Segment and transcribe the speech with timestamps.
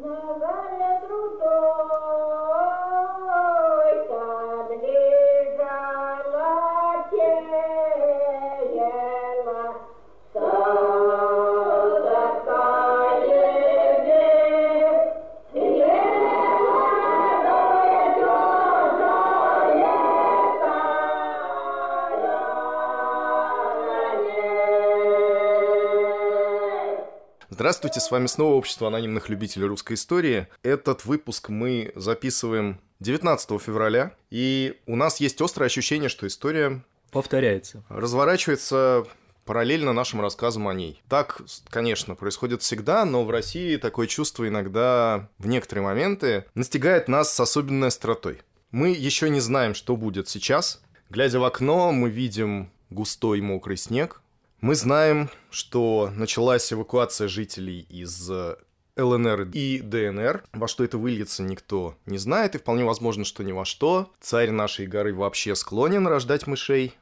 [0.00, 0.67] never
[27.68, 30.46] Здравствуйте, с вами снова Общество анонимных любителей русской истории.
[30.62, 37.84] Этот выпуск мы записываем 19 февраля, и у нас есть острое ощущение, что история повторяется.
[37.90, 39.04] Разворачивается
[39.44, 41.02] параллельно нашим рассказам о ней.
[41.10, 47.34] Так, конечно, происходит всегда, но в России такое чувство иногда в некоторые моменты настигает нас
[47.34, 48.40] с особенной остротой.
[48.70, 50.80] Мы еще не знаем, что будет сейчас.
[51.10, 54.22] Глядя в окно, мы видим густой мокрый снег,
[54.60, 58.56] мы знаем, что началась эвакуация жителей из э,
[58.96, 60.44] ЛНР и ДНР.
[60.52, 64.12] Во что это выльется, никто не знает, и вполне возможно, что ни во что.
[64.20, 66.96] Царь нашей горы вообще склонен рождать мышей,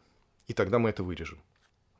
[0.46, 1.40] и тогда мы это вырежем.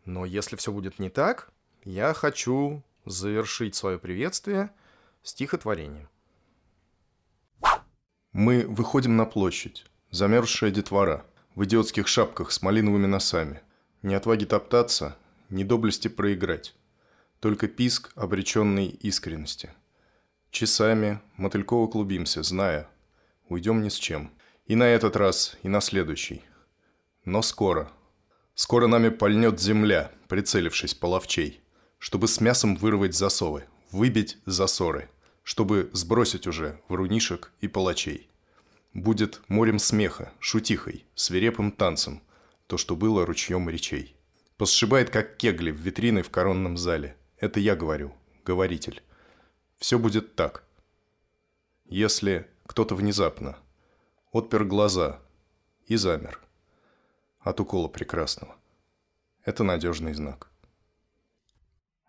[0.05, 1.51] Но если все будет не так,
[1.85, 4.71] я хочу завершить свое приветствие
[5.23, 6.09] стихотворением.
[8.33, 13.63] Мы выходим на площадь, замерзшая детвора, в идиотских шапках с малиновыми носами.
[14.03, 15.17] Не отваги топтаться,
[15.49, 16.75] ни доблести проиграть,
[17.41, 19.73] только писк обреченной искренности.
[20.51, 22.89] Часами мотыльково клубимся, зная,
[23.49, 24.31] уйдем ни с чем.
[24.67, 26.43] И на этот раз, и на следующий.
[27.25, 27.93] Но скоро.
[28.55, 31.61] Скоро нами пальнет земля, прицелившись половчей,
[31.99, 35.11] чтобы с мясом вырвать засовы, выбить засоры,
[35.43, 38.29] чтобы сбросить уже врунишек и палачей.
[38.95, 42.23] Будет морем смеха, шутихой, свирепым танцем,
[42.67, 44.16] то, что было ручьем речей.
[44.57, 47.17] Посшибает, как кегли в витрины в коронном зале.
[47.37, 49.03] Это я говорю, говоритель.
[49.79, 50.65] Все будет так.
[51.85, 53.59] Если кто-то внезапно
[54.33, 55.21] отпер глаза
[55.87, 56.41] и замер
[57.41, 58.57] от укола прекрасного.
[59.45, 60.51] Это надежный знак.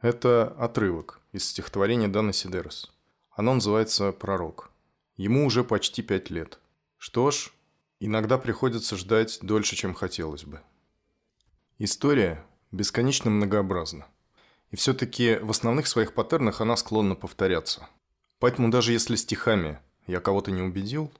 [0.02, 2.91] Это отрывок из стихотворения Дана Сидерос.
[3.31, 4.72] Оно называется «Пророк».
[5.16, 6.59] Ему уже почти пять лет.
[6.97, 7.52] Что ж,
[8.00, 10.62] иногда приходится ждать дольше, чем хотелось бы.
[11.79, 14.07] История бесконечно многообразна.
[14.71, 17.88] И все-таки в основных своих паттернах она склонна повторяться.
[18.39, 21.13] Поэтому даже если стихами я кого-то не убедил,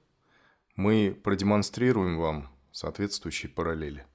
[0.76, 4.08] мы продемонстрируем вам соответствующие параллели.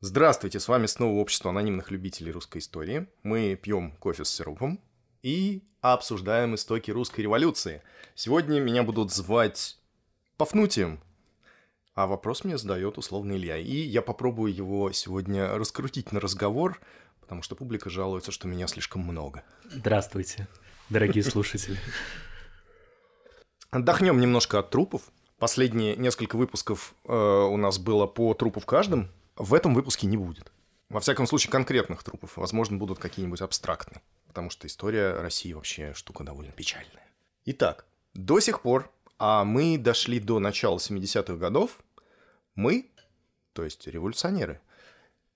[0.00, 3.06] Здравствуйте, с вами снова Общество анонимных любителей русской истории.
[3.22, 4.80] Мы пьем кофе с сиропом
[5.22, 7.80] и обсуждаем истоки русской революции.
[8.16, 9.78] Сегодня меня будут звать
[10.36, 10.98] Пафнутием,
[11.94, 13.56] а вопрос мне задает условно Илья.
[13.56, 16.80] И я попробую его сегодня раскрутить на разговор,
[17.20, 19.44] потому что публика жалуется, что меня слишком много.
[19.70, 20.48] Здравствуйте,
[20.90, 21.78] дорогие слушатели.
[23.70, 25.02] Отдохнем немножко от трупов.
[25.38, 29.08] Последние несколько выпусков э, у нас было по трупу в каждом.
[29.36, 30.52] В этом выпуске не будет.
[30.88, 32.36] Во всяком случае, конкретных трупов.
[32.36, 34.00] Возможно, будут какие-нибудь абстрактные.
[34.28, 37.06] Потому что история России вообще штука довольно печальная.
[37.44, 37.84] Итак,
[38.14, 41.78] до сих пор а мы дошли до начала 70-х годов,
[42.54, 42.90] мы,
[43.52, 44.60] то есть революционеры,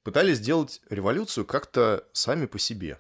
[0.03, 2.99] пытались сделать революцию как-то сами по себе.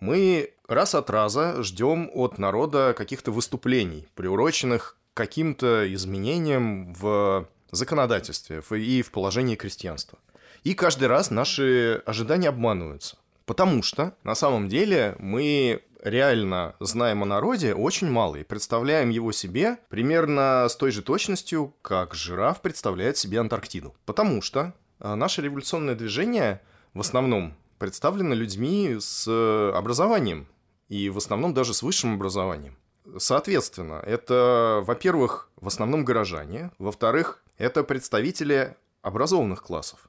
[0.00, 9.02] Мы раз от раза ждем от народа каких-то выступлений, приуроченных каким-то изменениям в законодательстве и
[9.02, 10.18] в положении крестьянства.
[10.64, 13.18] И каждый раз наши ожидания обманываются.
[13.44, 19.32] Потому что на самом деле мы реально знаем о народе очень мало и представляем его
[19.32, 23.94] себе примерно с той же точностью, как жираф представляет себе Антарктиду.
[24.04, 26.60] Потому что а, наше революционное движение
[26.94, 29.28] в основном представлено людьми с
[29.74, 30.48] образованием,
[30.88, 32.76] и в основном даже с высшим образованием.
[33.18, 40.08] Соответственно, это, во-первых, в основном горожане, во-вторых, это представители образованных классов.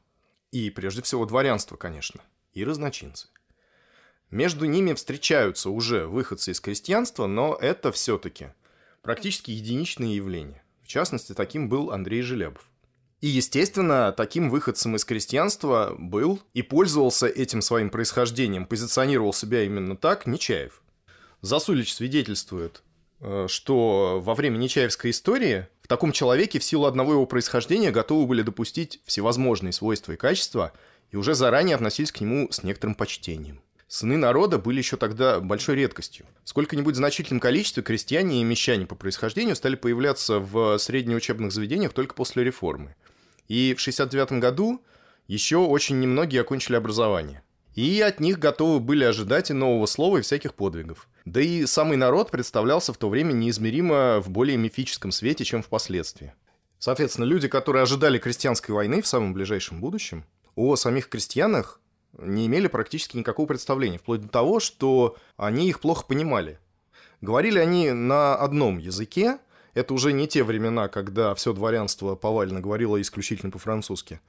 [0.51, 2.21] И прежде всего дворянство, конечно,
[2.53, 3.27] и разночинцы.
[4.31, 8.49] Между ними встречаются уже выходцы из крестьянства, но это все-таки
[9.01, 10.63] практически единичные явления.
[10.83, 12.69] В частности, таким был Андрей Желябов.
[13.21, 19.97] И, естественно, таким выходцем из крестьянства был и пользовался этим своим происхождением, позиционировал себя именно
[19.97, 20.81] так Нечаев.
[21.41, 22.83] Засулич свидетельствует,
[23.19, 28.25] э, что во время Нечаевской истории в таком человеке в силу одного его происхождения готовы
[28.25, 30.71] были допустить всевозможные свойства и качества
[31.11, 33.61] и уже заранее относились к нему с некоторым почтением.
[33.89, 36.27] Сыны народа были еще тогда большой редкостью.
[36.43, 42.43] Сколько-нибудь значительном количестве крестьяне и мещане по происхождению стали появляться в среднеучебных заведениях только после
[42.43, 42.95] реформы.
[43.47, 44.79] И в 69 году
[45.27, 47.41] еще очень немногие окончили образование.
[47.73, 51.07] И от них готовы были ожидать и нового слова, и всяких подвигов.
[51.25, 56.35] Да и самый народ представлялся в то время неизмеримо в более мифическом свете, чем впоследствии.
[56.77, 60.25] Соответственно, люди, которые ожидали крестьянской войны в самом ближайшем будущем,
[60.55, 61.79] о самих крестьянах
[62.17, 66.59] не имели практически никакого представления, вплоть до того, что они их плохо понимали.
[67.21, 69.39] Говорили они на одном языке,
[69.73, 74.19] это уже не те времена, когда все дворянство повально говорило исключительно по-французски.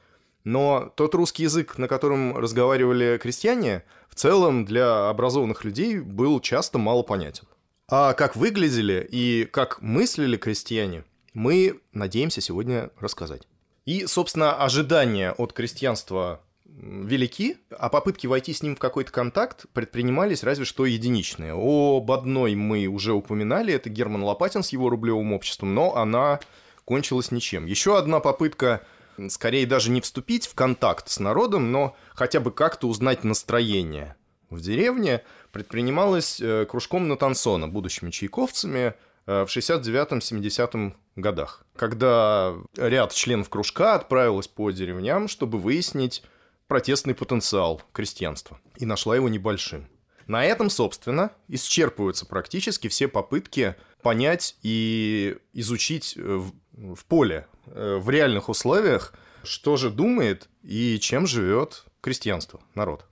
[0.45, 6.79] Но тот русский язык, на котором разговаривали крестьяне, в целом для образованных людей был часто
[6.79, 7.47] мало понятен.
[7.89, 11.05] А как выглядели и как мыслили крестьяне,
[11.35, 13.47] мы надеемся сегодня рассказать.
[13.85, 16.41] И, собственно, ожидания от крестьянства
[16.77, 21.53] велики, а попытки войти с ним в какой-то контакт предпринимались разве что единичные.
[21.53, 26.41] Об одной мы уже упоминали, это Герман Лопатин с его рублевым обществом, но она
[26.85, 27.67] кончилась ничем.
[27.67, 28.85] Еще одна попытка,
[29.29, 34.17] скорее даже не вступить в контакт с народом, но хотя бы как-то узнать настроение
[34.49, 38.95] в деревне, предпринималась э, кружком Натансона, будущими чайковцами,
[39.27, 46.25] э, в 69-70 годах, когда ряд членов кружка отправилась по деревням, чтобы выяснить,
[46.71, 49.89] протестный потенциал крестьянства и нашла его небольшим.
[50.29, 56.53] На этом, собственно, исчерпываются практически все попытки понять и изучить э, в,
[56.95, 63.05] в поле, э, в реальных условиях, что же думает и чем живет крестьянство, народ.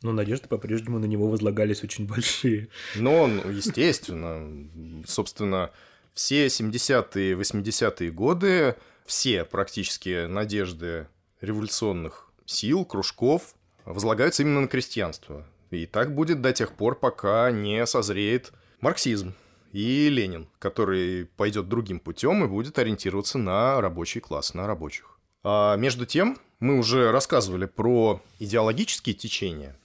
[0.00, 2.70] Но надежды по-прежнему на него возлагались очень большие.
[2.94, 5.72] Но, естественно, собственно,
[6.14, 11.08] все 70-е, 80-е годы, все практически надежды
[11.42, 13.54] революционных сил, кружков
[13.84, 15.46] возлагаются именно на крестьянство.
[15.70, 19.34] И так будет до тех пор, пока не созреет марксизм
[19.72, 25.18] и Ленин, который пойдет другим путем и будет ориентироваться на рабочий класс, на рабочих.
[25.42, 29.76] А между тем, мы уже рассказывали про идеологические течения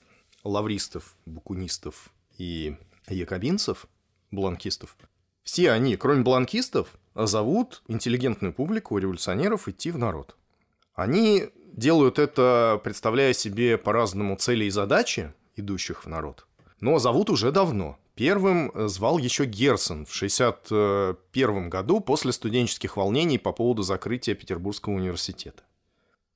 [0.44, 2.76] лавристов, букунистов и
[3.08, 3.86] якобинцев,
[4.30, 4.96] бланкистов.
[5.42, 10.36] Все они, кроме бланкистов, зовут интеллигентную публику революционеров идти в народ.
[10.94, 11.48] Они
[11.78, 16.46] делают это, представляя себе по-разному цели и задачи, идущих в народ.
[16.80, 17.98] Но зовут уже давно.
[18.14, 25.62] Первым звал еще Герцен в 1961 году после студенческих волнений по поводу закрытия Петербургского университета.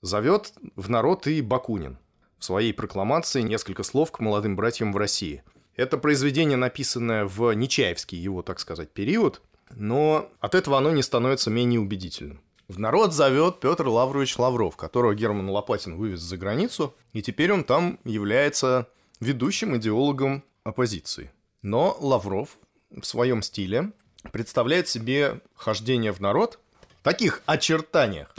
[0.00, 1.98] Зовет в народ и Бакунин.
[2.38, 5.42] В своей прокламации несколько слов к молодым братьям в России.
[5.76, 9.40] Это произведение, написанное в Нечаевский его, так сказать, период,
[9.70, 12.42] но от этого оно не становится менее убедительным.
[12.68, 17.64] В народ зовет Петр Лаврович Лавров, которого Герман Лопатин вывез за границу, и теперь он
[17.64, 18.88] там является
[19.20, 21.30] ведущим идеологом оппозиции.
[21.60, 22.56] Но Лавров
[22.90, 23.92] в своем стиле
[24.30, 26.60] представляет себе хождение в народ
[27.00, 28.34] в таких очертаниях.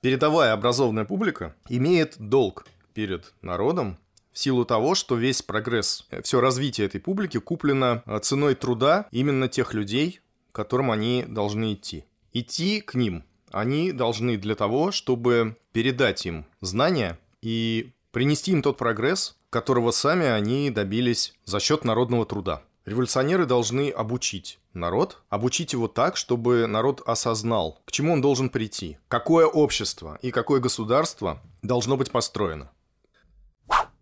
[0.00, 3.98] Передовая образованная публика имеет долг перед народом
[4.32, 9.74] в силу того, что весь прогресс, все развитие этой публики куплено ценой труда именно тех
[9.74, 10.20] людей,
[10.52, 12.04] к которым они должны идти.
[12.32, 18.76] Идти к ним, они должны для того, чтобы передать им знания и принести им тот
[18.76, 22.62] прогресс, которого сами они добились за счет народного труда.
[22.84, 28.96] Революционеры должны обучить народ, обучить его так, чтобы народ осознал, к чему он должен прийти,
[29.08, 32.70] какое общество и какое государство должно быть построено.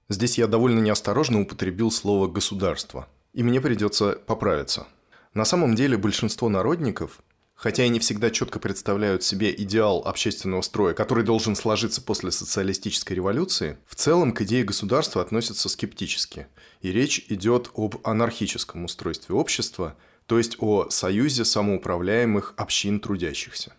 [0.09, 4.87] Здесь я довольно неосторожно употребил слово «государство», и мне придется поправиться.
[5.35, 7.19] На самом деле большинство народников
[7.57, 13.17] хотя и не всегда четко представляют себе идеал общественного строя, который должен сложиться после социалистической
[13.17, 16.47] революции, в целом к идее государства относятся скептически.
[16.83, 19.97] И речь идет об анархическом устройстве общества,
[20.27, 23.73] то есть о союзе самоуправляемых общин трудящихся.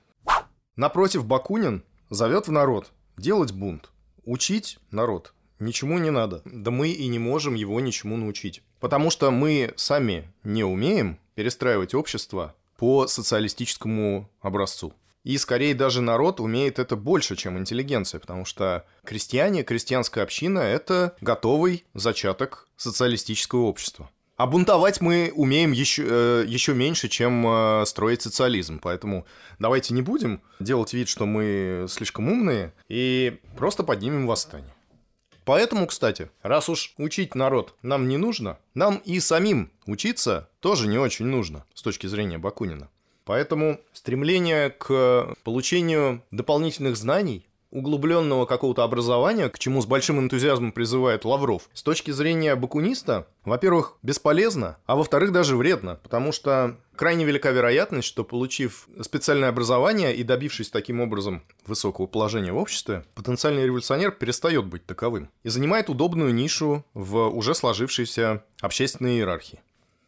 [0.76, 3.90] Напротив, Бакунин зовет в народ делать бунт,
[4.26, 5.34] учить народ.
[5.60, 6.42] Ничему не надо.
[6.46, 8.62] Да мы и не можем его ничему научить.
[8.80, 14.94] Потому что мы сами не умеем перестраивать общество по социалистическому образцу.
[15.24, 21.18] И скорее даже народ умеет это больше, чем интеллигенция, потому что крестьяне, крестьянская община– это
[21.20, 24.10] готовый зачаток социалистического общества.
[24.38, 28.80] А бунтовать мы умеем еще, э, еще меньше, чем э, строить социализм.
[28.82, 29.26] Поэтому
[29.58, 34.77] давайте не будем делать вид, что мы слишком умные, и просто поднимем восстание.
[35.48, 40.98] Поэтому, кстати, раз уж учить народ нам не нужно, нам и самим учиться тоже не
[40.98, 42.89] очень нужно с точки зрения Бакунина.
[43.24, 51.26] Поэтому стремление к получению дополнительных знаний углубленного какого-то образования, к чему с большим энтузиазмом призывает
[51.26, 57.52] Лавров, с точки зрения бакуниста, во-первых, бесполезно, а во-вторых, даже вредно, потому что крайне велика
[57.52, 64.12] вероятность, что получив специальное образование и добившись таким образом высокого положения в обществе, потенциальный революционер
[64.12, 69.60] перестает быть таковым и занимает удобную нишу в уже сложившейся общественной иерархии.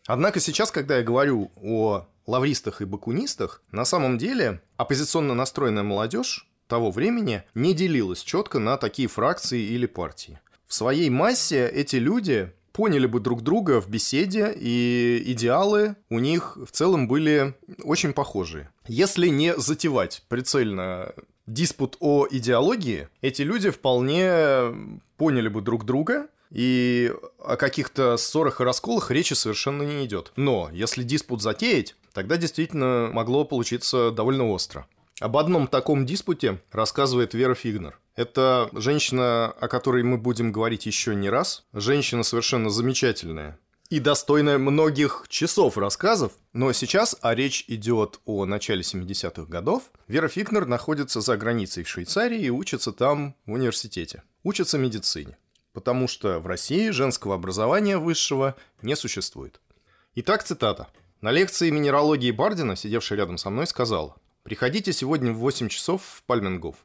[0.08, 6.49] Однако сейчас, когда я говорю о лавристах и бакунистах, на самом деле оппозиционно настроенная молодежь
[6.70, 10.40] того времени не делилась четко на такие фракции или партии.
[10.68, 16.56] В своей массе эти люди поняли бы друг друга в беседе, и идеалы у них
[16.56, 18.70] в целом были очень похожие.
[18.88, 21.14] Если не затевать прицельно
[21.48, 28.64] диспут о идеологии, эти люди вполне поняли бы друг друга, и о каких-то ссорах и
[28.64, 30.32] расколах речи совершенно не идет.
[30.36, 34.88] Но если диспут затеять, тогда действительно могло получиться довольно остро.
[35.20, 38.00] Об одном таком диспуте рассказывает Вера Фигнер.
[38.16, 41.66] Это женщина, о которой мы будем говорить еще не раз.
[41.74, 43.60] Женщина совершенно замечательная
[43.90, 46.32] и достойная многих часов рассказов.
[46.54, 51.90] Но сейчас, а речь идет о начале 70-х годов, Вера Фигнер находится за границей в
[51.90, 54.24] Швейцарии и учится там в университете.
[54.44, 55.38] Учится медицине.
[55.74, 59.60] Потому что в России женского образования высшего не существует.
[60.16, 60.88] Итак, цитата.
[61.20, 64.16] На лекции минералогии Бардина, сидевший рядом со мной, сказала–
[64.50, 66.76] Приходите сегодня в 8 часов в Пальменгов.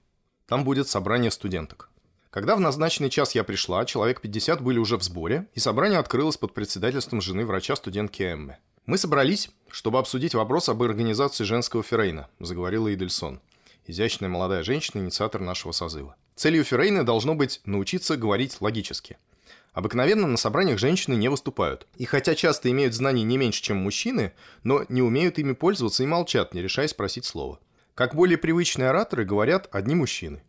[0.47, 1.89] Там будет собрание студенток.
[2.29, 6.37] Когда в назначенный час я пришла, человек 50 были уже в сборе, и собрание открылось
[6.37, 8.59] под председательством жены врача-студентки Эммы.
[8.85, 13.41] «Мы собрались, чтобы обсудить вопрос об организации женского феррейна»,– заговорила Идельсон.
[13.87, 16.17] Изящная молодая женщина, инициатор нашего созыва.
[16.35, 19.17] Целью феррейна должно быть научиться говорить логически–
[19.75, 21.89] Обыкновенно на собраниях женщины не выступают.
[21.97, 26.07] И хотя часто имеют знаний не меньше, чем мужчины, но не умеют ими пользоваться и
[26.07, 27.59] молчат, не решаясь спросить слова.
[27.95, 30.43] Как более привычные ораторы говорят одни мужчины.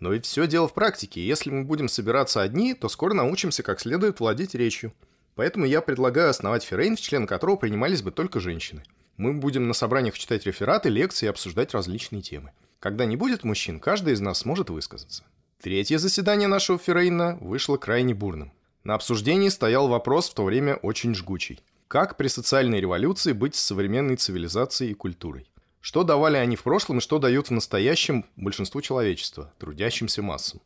[0.00, 3.80] Но ведь все дело в практике, если мы будем собираться одни, то скоро научимся как
[3.80, 4.92] следует владеть речью.
[5.36, 8.82] Поэтому я предлагаю основать Феррейн, в член которого принимались бы только женщины.
[9.16, 12.50] Мы будем на собраниях читать рефераты, лекции и обсуждать различные темы.
[12.80, 15.24] Когда не будет мужчин, каждый из нас сможет высказаться.
[15.60, 18.52] Третье заседание нашего Феррейна вышло крайне бурным.
[18.84, 21.58] На обсуждении стоял вопрос в то время очень жгучий.
[21.88, 25.50] Как при социальной революции быть с современной цивилизацией и культурой?
[25.80, 30.60] Что давали они в прошлом и что дают в настоящем большинству человечества, трудящимся массам?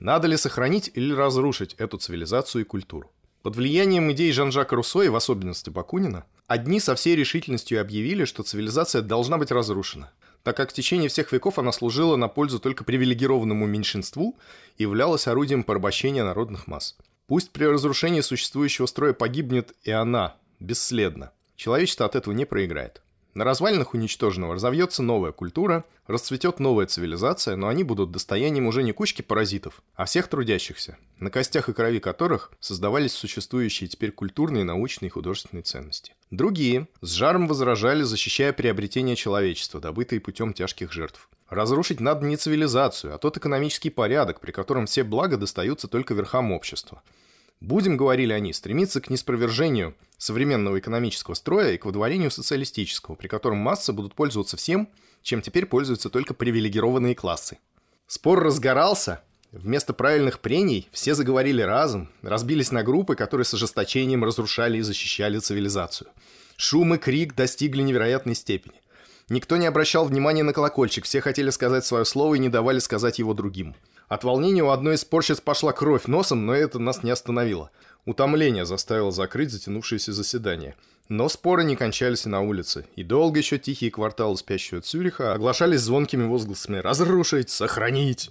[0.00, 3.10] Надо ли сохранить или разрушить эту цивилизацию и культуру?
[3.40, 8.42] Под влиянием идей Жан-Жака Руссо и в особенности Бакунина, одни со всей решительностью объявили, что
[8.42, 10.12] цивилизация должна быть разрушена–
[10.46, 14.38] так как в течение всех веков она служила на пользу только привилегированному меньшинству
[14.78, 16.96] и являлась орудием порабощения народных масс.
[17.26, 21.32] Пусть при разрушении существующего строя погибнет и она, бесследно.
[21.56, 23.02] Человечество от этого не проиграет.
[23.34, 28.92] На развалинах уничтоженного разовьется новая культура, расцветет новая цивилизация, но они будут достоянием уже не
[28.92, 35.08] кучки паразитов, а всех трудящихся, на костях и крови которых создавались существующие теперь культурные, научные
[35.08, 36.14] и художественные ценности.
[36.30, 41.28] Другие с жаром возражали, защищая приобретение человечества, добытые путем тяжких жертв.
[41.48, 46.52] Разрушить надо не цивилизацию, а тот экономический порядок, при котором все блага достаются только верхам
[46.52, 47.02] общества–
[47.60, 53.58] Будем, говорили они, стремиться к неспровержению современного экономического строя и к водворению социалистического, при котором
[53.58, 54.88] массы будут пользоваться всем,
[55.22, 57.58] чем теперь пользуются только привилегированные классы.
[58.06, 59.22] Спор разгорался.
[59.52, 65.38] Вместо правильных прений все заговорили разом, разбились на группы, которые с ожесточением разрушали и защищали
[65.38, 66.10] цивилизацию.
[66.56, 68.80] Шум и крик достигли невероятной степени.
[69.28, 73.18] Никто не обращал внимания на колокольчик, все хотели сказать свое слово и не давали сказать
[73.18, 73.74] его другим.
[74.08, 77.70] От волнения у одной из спорщиц пошла кровь носом, но это нас не остановило.
[78.04, 80.76] Утомление заставило закрыть затянувшееся заседание.
[81.08, 85.80] Но споры не кончались и на улице, и долго еще тихие кварталы спящего Цюриха оглашались
[85.80, 88.30] звонкими возгласами «разрушить», «сохранить».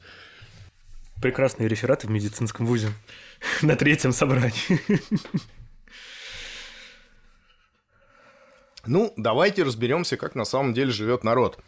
[1.22, 2.90] Прекрасные рефераты в медицинском вузе
[3.62, 4.80] на третьем собрании.
[8.88, 11.60] Ну, давайте разберемся, как на самом деле живет народ.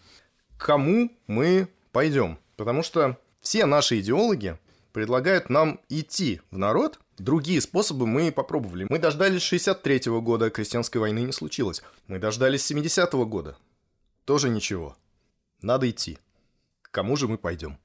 [0.55, 2.37] К кому мы пойдем?
[2.57, 4.59] Потому что все наши идеологи
[4.93, 6.99] предлагают нам идти в народ.
[7.17, 8.85] Другие способы мы попробовали.
[8.89, 11.81] Мы дождались 63 -го года, крестьянской войны не случилось.
[12.07, 13.57] Мы дождались 70 -го года.
[14.25, 14.95] Тоже ничего.
[15.61, 16.19] Надо идти.
[16.83, 17.79] К кому же мы пойдем?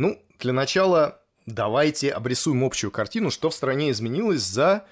[0.00, 4.86] Ну, для начала давайте обрисуем общую картину, что в стране изменилось за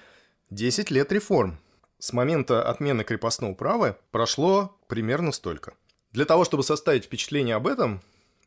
[0.51, 1.57] 10 лет реформ.
[1.97, 5.73] С момента отмены крепостного права прошло примерно столько.
[6.11, 8.01] Для того, чтобы составить впечатление об этом,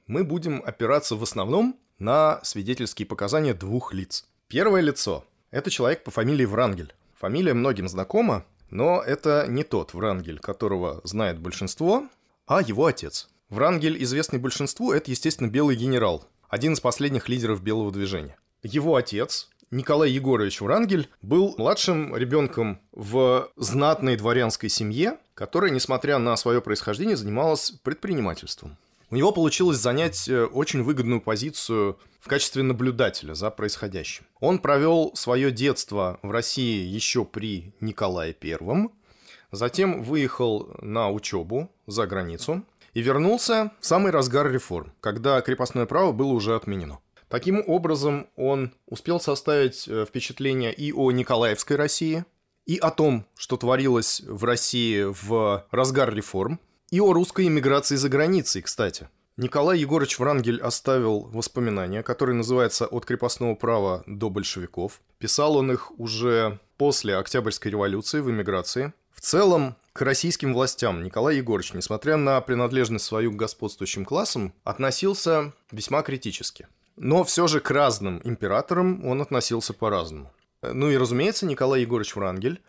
[0.07, 4.25] мы будем опираться в основном на свидетельские показания двух лиц.
[4.47, 6.95] Первое лицо– это человек по фамилии Врангель.
[7.19, 12.07] Фамилия многим знакома, но это не тот Врангель, которого знает большинство,
[12.47, 13.29] а его отец.
[13.49, 18.37] Врангель, известный большинству, это, естественно, белый генерал, один из последних лидеров белого движения.
[18.63, 26.37] Его отец, Николай Егорович Врангель был младшим ребенком в знатной дворянской семье, которая, несмотря на
[26.37, 28.77] свое происхождение, занималась предпринимательством.
[29.09, 34.27] У него получилось занять э, очень выгодную позицию в качестве наблюдателя за происходящим.
[34.39, 38.89] Он провел свое детство в России еще при Николае I,
[39.53, 42.63] затем выехал на учебу за границу
[42.95, 46.99] и вернулся в самый разгар реформ, когда крепостное право было уже отменено.
[47.29, 52.27] Таким образом, он успел составить э, впечатление и о Николаевской России,
[52.67, 58.11] и о том, что творилось в России в разгар реформ, и о русской эмиграции за
[58.11, 59.09] границей, кстати.
[59.39, 65.01] Николай Егорович Врангель оставил воспоминания, которые называются «От крепостного права до большевиков».
[65.19, 68.93] Писал он их уже после Октябрьской революции в эмиграции.
[69.15, 75.53] В целом, к российским властям Николай Егорович, несмотря на принадлежность свою к господствующим классам, относился
[75.71, 76.67] весьма критически.
[76.97, 80.31] Но все же к разным императорам он относился по-разному.
[80.63, 82.61] Ну и, разумеется, Николай Егорович Врангель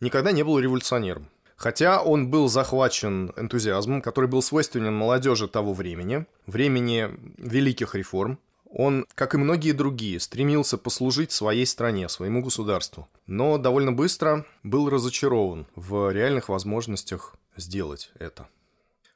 [0.00, 1.28] никогда не был революционером.
[1.56, 8.38] Хотя он был захвачен энтузиазмом, который был свойственен молодежи того времени, времени великих реформ,
[8.70, 14.88] он, как и многие другие, стремился послужить своей стране, своему государству, но довольно быстро был
[14.88, 18.48] разочарован в реальных возможностях сделать это.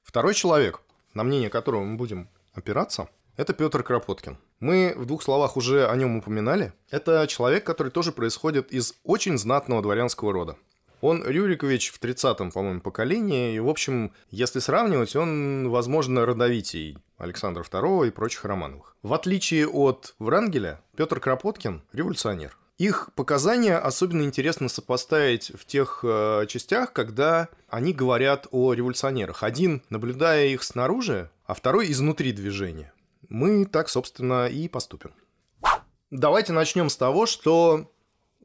[0.03, 0.81] Второй человек,
[1.15, 4.39] на мнение которого мы будем опираться, это Петр Кропоткин.
[4.61, 6.73] Мы в двух словах уже о нем упоминали.
[6.91, 10.57] Это человек, который тоже происходит из очень знатного дворянского рода.
[11.05, 17.63] Он Рюрикович в 30-м, по-моему, поколении, и, в общем, если сравнивать, он, возможно, родовитей Александра
[17.63, 18.97] II и прочих Романовых.
[19.03, 22.57] В отличие от Врангеля, Петр Кропоткин– революционер.
[22.79, 29.43] Их показания особенно интересно сопоставить в тех э, частях, когда они говорят о революционерах.
[29.43, 32.95] Один, наблюдая их снаружи, а второй изнутри движения
[33.29, 35.13] мы так, собственно, и поступим.
[36.11, 37.91] Давайте начнем с того, что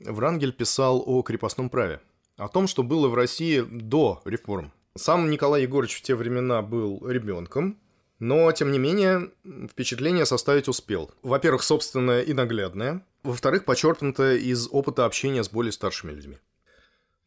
[0.02, 2.02] Врангель писал о крепостном праве,
[2.40, 4.72] о том, что было в России до реформ.
[4.96, 7.78] Сам Николай Егорович в те времена был ребенком,
[8.18, 9.32] но, тем не менее,
[9.70, 11.12] впечатление составить успел.
[11.22, 13.06] Во-первых, собственное и наглядное.
[13.24, 16.38] Во-вторых, подчеркнутое из опыта общения с более старшими людьми.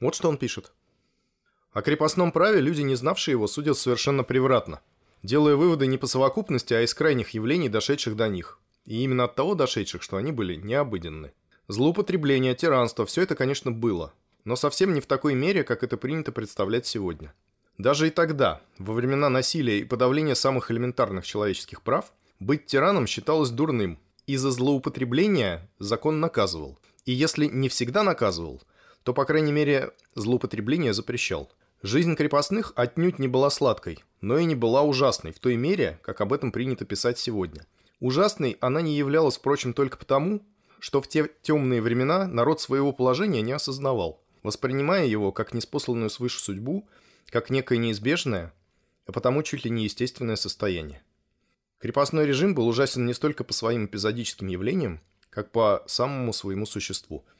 [0.00, 0.72] Вот что он пишет.
[1.72, 4.80] О крепостном праве люди, не знавшие его, судят совершенно превратно–
[5.22, 8.58] делая выводы не по совокупности, а из крайних явлений, дошедших до них.
[8.84, 11.32] И именно от того дошедших, что они были необыденны.
[11.68, 14.12] Злоупотребление, тиранство– все это, конечно, было.
[14.44, 17.32] Но совсем не в такой мере, как это принято представлять сегодня.
[17.78, 23.50] Даже и тогда, во времена насилия и подавления самых элементарных человеческих прав, быть тираном считалось
[23.50, 26.78] дурным, и за злоупотребление закон наказывал.
[27.06, 28.62] И если не всегда наказывал,
[29.02, 31.50] то, по крайней мере, злоупотребление запрещал–
[31.84, 36.20] Жизнь крепостных отнюдь не была сладкой, но и не была ужасной в той мере, как
[36.20, 37.66] об этом принято писать сегодня.
[37.98, 40.46] Ужасной она не являлась, впрочем, только потому,
[40.78, 46.40] что в те темные времена народ своего положения не осознавал, воспринимая его как неспосланную свыше
[46.40, 46.88] судьбу,
[47.28, 48.52] как некое неизбежное,
[49.06, 51.02] а потому чуть ли не естественное состояние.
[51.78, 55.00] Крепостной режим был ужасен не столько по своим эпизодическим явлениям,
[55.30, 57.24] как по самому своему существу–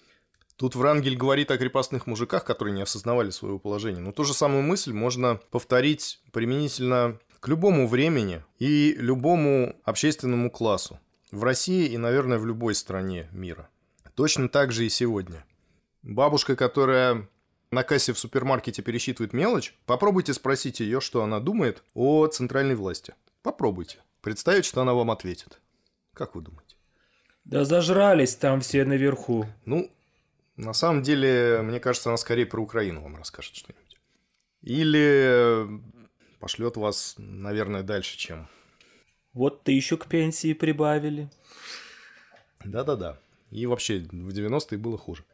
[0.62, 4.00] Тут Врангель говорит о крепостных мужиках, которые не осознавали своего положения.
[4.00, 11.00] Но ту же самую мысль можно повторить применительно к любому времени и любому общественному классу.
[11.32, 13.68] В России и, наверное, в любой стране мира.
[14.14, 15.44] Точно так же и сегодня.
[16.02, 17.28] Бабушка, которая
[17.70, 23.14] на кассе в супермаркете пересчитывает мелочь, попробуйте спросить ее, что она думает о центральной власти.
[23.42, 23.98] Попробуйте.
[24.20, 25.60] Представить, что она вам ответит.
[26.12, 26.76] Как вы думаете?
[27.44, 29.46] Да зажрались там все наверху.
[29.64, 29.90] Ну,
[30.56, 33.98] на самом деле, мне кажется, она скорее про Украину вам расскажет что-нибудь.
[34.60, 35.66] Или
[36.38, 38.48] пошлет вас, наверное, дальше, чем...
[39.32, 41.30] Вот ты еще к пенсии прибавили.
[42.64, 43.18] Да-да-да.
[43.50, 45.24] И вообще, в 90-е было хуже.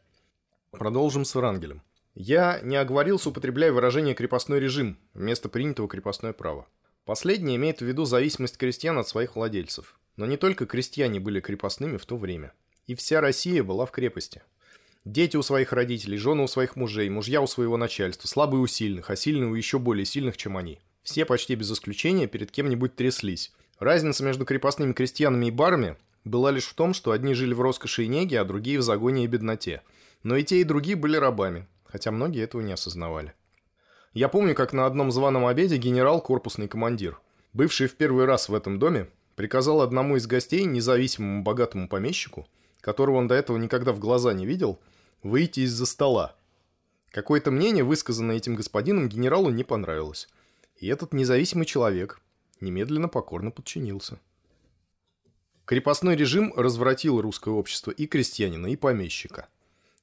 [0.71, 1.81] Продолжим с Врангелем.
[2.13, 6.67] Я не оговорился, употребляя выражение «крепостной режим» вместо принятого крепостное право.
[7.05, 9.99] Последнее имеет в виду зависимость крестьян от своих владельцев.
[10.15, 12.53] Но не только крестьяне были крепостными в то время.
[12.85, 14.43] И вся Россия была в крепости.
[15.05, 19.09] Дети у своих родителей, жены у своих мужей, мужья у своего начальства, слабые у сильных,
[19.09, 20.79] а сильные у еще более сильных, чем они.
[21.01, 23.51] Все почти без исключения перед кем-нибудь тряслись.
[23.79, 28.03] Разница между крепостными крестьянами и барами была лишь в том, что одни жили в роскоши
[28.03, 29.81] и неге, а другие в загоне и бедноте.
[30.23, 33.33] Но и те, и другие были рабами, хотя многие этого не осознавали.
[34.13, 37.19] Я помню, как на одном званом обеде генерал, корпусный командир,
[37.53, 42.47] бывший в первый раз в этом доме, приказал одному из гостей, независимому богатому помещику,
[42.81, 44.79] которого он до этого никогда в глаза не видел,
[45.23, 46.35] выйти из-за стола.
[47.11, 50.27] Какое-то мнение, высказанное этим господином, генералу не понравилось.
[50.77, 52.19] И этот независимый человек,
[52.61, 54.19] немедленно покорно подчинился.
[55.65, 59.47] Крепостной режим развратил русское общество и крестьянина, и помещика,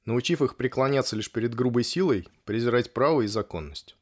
[0.07, 3.95] научив их преклоняться лишь перед грубой силой, презирать право и законность.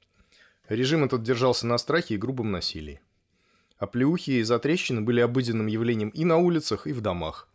[0.70, 3.02] Режим этот держался на страхе и грубом насилии.
[3.78, 7.50] Оплеухи и затрещины были обыденным явлением и на улицах, и в домах.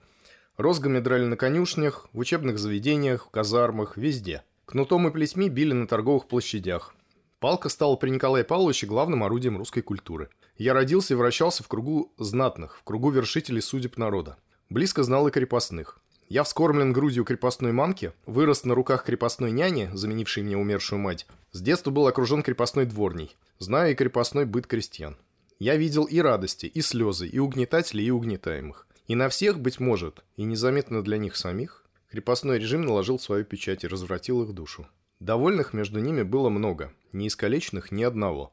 [0.56, 4.42] Розгами драли на конюшнях, в учебных заведениях, в казармах, везде.
[4.66, 6.94] Кнутом и плетьми били на торговых площадях.
[7.38, 10.28] Палка стала при Николае Павловиче главным орудием русской культуры.
[10.58, 14.36] Я родился и вращался в кругу знатных, в кругу вершителей судеб народа.
[14.68, 15.99] Близко знал и крепостных.
[16.30, 21.26] Я вскормлен грудью крепостной мамки, вырос на руках крепостной няни, заменившей мне умершую мать.
[21.50, 23.36] С детства был окружен крепостной дворней.
[23.58, 25.16] Знаю и крепостной быт крестьян.
[25.58, 28.86] Я видел и радости, и слезы, и угнетателей, и угнетаемых.
[29.08, 33.82] И на всех, быть может, и незаметно для них самих, крепостной режим наложил свою печать
[33.82, 34.86] и развратил их душу.
[35.18, 38.52] Довольных между ними было много, не искалеченных ни одного.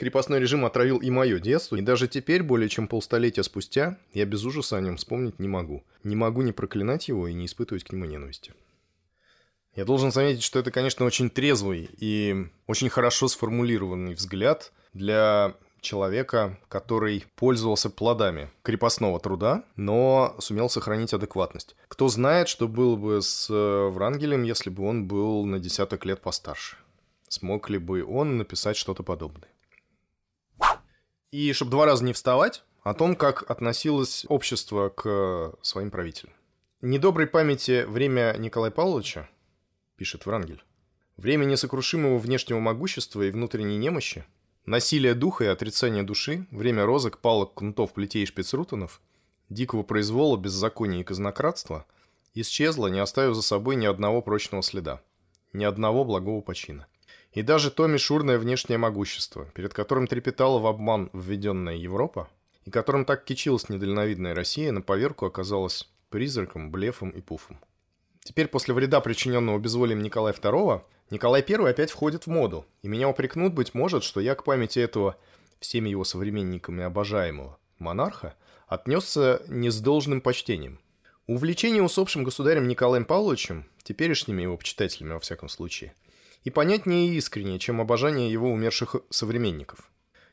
[0.00, 4.42] Крепостной режим отравил и мое детство, и даже теперь, более чем полстолетия спустя, я без
[4.46, 5.84] ужаса о нем вспомнить не могу.
[6.04, 8.54] Не могу не проклинать его и не испытывать к нему ненависти.
[9.76, 16.58] Я должен заметить, что это, конечно, очень трезвый и очень хорошо сформулированный взгляд для человека,
[16.68, 21.76] который пользовался плодами крепостного труда, но сумел сохранить адекватность.
[21.88, 26.22] Кто знает, что было бы с э, Врангелем, если бы он был на десяток лет
[26.22, 26.78] постарше?
[27.28, 29.50] Смог ли бы он написать что-то подобное?
[31.30, 36.32] И чтобы два раза не вставать, о том, как относилось общество к своим правителям.
[36.80, 39.28] Недоброй памяти время Николая Павловича,
[39.96, 40.62] пишет Врангель,
[41.16, 44.24] время несокрушимого внешнего могущества и внутренней немощи–
[44.66, 49.00] Насилие духа и отрицание души, время розок, палок, кнутов, плетей и шпицрутанов,
[49.48, 51.86] дикого произвола, беззакония и казнократства
[52.34, 55.02] исчезло, не оставив за собой ни одного прочного следа,
[55.52, 56.86] ни одного благого почина.
[57.32, 62.28] И даже то мишурное внешнее могущество, перед которым трепетала в обман введенная Европа,
[62.64, 67.60] и которым так кичилась недальновидная Россия, на поверку оказалась призраком, блефом и пуфом.
[68.22, 73.08] Теперь после вреда, причиненного безволием Николая II, Николай I опять входит в моду, и меня
[73.08, 75.16] упрекнут, быть может, что я к памяти этого
[75.58, 78.34] всеми его современниками обожаемого монарха
[78.66, 80.80] отнесся не с должным почтением.
[81.26, 85.94] Увлечение усопшим государем Николаем Павловичем, теперешними его почитателями во всяком случае,
[86.44, 89.90] и понятнее и искреннее, чем обожание его умерших современников.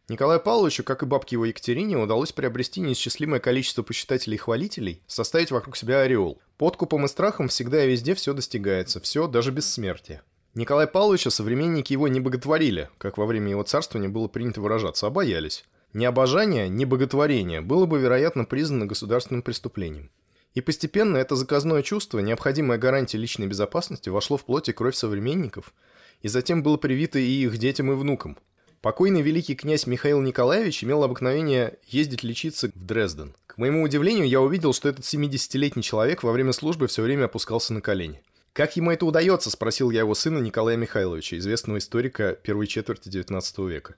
[0.09, 5.51] Николаю Павловичу, как и бабке его Екатерине, удалось приобрести неисчислимое количество почитателей и хвалителей, составить
[5.51, 6.41] вокруг себя ореол.
[6.57, 10.21] Подкупом и страхом всегда и везде все достигается, все даже бессмертие.
[10.53, 15.09] Николай Павловича современники его не боготворили, как во время его царствования было принято выражаться, а
[15.09, 15.65] боялись.
[15.93, 20.09] Ни обожание, ни боготворение было бы, вероятно, признано государственным преступлением.
[20.53, 25.73] И постепенно это заказное чувство, необходимая гарантия личной безопасности, вошло в плоть и кровь современников,
[26.21, 28.37] и затем было привито и их детям и внукам.
[28.81, 33.35] Покойный великий князь Михаил Николаевич имел обыкновение ездить лечиться в Дрезден.
[33.47, 37.73] К моему удивлению, я увидел, что этот 70-летний человек во время службы все время опускался
[37.73, 38.21] на колени.
[38.53, 43.67] «Как ему это удается?»– спросил я его сына Николая Михайловича, известного историка первой четверти XIX
[43.67, 43.95] века.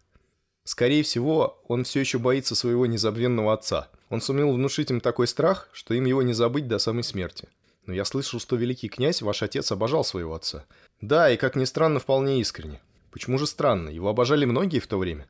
[0.63, 3.89] Скорее всего, он все еще боится своего незабвенного отца.
[4.09, 7.47] Он сумел внушить им такой страх, что им его не забыть до самой смерти.
[7.85, 10.65] Но я слышал, что великий князь, ваш отец, обожал своего отца.
[11.01, 12.81] Да, и, как ни странно, вполне искренне.
[13.11, 13.89] Почему же странно?
[13.89, 15.27] Его обожали многие в то время.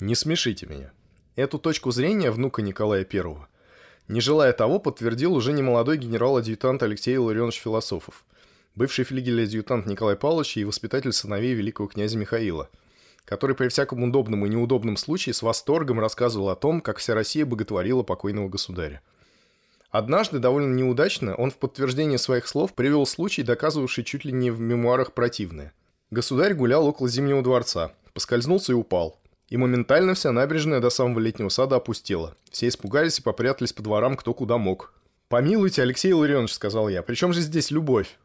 [0.00, 0.92] Не смешите меня.
[1.36, 3.36] Эту точку зрения внука Николая I,
[4.08, 8.24] не желая того, подтвердил уже немолодой генерал-адъютант Алексей Илларионович Философов–
[8.74, 12.68] бывший флигель-адъютант Николай Павлович и воспитатель сыновей великого князя Михаила,
[13.24, 17.44] который при всяком удобном и неудобном случае с восторгом рассказывал о том, как вся Россия
[17.44, 19.02] боготворила покойного государя.
[19.90, 24.60] Однажды, довольно неудачно, он в подтверждение своих слов привел случай, доказывавший чуть ли не в
[24.60, 25.72] мемуарах противное.
[26.10, 29.18] Государь гулял около Зимнего дворца, поскользнулся и упал.
[29.48, 32.36] И моментально вся набережная до самого летнего сада опустела.
[32.50, 34.92] Все испугались и попрятались по дворам кто куда мог.
[35.28, 38.16] «Помилуйте, Алексей Илларионович»,— сказал я,— «при чем же здесь любовь?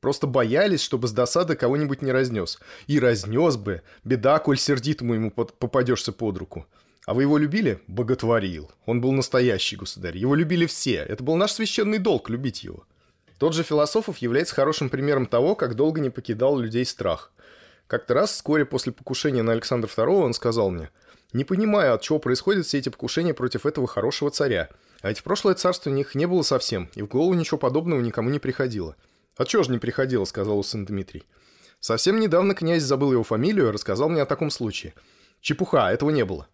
[0.00, 2.58] Просто боялись, чтобы с досады кого-нибудь не разнес.
[2.86, 3.82] И разнес бы.
[4.04, 6.66] Беда, коль сердитому ему под, попадешься под руку.
[7.06, 7.80] А вы его любили?
[7.86, 8.70] Боготворил.
[8.86, 10.16] Он был настоящий государь.
[10.16, 10.96] Его любили все.
[10.96, 12.84] Это был наш священный долг любить его.
[13.38, 17.32] Тот же Философов является хорошим примером того, как долго не покидал людей страх.
[17.86, 20.90] Как-то раз, вскоре после покушения на Александра II, он сказал мне,
[21.32, 24.70] «Не понимаю, от чего происходят все эти покушения против этого хорошего царя.
[25.02, 28.30] А ведь в прошлое царство них не было совсем, и в голову ничего подобного никому
[28.30, 28.96] не приходило.
[29.36, 31.24] «А чего ж не приходило?»– сказал сын Дмитрий.
[31.80, 34.94] «Совсем недавно князь забыл его фамилию и рассказал мне о таком случае.
[35.40, 36.46] Чепуха, этого не было».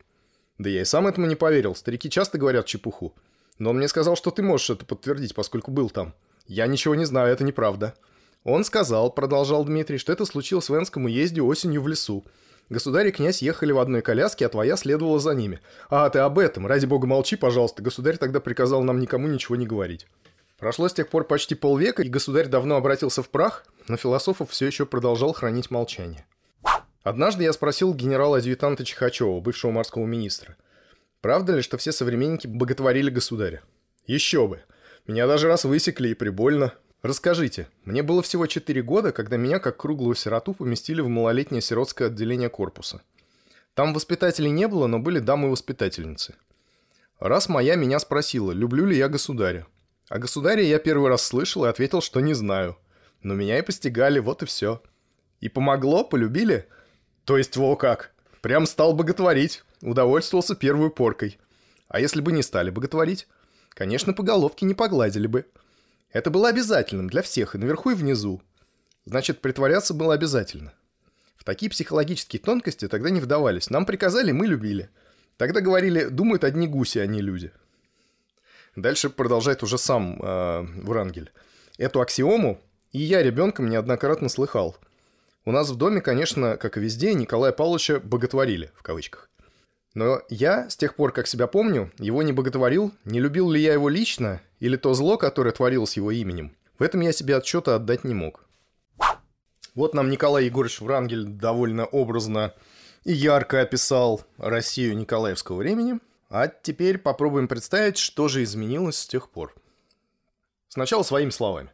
[0.60, 1.74] «Да я и сам этому не поверил.
[1.74, 3.14] Старики часто говорят чепуху.
[3.58, 6.12] Но он мне сказал, что ты можешь это подтвердить, поскольку был там.
[6.46, 7.94] Я ничего не знаю, это неправда».
[8.44, 12.26] Он сказал, продолжал Дмитрий, что это случилось в Энском уезде осенью в лесу.
[12.68, 15.60] Государь и князь ехали в одной коляске, а твоя следовала за ними.
[15.88, 16.66] А, ты об этом.
[16.66, 17.82] Ради бога, молчи, пожалуйста.
[17.82, 20.06] Государь тогда приказал нам никому ничего не говорить.
[20.58, 24.66] Прошло с тех пор почти полвека, и государь давно обратился в прах, но философов все
[24.66, 26.26] еще продолжал хранить молчание.
[27.02, 30.56] Однажды я спросил генерала-адъютанта Чихачева, бывшего морского министра,
[31.22, 33.62] правда ли, что все современники боготворили государя?
[34.06, 34.60] Еще бы.
[35.06, 36.74] Меня даже раз высекли и прибольно.
[37.02, 42.08] Расскажите, мне было всего 4 года, когда меня, как круглую сироту, поместили в малолетнее сиротское
[42.08, 43.00] отделение корпуса.
[43.72, 46.34] Там воспитателей не было, но были дамы-воспитательницы.
[47.18, 49.66] Раз моя меня спросила, люблю ли я государя.
[50.10, 52.76] А государя я первый раз слышал и ответил, что не знаю.
[53.22, 54.82] Но меня и постигали, вот и все.
[55.40, 56.66] И помогло, полюбили?
[57.30, 58.10] То есть, во как.
[58.40, 59.62] Прям стал боготворить.
[59.82, 61.38] Удовольствовался первой поркой.
[61.86, 63.28] А если бы не стали боготворить?
[63.68, 65.46] Конечно, по головке не погладили бы.
[66.10, 68.42] Это было обязательным для всех, и наверху, и внизу.
[69.04, 70.72] Значит, притворяться было обязательно.
[71.36, 73.70] В такие психологические тонкости тогда не вдавались.
[73.70, 74.90] Нам приказали, мы любили.
[75.36, 77.52] Тогда говорили, думают одни гуси, а не люди.
[78.74, 81.30] Дальше продолжает уже сам э, Врангель.
[81.78, 84.76] Эту аксиому и я ребенком неоднократно слыхал.
[85.46, 89.30] У нас в доме, конечно, как и везде, Николая Павловича «боготворили», в кавычках.
[89.94, 93.72] Но я, с тех пор, как себя помню, его не боготворил, не любил ли я
[93.72, 96.54] его лично, или то зло, которое творилось его именем.
[96.78, 98.46] В этом я себе отчета отдать не мог.
[99.74, 102.54] Вот нам Николай Егорович Врангель довольно образно
[103.04, 105.98] и ярко описал Россию Николаевского времени.
[106.28, 109.54] А теперь попробуем представить, что же изменилось с тех пор.
[110.68, 111.70] Сначала своими словами.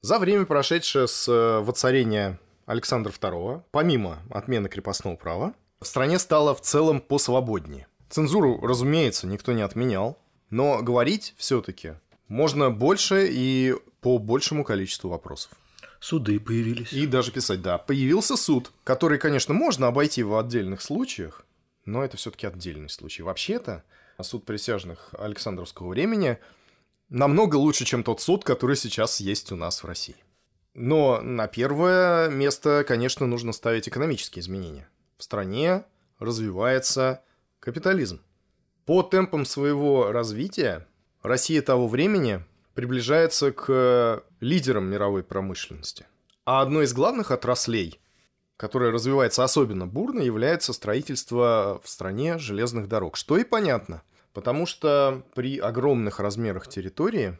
[0.00, 6.54] За время, прошедшее с э, воцарения Александра II, помимо отмены крепостного права, в стране стало
[6.54, 7.86] в целом посвободнее.
[8.08, 10.18] Цензуру, разумеется, никто не отменял,
[10.50, 11.94] но говорить все-таки
[12.28, 15.52] можно больше и по большему количеству вопросов.
[16.00, 16.92] Суды появились.
[16.92, 17.78] И даже писать, да.
[17.78, 21.46] Появился суд, который, конечно, можно обойти в отдельных случаях,
[21.86, 23.22] но это все-таки отдельный случай.
[23.22, 23.84] Вообще-то,
[24.20, 26.38] суд присяжных Александровского времени
[27.08, 30.16] намного лучше, чем тот суд, который сейчас есть у нас в России.
[30.74, 35.84] Но на первое место, конечно, нужно ставить экономические изменения в стране
[36.18, 37.22] развивается
[37.60, 38.20] капитализм.
[38.84, 40.86] По темпам своего развития
[41.22, 46.06] Россия того времени приближается к лидерам мировой промышленности.
[46.44, 48.00] А одной из главных отраслей,
[48.56, 53.16] которая развивается особенно бурно, является строительство в стране железных дорог.
[53.16, 57.38] Что и понятно, потому что при огромных размерах территории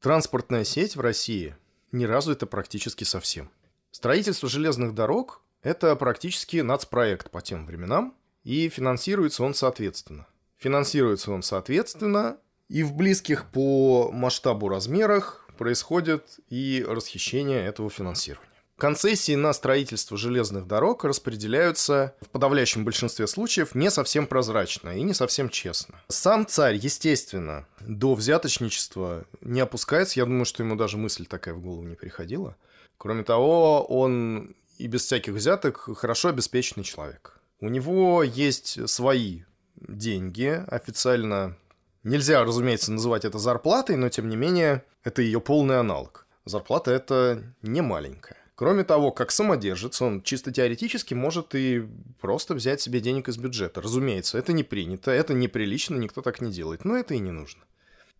[0.00, 1.56] транспортная сеть в России
[1.92, 3.50] не развита практически совсем.
[3.90, 10.26] Строительство железных дорог это практически нацпроект по тем временам, и финансируется он соответственно.
[10.58, 18.55] Финансируется он соответственно, и в близких по масштабу размерах происходит и расхищение этого финансирования.
[18.78, 25.14] Концессии на строительство железных дорог распределяются в подавляющем большинстве случаев не совсем прозрачно и не
[25.14, 25.94] совсем честно.
[26.08, 30.20] Сам царь, естественно, до взяточничества не опускается.
[30.20, 32.54] Я думаю, что ему даже мысль такая в голову не приходила.
[32.98, 37.40] Кроме того, он и без всяких взяток хорошо обеспеченный человек.
[37.60, 39.44] У него есть свои
[39.76, 41.56] деньги, официально
[42.02, 46.26] нельзя, разумеется, называть это зарплатой, но тем не менее это ее полный аналог.
[46.44, 48.45] Зарплата это не маленькая.
[48.56, 51.86] Кроме того, как самодержец, он чисто теоретически может и
[52.20, 53.82] просто взять себе денег из бюджета.
[53.82, 57.62] Разумеется, это не принято, это неприлично, никто так не делает, но это и не нужно.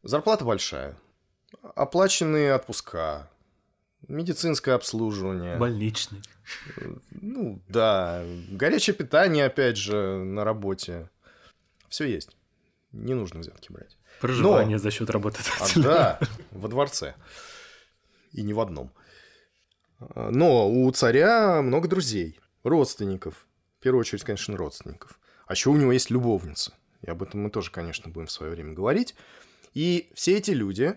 [0.02, 0.94] Зарплата большая.
[1.74, 3.30] Оплаченные отпуска,
[4.08, 5.56] медицинское обслуживание.
[5.56, 6.20] Больничный.
[7.10, 8.22] Ну, да.
[8.50, 11.08] Горячее питание, опять же, на работе.
[11.88, 12.36] Все есть.
[12.92, 13.96] Не нужно взятки брать.
[14.20, 14.82] Проживание Но...
[14.82, 15.82] за счет работодателя.
[15.82, 16.20] А, да,
[16.50, 17.14] во дворце.
[18.32, 18.92] И не в одном.
[19.98, 23.46] Но у царя много друзей, родственников.
[23.78, 25.18] В первую очередь, конечно, родственников.
[25.46, 26.72] А еще у него есть любовница.
[27.02, 29.14] И об этом мы тоже, конечно, будем в свое время говорить.
[29.74, 30.96] И все эти люди,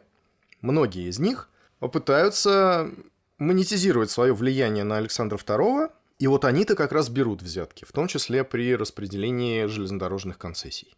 [0.62, 2.92] многие из них, попытаются
[3.38, 8.08] монетизировать свое влияние на Александра II, и вот они-то как раз берут взятки, в том
[8.08, 10.94] числе при распределении железнодорожных концессий.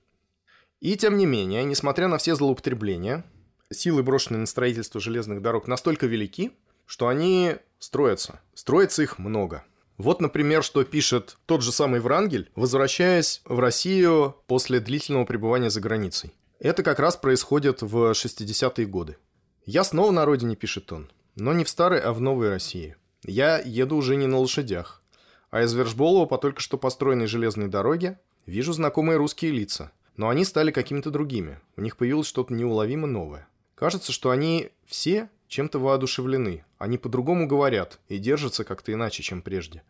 [0.80, 3.24] И тем не менее, несмотря на все злоупотребления,
[3.72, 6.52] силы, брошенные на строительство железных дорог, настолько велики,
[6.88, 8.40] что они строятся.
[8.54, 9.66] Строится их много.
[9.98, 15.82] Вот, например, что пишет тот же самый Врангель, возвращаясь в Россию после длительного пребывания за
[15.82, 16.34] границей.
[16.60, 19.18] Это как раз происходит в 60-е годы.
[19.66, 21.12] «Я снова на родине»,— пишет он.
[21.36, 22.96] Но не в старой, а в новой России.
[23.24, 25.02] Я еду уже не на лошадях.
[25.50, 29.92] А из Вершболова по только что построенной железной дороге вижу знакомые русские лица.
[30.18, 31.60] Но они стали какими-то другими.
[31.78, 33.48] У них появилось что-то неуловимо новое.
[33.76, 36.64] Кажется, что они все чем-то воодушевлены.
[36.82, 39.84] Они по-другому говорят и держатся как-то иначе, чем прежде.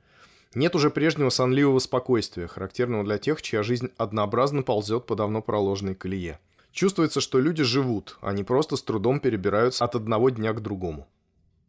[0.56, 5.95] Нет уже прежнего сонливого спокойствия, характерного для тех, чья жизнь однообразно ползет по давно проложенной
[5.95, 6.41] колее.
[6.73, 11.08] Чувствуется, что люди живут, не просто с трудом перебираются от одного дня к другому.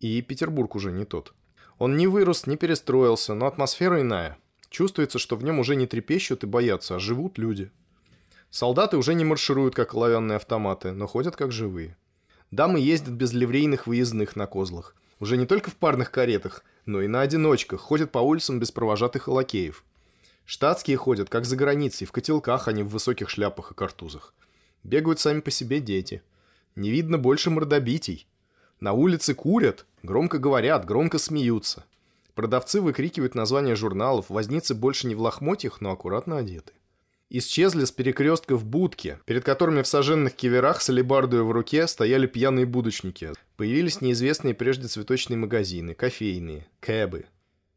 [0.00, 1.35] И Петербург уже не тот.
[1.78, 4.38] Он не вырос, не перестроился, но атмосфера иная.
[4.70, 7.70] Чувствуется, что в нем уже не трепещут и боятся, а живут люди.
[8.50, 11.96] Солдаты уже не маршируют, как оловянные автоматы, но ходят как живые.
[12.50, 14.96] Дамы ездят без ливрейных выездных на козлах.
[15.22, 19.28] Уже не только в парных каретах, но и на одиночках, ходят по улицам без провожатых
[19.28, 19.85] лакеев.
[20.44, 24.35] Штатские ходят, как за границей, в котелках, а не в высоких шляпах и картузах.
[24.82, 26.22] Бегают сами по себе дети.
[26.74, 28.26] Не видно больше мордобитий.
[28.80, 31.85] На улице курят, громко говорят, громко смеются.
[32.35, 36.72] Продавцы выкрикивают названия журналов, возницы больше не в лохмотьях, но аккуратно одеты.
[37.30, 42.66] Исчезли с перекрестков будки, перед которыми в сожженных киверах с алебардой в руке стояли пьяные
[42.66, 43.32] будочники.
[43.62, 47.27] Появились неизвестные прежде цветочные магазины, кофейные, кэбы.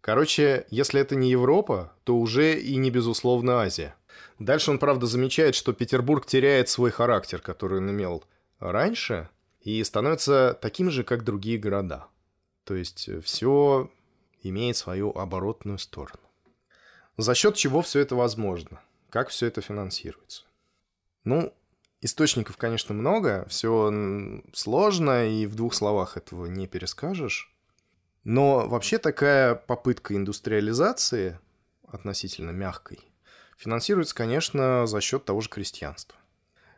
[0.01, 3.95] Короче, если это не Европа, то уже и не безусловно Азия.
[4.39, 8.23] Дальше он, правда, замечает, что Петербург теряет свой характер, который он имел
[8.57, 9.29] раньше,
[9.61, 12.07] и становится таким же, как другие города.
[12.63, 13.91] То есть э, все
[14.41, 16.23] имеет свою оборотную сторону.
[17.17, 18.81] За счет чего все это возможно?
[19.11, 20.45] Как все это финансируется?
[21.25, 21.53] Ну,
[22.05, 27.51] источников, конечно, много, все сложно, и в двух словах этого не перескажешь.
[28.23, 31.39] Но вообще такая попытка индустриализации,
[31.87, 32.99] относительно мягкой,
[33.57, 36.17] финансируется, конечно, за счет того же крестьянства.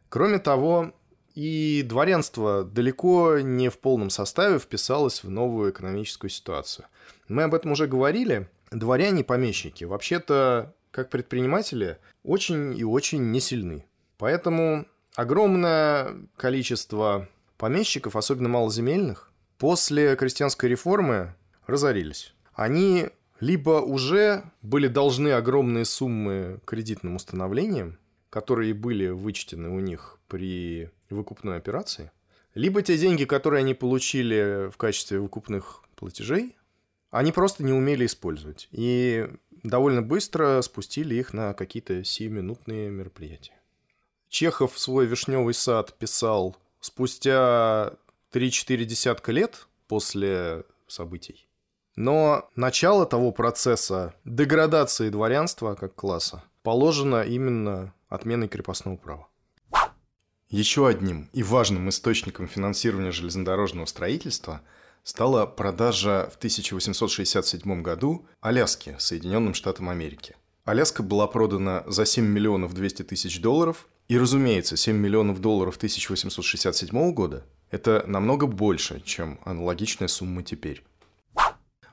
[0.10, 0.94] Кроме того,
[1.36, 6.88] и дворянство далеко не в полном составе вписалось в новую экономическую ситуацию.
[7.28, 8.50] Мы об этом уже говорили.
[8.72, 13.86] Дворяне-помещики вообще-то, как предприниматели, очень и очень не сильны.
[14.18, 17.28] Поэтому огромное количество
[17.58, 21.34] помещиков, особенно малоземельных, после крестьянской реформы
[21.66, 22.36] разорились.
[22.54, 27.98] Они либо уже были должны огромные суммы кредитным установлениям,
[28.30, 32.12] которые были вычтены у них при выкупной операции,
[32.54, 36.56] либо те деньги, которые они получили в качестве выкупных платежей,
[37.10, 38.68] они просто не умели использовать.
[38.72, 39.28] И
[39.64, 43.57] довольно быстро спустили их на какие-то сиюминутные мероприятия.
[44.30, 47.94] Чехов свой «Вишневый сад» писал спустя
[48.32, 51.48] 3-4 десятка лет после событий.
[51.96, 59.28] Но начало того процесса деградации дворянства как класса положено именно отменой крепостного права.
[60.50, 64.62] Еще одним и важным источником финансирования железнодорожного строительства
[65.04, 70.36] стала продажа в 1867 году Аляски Соединенным Штатам Америки.
[70.64, 77.12] Аляска была продана за 7 миллионов 200 тысяч долларов, и, разумеется, 7 миллионов долларов 1867
[77.14, 80.84] года– это намного больше, чем аналогичная сумма теперь.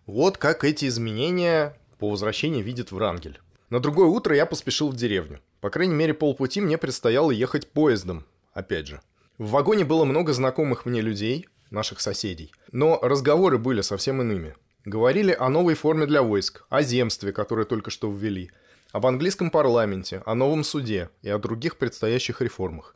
[0.07, 3.41] Вот как эти изменения по возвращении видит Врангель.
[3.71, 5.41] На другое утро я поспешил в деревню.
[5.61, 9.01] По крайней мере, полпути мне предстояло ехать поездом, опять же.
[9.39, 12.53] В вагоне было много знакомых мне людей, наших соседей.
[12.71, 14.55] Но разговоры были совсем иными.
[14.85, 18.51] Говорили о новой форме для войск, о земстве, которое только что ввели,
[18.95, 22.95] об английском парламенте, о новом суде и о других предстоящих реформах.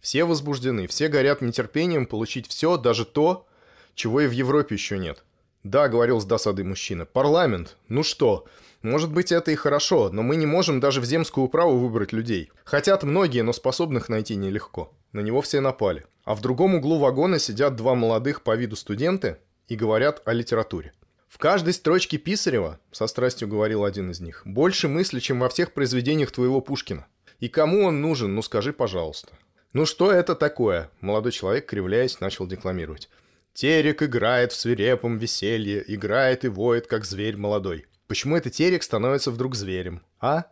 [0.00, 3.46] Все возбуждены, все горят нетерпением получить все, даже то,
[3.94, 5.22] чего и в Европе еще нет.
[5.62, 8.46] Да, говорил с досадой мужчина, парламент, ну что,
[8.82, 12.50] может быть, это и хорошо, но мы не можем даже в земскую управу выбрать людей.
[12.64, 14.92] Хотят многие, но способных найти нелегко.
[15.12, 16.04] На него все напали.
[16.24, 20.92] А в другом углу вагона сидят два молодых по виду студенты и говорят о литературе.
[21.28, 25.72] В каждой строчке Писарева, со страстью говорил один из них, больше мысли, чем во всех
[25.72, 27.06] произведениях твоего Пушкина.
[27.38, 29.38] И кому он нужен, ну скажи, пожалуйста.
[29.74, 30.90] Ну что это такое?
[31.00, 33.10] Молодой человек, кривляясь, начал декламировать.
[33.52, 37.86] Терек играет в свирепом веселье, играет и воет, как зверь молодой.
[38.06, 40.46] Почему этот терек становится вдруг зверем, а?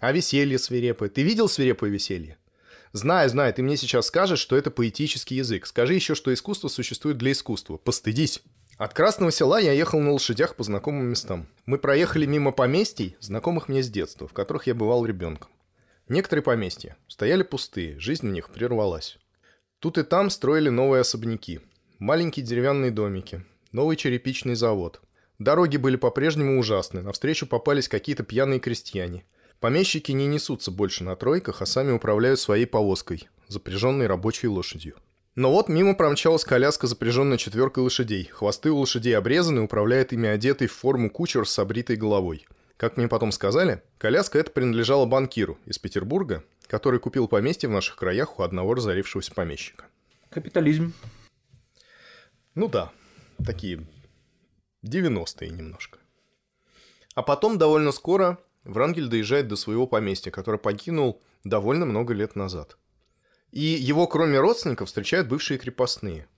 [0.00, 1.08] А веселье свирепое.
[1.08, 2.36] Ты видел свирепое веселье?
[2.92, 5.66] Знаю, знаю, ты мне сейчас скажешь, что это поэтический язык.
[5.66, 7.76] Скажи еще, что искусство существует для искусства.
[7.76, 8.42] Постыдись.
[8.80, 11.46] От Красного Села я ехал на лошадях по знакомым местам.
[11.66, 15.50] Мы проехали мимо поместий, знакомых мне с детства, в которых я бывал ребенком.
[16.08, 19.18] Некоторые поместья стояли пустые, жизнь в них прервалась.
[19.80, 21.60] Тут и там строили новые особняки.
[21.98, 25.02] Маленькие деревянные домики, новый черепичный завод–
[25.40, 29.24] Дороги были по-прежнему ужасны, навстречу попались какие-то пьяные крестьяне.
[29.58, 34.96] Помещики не несутся больше на тройках, а сами управляют своей повозкой, запряженной рабочей лошадью.
[35.36, 38.24] Но вот мимо промчалась коляска, запряженная четверкой лошадей.
[38.24, 42.46] Хвосты у лошадей обрезаны, управляет ими одетый в форму кучер с обритой головой.
[42.76, 47.96] Как мне потом сказали, коляска эта принадлежала банкиру из Петербурга, который купил поместье в наших
[47.96, 49.84] краях у одного разорившегося помещика.
[50.30, 50.94] Капитализм.
[52.54, 52.90] Ну да,
[53.44, 53.86] такие
[54.84, 55.98] 90-е немножко.
[57.14, 62.76] А потом довольно скоро Врангель доезжает до своего поместья, которое покинул довольно много лет назад.
[63.52, 66.28] И его, кроме родственников, встречают бывшие крепостные.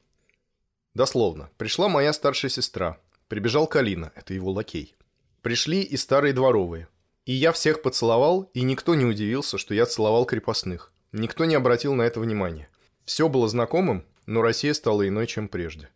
[0.95, 1.51] Дословно.
[1.57, 2.99] Пришла моя старшая сестра.
[3.29, 4.95] Прибежал Калина, это его лакей.
[5.43, 6.89] Пришли и старые дворовые.
[7.25, 10.93] И я всех поцеловал, и никто не удивился, что я целовал крепостных.
[11.13, 12.69] Никто не обратил на это внимания.
[13.05, 15.89] Все было знакомым, но Россия стала иной, чем прежде.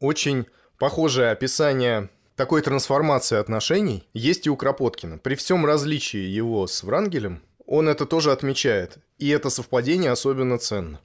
[0.00, 0.46] Очень
[0.78, 5.18] похожее описание такой трансформации отношений есть и у Кропоткина.
[5.18, 8.98] При всем различии его с Врангелем, он это тоже отмечает.
[9.18, 11.00] И это совпадение особенно ценно.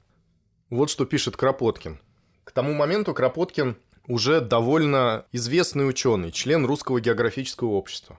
[0.68, 2.00] Вот что пишет Кропоткин.
[2.44, 8.18] К тому моменту Кропоткин уже довольно известный ученый, член Русского географического общества,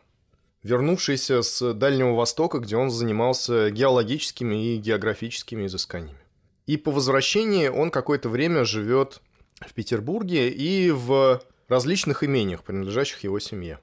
[0.63, 6.19] вернувшийся с Дальнего Востока, где он занимался геологическими и географическими изысканиями.
[6.65, 9.21] И по возвращении он какое-то время живет
[9.59, 13.79] в Петербурге и в различных имениях, принадлежащих его семье.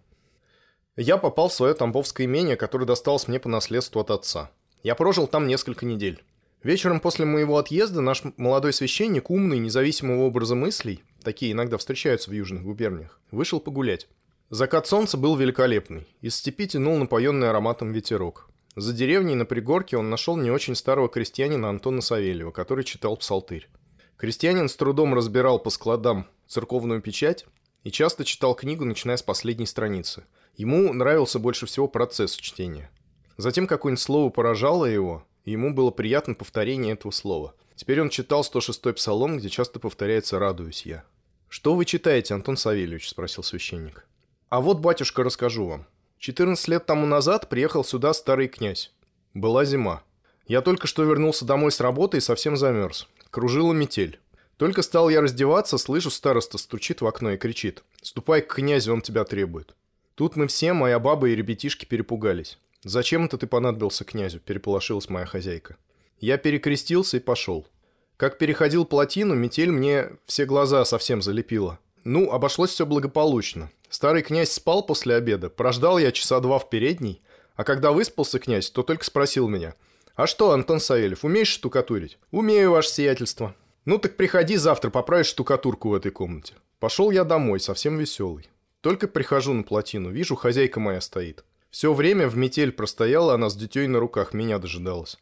[1.00, 4.50] Я попал в свое тамбовское имение, которое досталось мне по наследству от отца.
[4.82, 6.24] Я прожил там несколько недель.
[6.64, 12.32] Вечером после моего отъезда наш молодой священник, умный, независимого образа мыслей, такие иногда встречаются в
[12.32, 14.08] южных губерниях, вышел погулять.
[14.50, 16.08] Закат солнца был великолепный.
[16.20, 18.48] Из степи тянул напоенный ароматом ветерок.
[18.74, 23.68] За деревней на пригорке он нашел не очень старого крестьянина Антона Савельева, который читал псалтырь.
[24.16, 27.46] Крестьянин с трудом разбирал по складам церковную печать,
[27.84, 30.24] и часто читал книгу, начиная с последней страницы.
[30.58, 32.90] Ему нравился больше всего процесс чтения.
[33.36, 37.54] Затем какое-нибудь слово поражало его, и ему было приятно повторение этого слова.
[37.76, 41.04] Теперь он читал 106-й псалом, где часто повторяется «радуюсь я».
[41.48, 44.04] «Что вы читаете, Антон Савельевич?»– спросил священник.
[44.48, 45.86] «А вот, батюшка, расскажу вам.
[46.18, 48.92] 14 лет тому назад приехал сюда старый князь.
[49.34, 50.02] Была зима.
[50.48, 53.08] Я только что вернулся домой с работы и совсем замерз.
[53.30, 54.18] Кружила метель.
[54.56, 57.84] Только стал я раздеваться, слышу, староста стучит в окно и кричит.
[58.02, 59.76] «Ступай к князю, он тебя требует».
[60.18, 62.58] Тут мы все, моя баба и ребятишки, перепугались.
[62.82, 65.76] «Зачем это ты понадобился князю?»– переполошилась моя хозяйка.
[66.18, 67.68] Я перекрестился и пошел.
[68.16, 71.78] Как переходил плотину, метель мне все глаза совсем залепила.
[72.02, 73.70] Ну, обошлось все благополучно.
[73.90, 77.22] Старый князь спал после обеда, прождал я часа два в передней,
[77.54, 79.76] а когда выспался князь, то только спросил меня.
[80.16, 83.54] «А что, Антон Савельев, умеешь штукатурить?» «Умею, ваше сиятельство».
[83.84, 86.54] «Ну так приходи завтра, поправишь штукатурку в этой комнате».
[86.80, 88.48] Пошел я домой, совсем веселый.
[88.80, 91.44] Только прихожу на плотину, вижу, хозяйка моя стоит.
[91.70, 95.18] Все время в метель простояла она с детей на руках, меня дожидалась.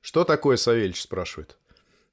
[0.00, 1.56] «Что такое, Савельич?»– спрашивает.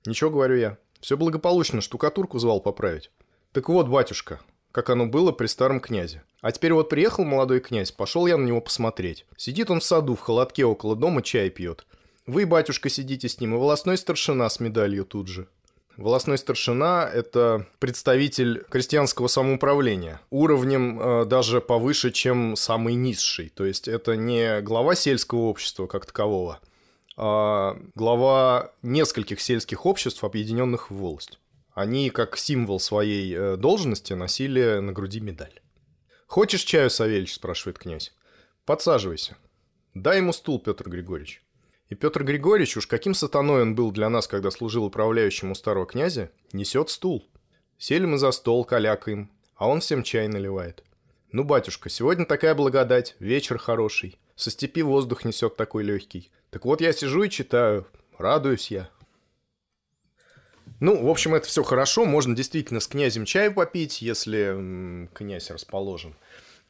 [0.05, 0.77] «Ничего, говорю я.
[0.99, 3.11] Все благополучно, штукатурку звал поправить».
[3.51, 4.39] «Так вот, батюшка,
[4.71, 6.23] как оно было при старом князе.
[6.41, 9.25] А теперь вот приехал молодой князь, пошел я на него посмотреть.
[9.37, 11.85] Сидит он в саду, в холодке около дома, чай пьет.
[12.25, 15.47] Вы, батюшка, сидите с ним, и волосной старшина с медалью тут же.
[15.99, 23.49] Волосной старшина– это представитель крестьянского самоуправления, уровнем э, даже повыше, чем самый низший.
[23.49, 26.61] То есть это не глава сельского общества как такового,
[27.17, 31.37] а глава нескольких сельских обществ, объединенных в волость.
[31.73, 35.59] Они, как символ своей э, должности, носили на груди медаль.
[36.27, 38.13] «Хочешь чаю, Савельич?»– спрашивает князь.
[38.63, 39.35] «Подсаживайся».
[39.93, 41.43] «Дай ему стул, Петр Григорьевич».
[41.89, 45.87] И Петр Григорьевич, уж каким сатаной он был для нас, когда служил управляющим у старого
[45.87, 47.27] князя, несет стул.
[47.79, 50.83] Сели мы за стол, калякаем, а он всем чай наливает.
[51.31, 54.19] Ну, батюшка, сегодня такая благодать, вечер хороший.
[54.35, 56.31] Со степи воздух несет такой легкий.
[56.51, 57.87] Так вот я сижу и читаю,
[58.17, 58.89] радуюсь я.
[60.79, 62.05] Ну, в общем, это все хорошо.
[62.05, 66.15] Можно действительно с князем чай попить, если князь расположен.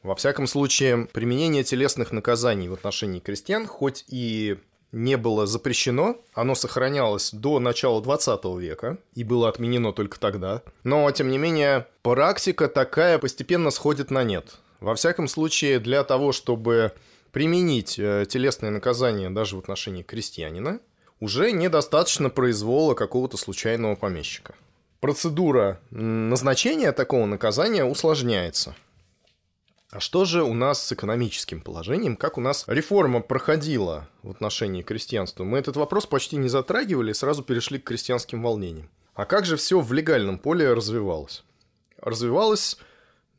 [0.02, 4.58] Во всяком случае, применение телесных наказаний в отношении крестьян, хоть и
[4.92, 10.62] не было запрещено, оно сохранялось до начала 20 века и было отменено только тогда.
[10.84, 14.58] Но, тем не менее, практика такая постепенно сходит на нет.
[14.80, 16.92] Во всяком случае, для того, чтобы
[17.32, 20.80] применить э, телесное наказание даже в отношении крестьянина,
[21.20, 24.54] уже недостаточно произвола какого-то случайного помещика.
[25.00, 28.74] Процедура назначения такого наказания усложняется–
[29.90, 32.16] а что же у нас с экономическим положением?
[32.16, 35.42] Как у нас реформа проходила в отношении крестьянства?
[35.42, 38.88] Мы этот вопрос почти не затрагивали, сразу перешли к крестьянским волнениям.
[39.14, 41.42] А как же все в легальном поле развивалось?
[42.00, 42.78] Развивалось,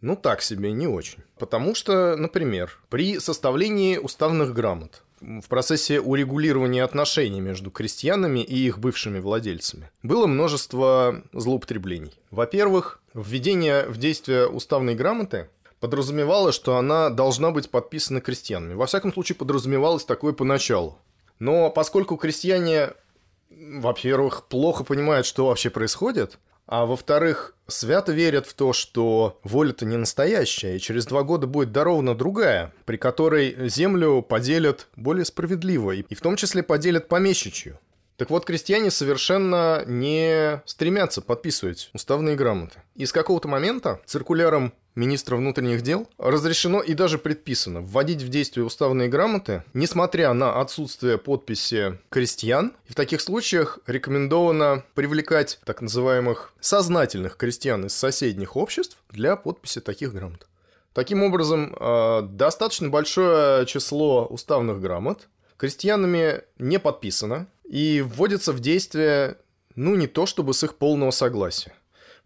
[0.02, 1.20] ну так себе, не очень.
[1.40, 8.80] Потому что, например, при составлении уставных грамот в процессе урегулирования отношений между крестьянами и их
[8.80, 12.14] бывшими владельцами было множество злоупотреблений.
[12.30, 15.48] Во-первых, введение в действие уставной грамоты
[15.82, 18.76] подразумевало, что она должна быть подписана крестьянами.
[18.76, 20.98] Во всяком случае, подразумевалось такое поначалу.
[21.40, 22.92] Но поскольку крестьяне,
[23.50, 29.98] во-первых, плохо понимают, что вообще происходит, А во-вторых, свято верят в то, что воля-то не
[29.98, 36.16] настоящая, и через два года будет дарована другая, при которой землю поделят более справедливо, и
[36.16, 37.78] в том числе поделят помещичью.
[38.22, 42.80] Так вот, крестьяне совершенно не стремятся подписывать уставные грамоты.
[42.94, 48.64] И с какого-то момента циркуляром министра внутренних дел разрешено и даже предписано вводить в действие
[48.64, 52.74] уставные грамоты, несмотря на отсутствие подписи крестьян.
[52.88, 59.82] И в таких случаях рекомендовано привлекать так называемых сознательных крестьян из соседних обществ для подписи
[59.82, 60.48] таких грамот.
[60.94, 65.28] Таким образом, э, достаточно большое число уставных грамот
[65.62, 69.38] крестьянами не подписано, и вводится в действие,
[69.76, 71.74] ну, не то чтобы с их полного согласия.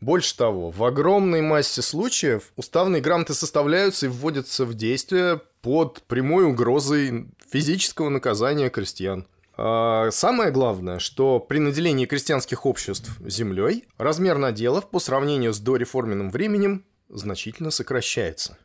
[0.02, 6.46] Больше того, в огромной массе случаев уставные грамоты составляются и вводятся в действие под прямой
[6.46, 9.28] угрозой физического наказания крестьян.
[9.56, 16.32] А самое главное, что при наделении крестьянских обществ землей размер наделов по сравнению с дореформенным
[16.32, 18.58] временем значительно сокращается.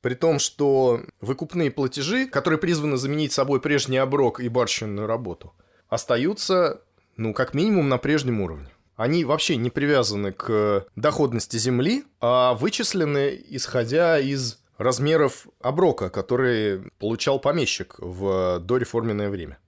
[0.00, 5.52] При том, что выкупные платежи, которые призваны заменить собой прежний оброк и барщинную работу,
[5.92, 6.80] остаются,
[7.18, 8.68] ну, как минимум на прежнем уровне.
[8.96, 17.38] Они вообще не привязаны к доходности земли, а вычислены исходя из размеров оброка, который получал
[17.38, 19.58] помещик в дореформенное время.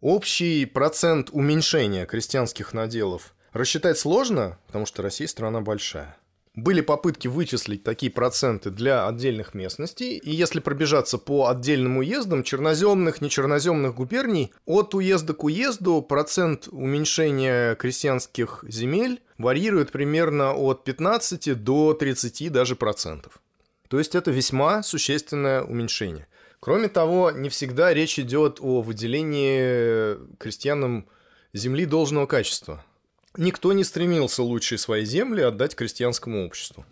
[0.00, 6.16] Общий процент уменьшения крестьянских наделов рассчитать сложно, потому что Россия страна большая–
[6.62, 13.20] были попытки вычислить такие проценты для отдельных местностей, и если пробежаться по отдельным уездам, черноземных,
[13.20, 21.94] нечерноземных губерний, от уезда к уезду процент уменьшения крестьянских земель варьирует примерно от 15 до
[21.94, 23.40] 30 даже процентов.
[23.88, 26.26] То есть это весьма существенное уменьшение.
[26.60, 31.06] Кроме того, не всегда речь идет о выделении крестьянам
[31.52, 32.84] земли должного качества
[33.36, 36.84] никто не стремился лучшие свои земли отдать крестьянскому обществу.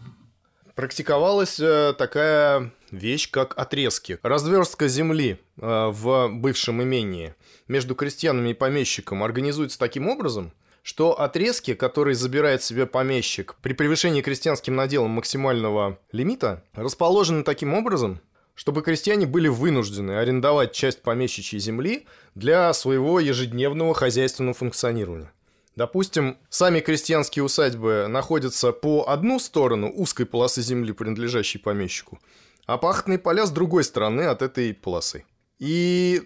[0.75, 4.19] Практиковалась э, такая вещь, как отрезки.
[4.23, 7.35] Разверстка земли э, в бывшем имении
[7.67, 14.21] между крестьянами и помещиком организуется таким образом, что отрезки, которые забирает себе помещик при превышении
[14.21, 18.21] крестьянским наделом максимального лимита, расположены таким образом,
[18.55, 25.33] чтобы крестьяне были вынуждены арендовать часть помещичьей земли для своего ежедневного хозяйственного функционирования.
[25.77, 32.19] Допустим, сами крестьянские усадьбы находятся по одну сторону узкой полосы земли, принадлежащей помещику,
[32.65, 35.27] а пахотные поля с другой стороны от этой полосы.
[35.59, 36.23] И...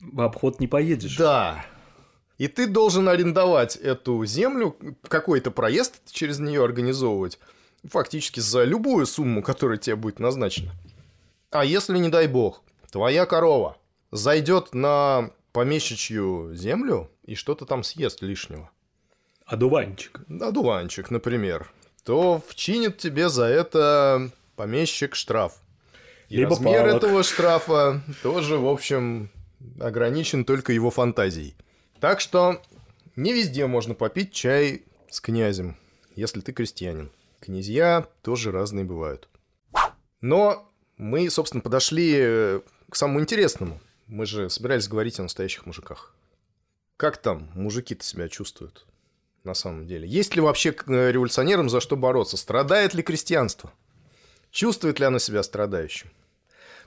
[0.00, 1.16] В обход не поедешь.
[1.16, 1.66] Да.
[2.38, 4.76] И ты должен арендовать эту землю,
[5.08, 7.40] какой-то проезд через нее организовывать,
[7.82, 10.72] фактически за любую сумму, которая тебе будет назначена.
[11.50, 12.62] А если, не дай бог,
[12.92, 13.78] твоя корова
[14.12, 18.70] зайдет на помещичью землю и что-то там съест лишнего,
[19.46, 20.20] Одуванчик.
[20.28, 21.70] Одуванчик, например.
[22.04, 25.60] То вчинит тебе за это помещик штраф.
[26.28, 26.96] И Либо размер палок.
[26.96, 29.30] этого штрафа тоже, в общем,
[29.80, 31.54] ограничен только его фантазией.
[32.00, 32.60] Так что
[33.14, 35.76] не везде можно попить чай с князем,
[36.16, 37.10] если ты крестьянин.
[37.40, 39.28] Князья тоже разные бывают.
[40.20, 43.80] Но мы, собственно, подошли э, к самому интересному.
[44.08, 46.14] Мы же собирались говорить о настоящих мужиках.
[46.96, 48.86] Как там мужики-то себя чувствуют?
[49.46, 50.06] На самом деле?
[50.06, 52.36] Есть ли вообще э, революционерам за что бороться?
[52.36, 53.72] Страдает ли крестьянство?
[54.50, 56.10] Чувствует ли оно себя страдающим?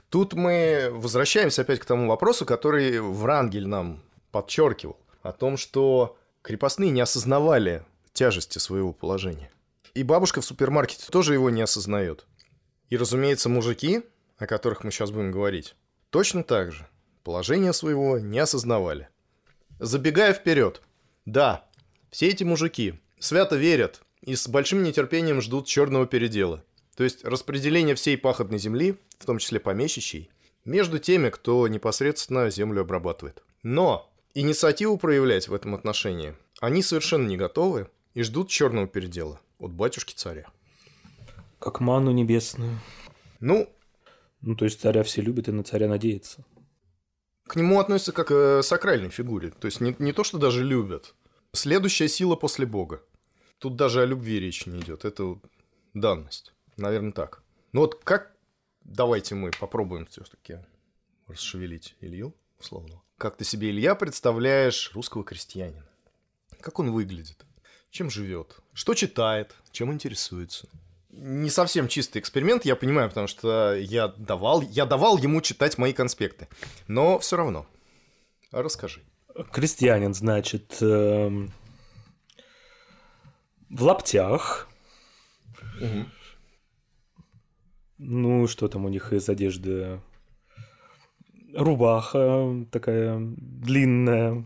[0.08, 6.90] Тут мы возвращаемся опять к тому вопросу, который Врангель нам подчеркивал, о том, что крепостные
[6.90, 9.50] не осознавали тяжести своего положения.
[9.94, 12.26] И бабушка в супермаркете тоже его не осознает.
[12.88, 14.02] И, разумеется, мужики,
[14.38, 15.74] о которых мы сейчас будем говорить,
[16.10, 16.88] точно так же
[17.22, 19.08] положение своего не осознавали.
[19.78, 20.82] Забегая вперед,
[21.24, 21.68] да,
[22.10, 26.64] все эти мужики свято верят и с большим нетерпением ждут черного передела,
[26.96, 30.30] то есть распределения всей пахотной земли, в том числе помещичьей,
[30.64, 33.42] между теми, кто непосредственно землю обрабатывает.
[33.62, 39.72] Но инициативу проявлять в этом отношении они совершенно не готовы и ждут черного передела от
[39.72, 40.46] батюшки царя.
[41.58, 42.78] Как ману небесную.
[43.40, 43.68] Ну,
[44.42, 46.44] ну, то есть царя все любят и на царя надеются.
[47.46, 49.50] К нему относятся как к сакральной фигуре.
[49.50, 51.14] То есть не, не то, что даже любят,
[51.52, 53.02] Следующая сила после Бога.
[53.58, 55.04] Тут даже о любви речи не идет.
[55.04, 55.38] Это
[55.94, 56.52] данность.
[56.76, 57.42] Наверное, так.
[57.72, 58.36] Ну вот как...
[58.82, 60.58] Давайте мы попробуем все-таки
[61.28, 63.02] расшевелить Илью, условно.
[63.18, 65.86] Как ты себе, Илья, представляешь русского крестьянина?
[66.60, 67.44] Как он выглядит?
[67.90, 68.56] Чем живет?
[68.72, 69.54] Что читает?
[69.70, 70.68] Чем интересуется?
[71.10, 75.92] Не совсем чистый эксперимент, я понимаю, потому что я давал, я давал ему читать мои
[75.92, 76.48] конспекты.
[76.86, 77.66] Но все равно.
[78.52, 79.02] Расскажи.
[79.52, 81.52] Крестьянин, значит, эм,
[83.70, 84.68] В лаптях.
[85.80, 86.10] Мгм.
[87.98, 90.00] Ну, что там у них из одежды?
[91.54, 94.44] Рубаха такая длинная.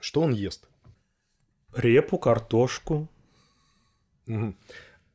[0.00, 0.68] Что он ест?
[1.74, 3.08] Репу, картошку.
[4.26, 4.56] Мгм.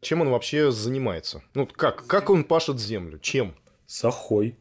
[0.02, 1.44] Чем он вообще занимается?
[1.54, 2.06] Ну, как?
[2.06, 3.20] Как он пашет землю?
[3.20, 3.56] Чем?
[3.86, 4.58] Сахой.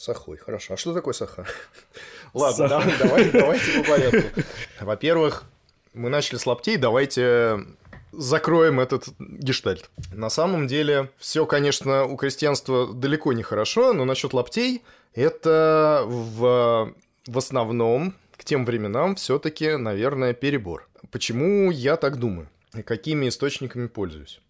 [0.00, 0.72] Сахой, хорошо.
[0.72, 1.44] А что такое саха?
[2.32, 4.40] Ладно, давай- давай- давайте по порядку.
[4.80, 5.44] Во-первых,
[5.92, 7.66] мы начали с лаптей, давайте
[8.10, 9.90] закроем этот гештальт.
[10.14, 14.82] На самом деле, все, конечно, у крестьянства далеко не хорошо, но насчет лаптей
[15.12, 16.94] это в,
[17.26, 20.88] в основном к тем временам все-таки, наверное, перебор.
[21.10, 22.48] Почему я так думаю?
[22.74, 24.40] И какими источниками пользуюсь?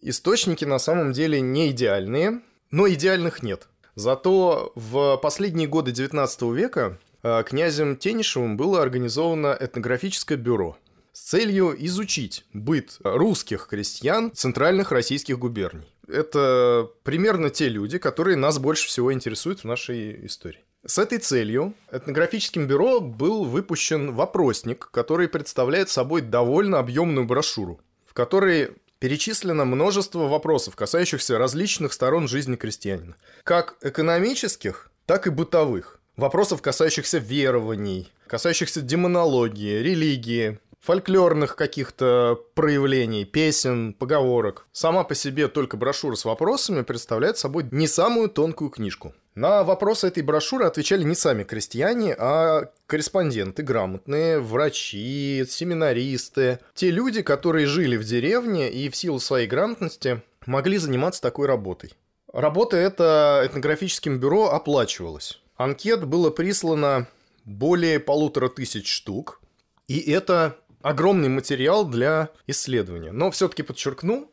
[0.00, 2.40] Источники на самом деле не идеальные,
[2.72, 3.68] но идеальных нет.
[3.96, 10.76] Зато в последние годы 19 века э, князем Тенишевым было организовано этнографическое бюро
[11.14, 15.90] с целью изучить быт русских крестьян центральных российских губерний.
[16.06, 20.60] Это примерно те люди, которые нас больше всего интересуют в нашей истории.
[20.84, 28.12] С этой целью этнографическим бюро был выпущен вопросник, который представляет собой довольно объемную брошюру, в
[28.12, 33.16] которой перечислено множество вопросов, касающихся различных сторон жизни крестьянина.
[33.44, 36.00] Как экономических, так и бытовых.
[36.16, 44.66] Вопросов, касающихся верований, касающихся демонологии, религии, фольклорных каких-то проявлений, песен, поговорок.
[44.70, 49.12] Сама по себе только брошюра с вопросами представляет собой не самую тонкую книжку.
[49.34, 56.60] На вопросы этой брошюры отвечали не сами крестьяне, а корреспонденты, грамотные, врачи, семинаристы.
[56.74, 61.94] Те люди, которые жили в деревне и в силу своей грамотности могли заниматься такой работой.
[62.32, 65.40] Работа эта этнографическим бюро оплачивалась.
[65.56, 67.08] Анкет было прислано
[67.44, 69.40] более полутора тысяч штук,
[69.88, 70.56] и это
[70.86, 73.10] огромный материал для исследования.
[73.10, 74.30] Но все-таки подчеркну,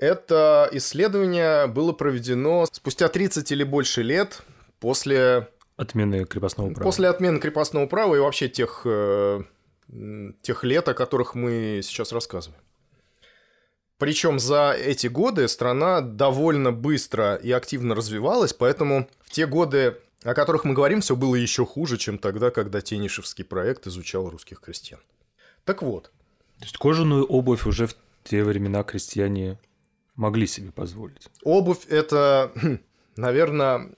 [0.00, 4.42] это исследование было проведено спустя 30 или больше лет
[4.78, 6.84] после, Отмены крепостного права.
[6.84, 9.42] после отмены крепостного права и вообще тех, э,
[10.42, 12.62] тех лет, о которых мы сейчас рассказываем.
[13.98, 20.34] Причем за эти годы страна довольно быстро и активно развивалась, поэтому в те годы, о
[20.34, 25.00] которых мы говорим, все было еще хуже, чем тогда, когда Тенишевский проект изучал русских крестьян.
[25.66, 26.12] Так вот,
[26.60, 29.58] То есть кожаную обувь уже в те времена крестьяне
[30.14, 31.28] могли себе позволить.
[31.42, 32.52] Обувь– это,
[33.16, 33.90] наверное,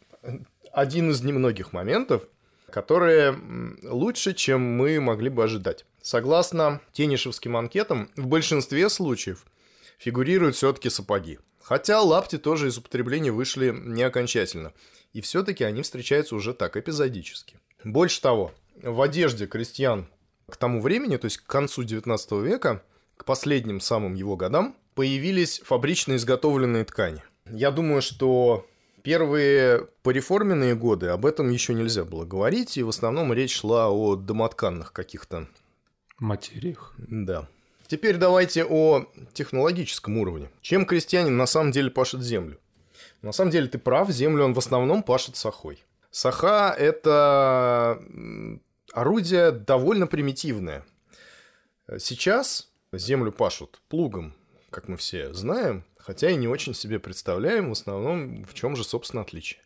[0.72, 2.26] один из немногих моментов,
[2.70, 3.38] которые
[3.82, 5.84] лучше, чем мы могли бы ожидать.
[6.00, 9.44] Согласно тенишевским анкетам, в большинстве случаев
[9.98, 11.38] фигурируют все-таки сапоги.
[11.60, 14.72] Хотя лапти тоже из употребления вышли не окончательно.
[15.12, 17.60] И все-таки они встречаются уже так, эпизодически.
[17.84, 18.52] Больше того,
[18.82, 20.08] в одежде крестьян
[20.48, 22.82] к тому времени, то есть к концу 19 века,
[23.16, 27.22] к последним самым его годам, появились фабрично изготовленные ткани.
[27.50, 28.66] Я думаю, что
[29.02, 34.16] первые пореформенные годы об этом еще нельзя было говорить, и в основном речь шла о
[34.16, 35.46] домотканных каких-то.
[36.18, 36.94] Материях.
[36.98, 37.48] Да.
[37.86, 40.50] Теперь давайте о технологическом уровне.
[40.60, 42.58] Чем крестьянин на самом деле пашет землю?
[43.22, 45.82] На самом деле ты прав, землю он в основном пашет сахой.
[46.10, 48.02] Саха– это
[48.92, 50.84] орудие довольно примитивное.
[51.98, 54.34] Сейчас землю пашут плугом,
[54.70, 58.84] как мы все знаем, хотя и не очень себе представляем в основном, в чем же,
[58.84, 59.60] собственно, отличие.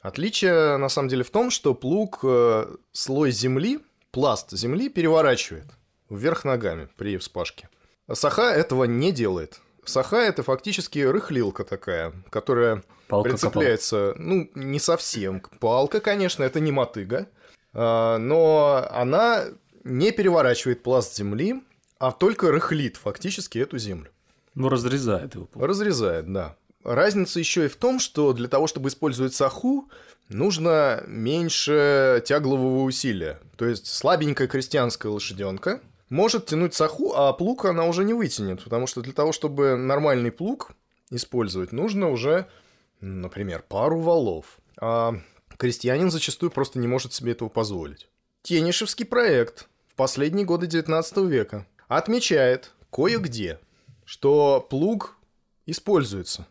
[0.00, 3.80] Отличие, на самом деле, в том, что плуг э, слой земли,
[4.10, 5.64] пласт земли переворачивает
[6.10, 7.70] вверх ногами при вспашке.
[8.06, 9.60] А Саха этого не делает.
[9.84, 15.40] Саха– это фактически рыхлилка такая, которая Палка прицепляется, ну, не совсем.
[15.60, 17.28] Палка, конечно, это не мотыга,
[17.74, 19.44] но она
[19.84, 21.62] не переворачивает пласт земли,
[21.98, 24.10] а только рыхлит фактически эту землю.
[24.54, 25.48] Ну, разрезает его.
[25.54, 26.56] Разрезает, да.
[26.84, 29.90] Разница еще и в том, что для того, чтобы использовать саху,
[30.28, 33.40] нужно меньше тяглового усилия.
[33.56, 38.86] То есть слабенькая крестьянская лошаденка может тянуть саху, а плуг она уже не вытянет, потому
[38.86, 40.72] что для того, чтобы нормальный плуг
[41.10, 42.46] использовать, нужно уже,
[43.00, 44.58] например, пару валов.
[44.80, 45.14] А
[45.56, 48.08] крестьянин зачастую просто не может себе этого позволить.
[48.42, 53.58] Тенишевский проект в последние годы 19 века отмечает кое-где,
[54.04, 55.16] что плуг
[55.66, 56.46] используется.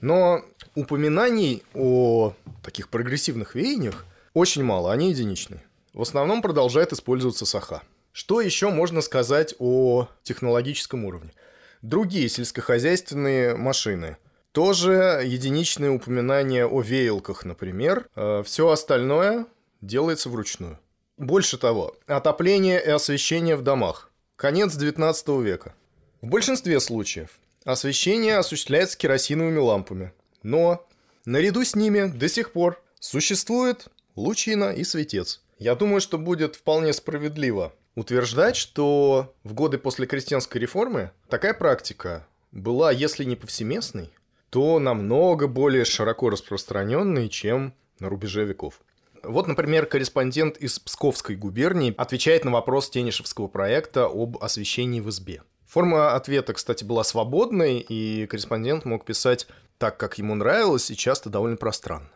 [0.00, 0.44] Но
[0.74, 5.62] упоминаний о таких прогрессивных веяниях очень мало, они единичные.
[5.92, 7.82] В основном продолжает использоваться саха.
[8.12, 11.32] Что еще можно сказать о технологическом уровне?
[11.80, 14.16] Другие сельскохозяйственные машины.
[14.52, 18.06] Тоже единичные упоминания о веялках, например.
[18.44, 19.46] Все остальное
[19.80, 20.78] делается вручную.
[21.16, 24.10] Больше того, отопление и освещение в домах.
[24.36, 25.74] Конец 19 века.
[26.20, 27.30] В большинстве случаев
[27.64, 30.12] освещение осуществляется керосиновыми лампами.
[30.42, 30.86] Но
[31.24, 33.86] наряду с ними до сих пор существует
[34.16, 35.42] лучина и светец.
[35.58, 42.26] Я думаю, что будет вполне справедливо утверждать, что в годы после крестьянской реформы такая практика
[42.50, 44.10] была, если не повсеместной,
[44.52, 48.82] то намного более широко распространенной, чем на рубеже веков.
[49.22, 55.42] Вот, например, корреспондент из Псковской губернии отвечает на вопрос Тенишевского проекта об освещении в избе.
[55.66, 59.46] Форма ответа, кстати, была свободной, и корреспондент мог писать
[59.78, 62.10] так, как ему нравилось, и часто довольно пространно.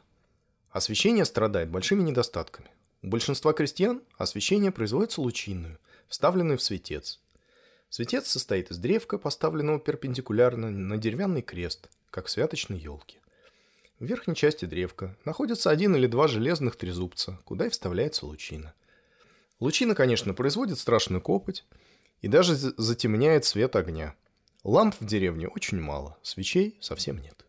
[0.70, 2.68] Освещение страдает большими недостатками.
[3.00, 7.18] У большинства крестьян освещение производится лучинную, вставленную в светец.
[7.88, 13.18] Светец состоит из древка, поставленного перпендикулярно на деревянный крест, как в святочной елке.
[13.98, 18.74] В верхней части древка находятся один или два железных трезубца, куда и вставляется лучина.
[19.58, 21.64] Лучина, конечно, производит страшную копоть
[22.20, 24.14] и даже затемняет свет огня.
[24.64, 27.46] Ламп в деревне очень мало, свечей совсем нет.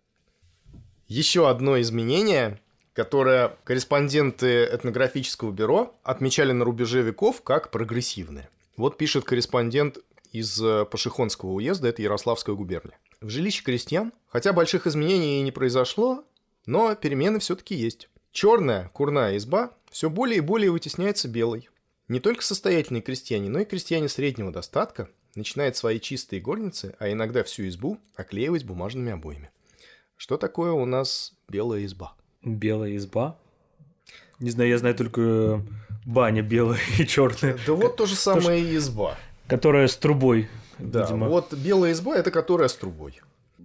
[1.07, 2.61] Еще одно изменение,
[2.93, 8.49] которое корреспонденты этнографического бюро отмечали на рубеже веков как прогрессивное.
[8.77, 9.97] Вот пишет корреспондент
[10.39, 12.97] из Пашихонского уезда, это Ярославская губерния.
[13.21, 16.23] В жилище крестьян, хотя больших изменений и не произошло,
[16.65, 18.09] но перемены все-таки есть.
[18.31, 21.69] Черная курная изба все более и более вытесняется белой.
[22.07, 27.43] Не только состоятельные крестьяне, но и крестьяне среднего достатка начинают свои чистые горницы, а иногда
[27.43, 29.49] всю избу, оклеивать бумажными обоями.
[30.15, 32.13] Что такое у нас белая изба?
[32.43, 33.39] Белая изба?
[34.39, 35.65] Не знаю, я знаю только
[36.05, 37.57] баня белая и черная.
[37.65, 39.17] Да вот то же самое и изба.
[39.47, 40.49] Которая с трубой.
[40.77, 41.27] Да, видимо.
[41.27, 43.19] вот белая изба– это которая с трубой.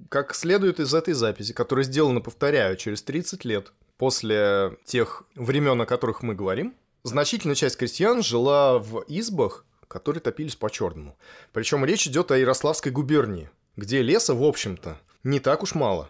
[0.09, 5.87] Как следует из этой записи, которая сделана, повторяю, через 30 лет после тех времен, о
[5.87, 11.17] которых мы говорим, значительная часть крестьян жила в избах, которые топились по-черному.
[11.53, 16.09] Причем речь идет о Ярославской губернии, где леса, в общем-то, не так уж мало.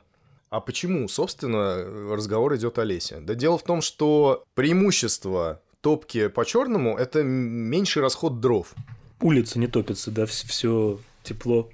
[0.50, 3.20] А почему, собственно, разговор идет о лесе?
[3.20, 8.74] Да дело в том, что преимущество топки по-черному– это меньший расход дров.
[9.22, 11.70] Улица не топится, да, все тепло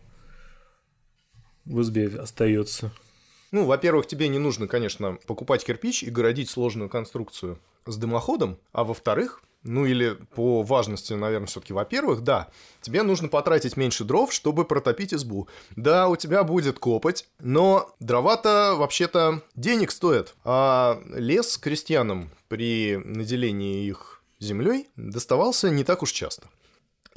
[1.65, 2.93] в избе остается.
[3.53, 8.85] Ну, во-первых, тебе не нужно, конечно, покупать кирпич и городить сложную конструкцию с дымоходом, а
[8.85, 12.49] во-вторых, ну или по важности, наверное, все-таки, во-первых, да,
[12.83, 15.49] тебе нужно потратить меньше дров, чтобы протопить избу.
[15.75, 23.87] Да, у тебя будет копоть, но дрова-то вообще-то денег стоят, а лес крестьянам при наделении
[23.87, 26.49] их землей доставался не так уж часто.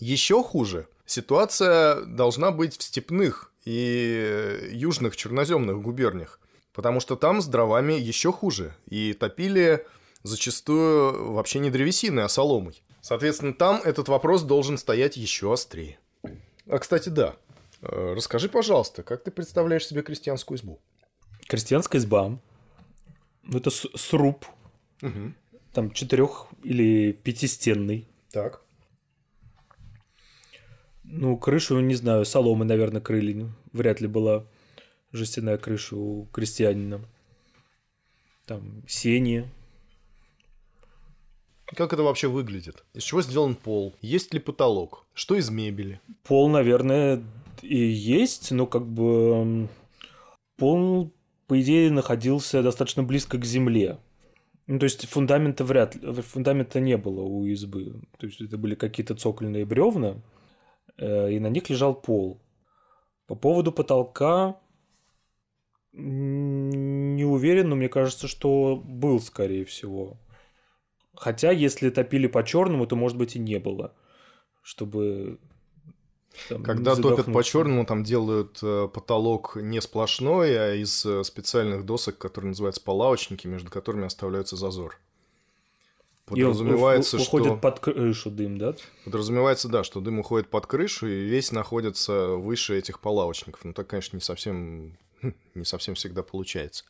[0.01, 6.39] Еще хуже ситуация должна быть в степных и южных черноземных губерниях,
[6.73, 9.85] потому что там с дровами еще хуже, и топили
[10.23, 12.81] зачастую вообще не древесиной, а соломой.
[13.01, 15.99] Соответственно, там этот вопрос должен стоять еще острее.
[16.67, 17.35] А, кстати, да.
[17.83, 20.79] Э, расскажи, пожалуйста, как ты представляешь себе крестьянскую избу?
[21.47, 22.39] Крестьянская изба.
[23.43, 24.47] Ну, это сруб.
[25.03, 25.33] Угу.
[25.73, 28.07] Там четырех или пятистенный.
[28.31, 28.60] Так.
[31.13, 33.47] Ну, крышу, не знаю, соломы, наверное, крыли.
[33.73, 34.45] Вряд ли была
[35.11, 37.01] жестяная крыша у крестьянина.
[38.45, 39.49] Там сени.
[41.65, 42.85] Как это вообще выглядит?
[42.93, 43.93] Из чего сделан пол?
[44.01, 45.05] Есть ли потолок?
[45.13, 45.99] Что из мебели?
[46.23, 47.21] Пол, наверное,
[47.61, 49.67] и есть, но как бы
[50.55, 51.11] пол,
[51.47, 53.99] по идее, находился достаточно близко к земле.
[54.67, 58.01] Ну, то есть фундамента вряд ли, фундамента не было у избы.
[58.17, 60.21] То есть это были какие-то цокольные бревна,
[61.01, 62.41] и на них лежал пол.
[63.27, 64.57] По поводу потолка
[65.93, 70.17] не уверен, но мне кажется, что был, скорее всего.
[71.15, 73.93] Хотя, если топили по черному, то, может быть, и не было.
[74.61, 75.39] Чтобы
[76.49, 81.85] там, Когда топят по черному, там делают э, потолок не сплошной, а из э, специальных
[81.85, 84.97] досок, которые называются полавочники, между которыми оставляется зазор.
[86.25, 87.57] Подразумевается, и уходит что...
[87.57, 88.75] под крышу дым, да?
[89.05, 93.65] Подразумевается, да, что дым уходит под крышу и весь находится выше этих полавочников.
[93.65, 94.97] Ну, так, конечно, не совсем,
[95.55, 96.85] не совсем всегда получается.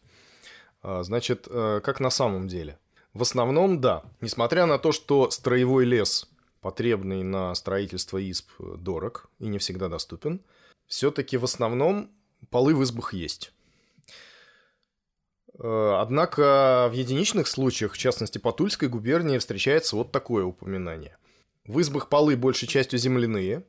[0.84, 2.78] А, значит, э, как на самом деле?
[3.14, 4.04] В основном, да.
[4.22, 6.30] Несмотря на то, что строевой лес,
[6.62, 10.42] потребный на строительство изб, дорог и не всегда доступен,
[10.88, 12.12] все-таки в основном
[12.50, 13.54] полы в избах есть.
[15.62, 21.18] Э, однако в единичных случаях, в частности по Тульской губернии, встречается вот такое упоминание.
[21.66, 23.64] В избах полы большей частью земляные,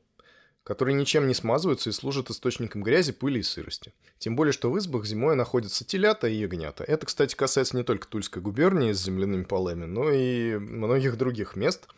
[0.65, 3.93] которые ничем не смазываются и служат источником грязи, пыли и сырости.
[4.19, 6.83] Тем более, что в избах зимой находятся телята и ягнята.
[6.85, 11.89] Это, кстати, касается не только Тульской губернии с земляными полами, но и многих других мест,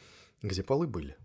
[0.42, 1.16] где полы были.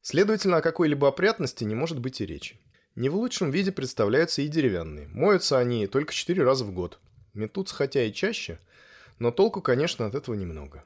[0.00, 2.60] Следовательно, о какой-либо опрятности не может быть и речи.
[2.94, 5.08] Не в лучшем виде представляются и деревянные.
[5.08, 7.00] Моются они только четыре раза в год.
[7.34, 8.58] Метутся хотя и чаще,
[9.18, 10.84] но толку, конечно, от этого немного.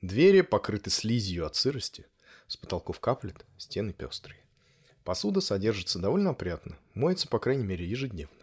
[0.00, 2.06] Двери покрыты слизью от сырости,
[2.46, 4.40] с потолков каплет, стены пестрые.
[5.04, 8.34] Посуда содержится довольно опрятно, моется, по крайней мере, ежедневно.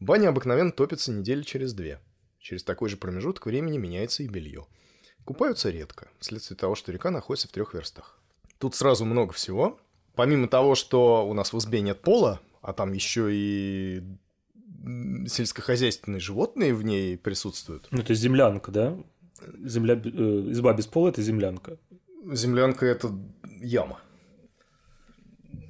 [0.00, 2.00] Баня обыкновенно топится недели через две.
[2.38, 4.66] Через такой же промежуток времени меняется и белье.
[5.24, 8.20] Купаются редко, вследствие того, что река находится в трех верстах.
[8.58, 9.80] Тут сразу много всего,
[10.14, 14.02] помимо того, что у нас в избе нет пола, а там еще и
[15.26, 17.88] сельскохозяйственные животные в ней присутствуют.
[17.90, 18.96] Ну, это землянка, да?
[19.64, 20.08] Земля, э,
[20.52, 21.78] изба без пола– это землянка.
[22.32, 23.12] Землянка– это
[23.60, 24.00] яма.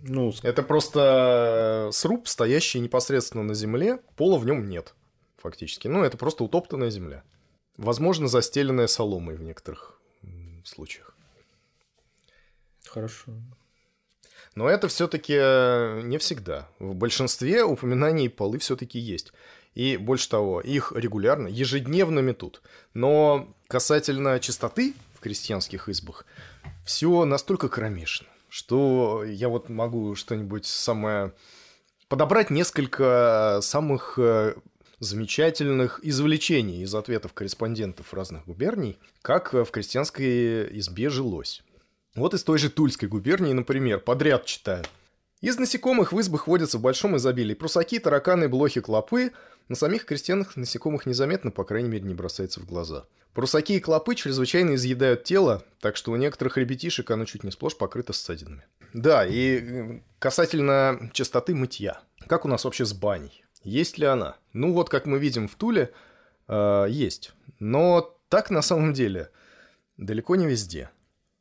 [0.03, 4.95] Ну, это просто сруб, стоящий непосредственно на земле, пола в нем нет,
[5.37, 5.89] фактически.
[5.89, 7.25] Ну, это просто утоптанная земля.
[7.77, 10.01] Возможно, застеленная соломой в некоторых
[10.65, 11.17] случаях.
[12.87, 13.33] Хорошо.
[14.57, 16.67] Но это все-таки э, не всегда.
[16.79, 19.33] В большинстве упоминаний полы все-таки есть.
[19.75, 22.63] И больше того, их регулярно, ежедневно метут.
[22.95, 26.25] Но касательно чистоты в крестьянских избах,
[26.87, 31.33] все настолько кромешно, что я вот могу что-нибудь самое...
[32.09, 34.55] Подобрать несколько самых э,
[35.01, 41.63] замечательных извлечений из ответов корреспондентов разных губерний, как в крестьянской избе жилось.
[42.17, 44.85] Вот из той же Тульской губернии, например, подряд читаю.
[45.43, 49.33] Из насекомых в избах водятся в большом изобилии прусаки, тараканы, блохи, клопы.
[49.69, 53.05] На самих крестьянах насекомых незаметно, по крайней мере, не бросается в глаза.
[53.35, 57.77] Прусаки и клопы чрезвычайно изъедают тело, так что у некоторых ребятишек оно чуть не сплошь
[57.77, 58.65] покрыто ссадинами.
[58.95, 62.01] Да, и э, касательно частоты мытья.
[62.29, 63.45] Как у нас вообще с баней?
[63.63, 64.37] Есть ли она?
[64.55, 65.93] Ну вот, как мы видим в Туле,
[66.49, 67.33] э, есть.
[67.59, 69.29] Но так на самом деле
[69.99, 70.91] далеко не везде.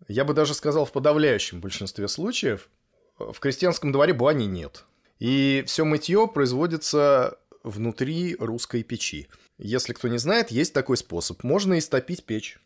[0.07, 2.69] Я бы даже сказал, в подавляющем большинстве случаев
[3.17, 4.85] в крестьянском дворе бани нет.
[5.19, 9.27] И все мытье производится внутри русской печи.
[9.57, 11.43] Если кто не знает, есть такой способ.
[11.43, 12.59] Можно истопить печь.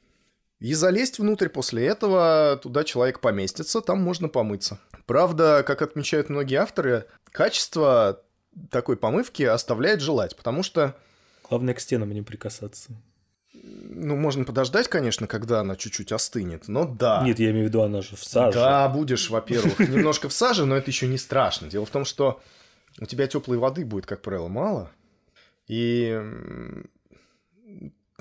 [0.60, 4.80] И залезть внутрь после этого, туда человек поместится, там можно помыться.
[5.06, 8.22] Правда, как отмечают многие авторы, качество
[8.70, 10.98] такой помывки оставляет желать, потому что...
[11.48, 12.92] Главное к стенам не прикасаться.
[13.72, 17.22] Ну, можно подождать, конечно, когда она чуть-чуть остынет, но да.
[17.24, 18.58] Нет, я имею в виду, она же в саже.
[18.58, 21.70] Да, будешь, во-первых, немножко в саже, но это еще не страшно.
[21.70, 22.42] Дело в том, что
[23.00, 24.92] у тебя теплой воды будет, как правило, мало.
[25.68, 26.20] И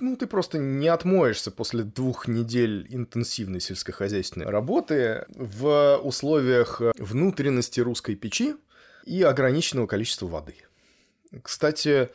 [0.01, 8.15] ну, ты просто не отмоешься после двух недель интенсивной сельскохозяйственной работы в условиях внутренности русской
[8.15, 8.55] печи
[9.05, 10.55] и ограниченного количества воды.
[11.43, 12.11] Кстати,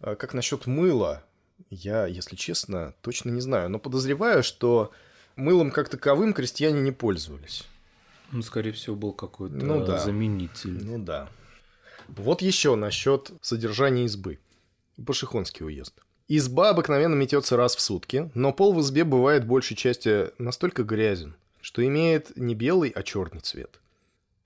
[0.00, 1.24] как насчет мыла?
[1.70, 4.92] Я, если честно, точно не знаю, но подозреваю, что
[5.34, 7.64] мылом как таковым крестьяне не пользовались.
[8.32, 9.98] Ну, скорее всего, был какой-то ну, да.
[9.98, 10.84] заменитель.
[10.84, 11.28] Ну да.
[12.08, 14.38] Вот еще насчет содержания избы.
[15.04, 15.94] Пашихонский уезд.
[16.28, 21.36] Изба обыкновенно метется раз в сутки, но пол в избе бывает большей части настолько грязен,
[21.60, 23.80] что имеет не белый, а черный цвет.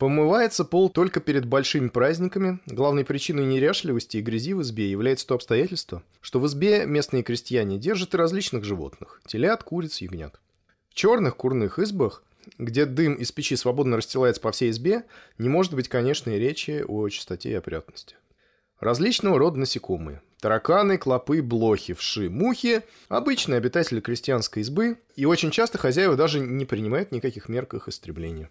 [0.01, 2.59] Помывается пол только перед большими праздниками.
[2.65, 7.77] Главной причиной неряшливости и грязи в избе является то обстоятельство, что в избе местные крестьяне
[7.77, 10.41] держат и различных животных– телят, куриц, ягнят.
[10.89, 12.23] В черных курных избах,
[12.57, 15.05] где дым из печи свободно расстилается по всей избе,
[15.37, 18.17] не может быть, конечно, и речи о чистоте и опрятности.
[18.81, 22.81] Различного рода насекомые– тараканы, клопы, блохи, вши, мухи–
[23.11, 27.87] обычные обитатели крестьянской избы, и очень часто хозяева даже не принимают никаких мер к их
[27.87, 28.49] истреблению.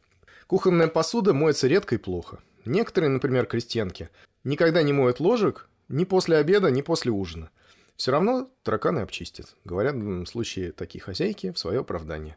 [0.49, 2.39] Кухонная посуда моется редко и плохо.
[2.65, 4.09] Некоторые, например, крестьянки,
[4.43, 7.51] никогда не моют ложек ни после обеда, ни после ужина.
[7.97, 12.35] Все равно тараканы обчистят, говорят в случае такие хозяйки в свое оправдание.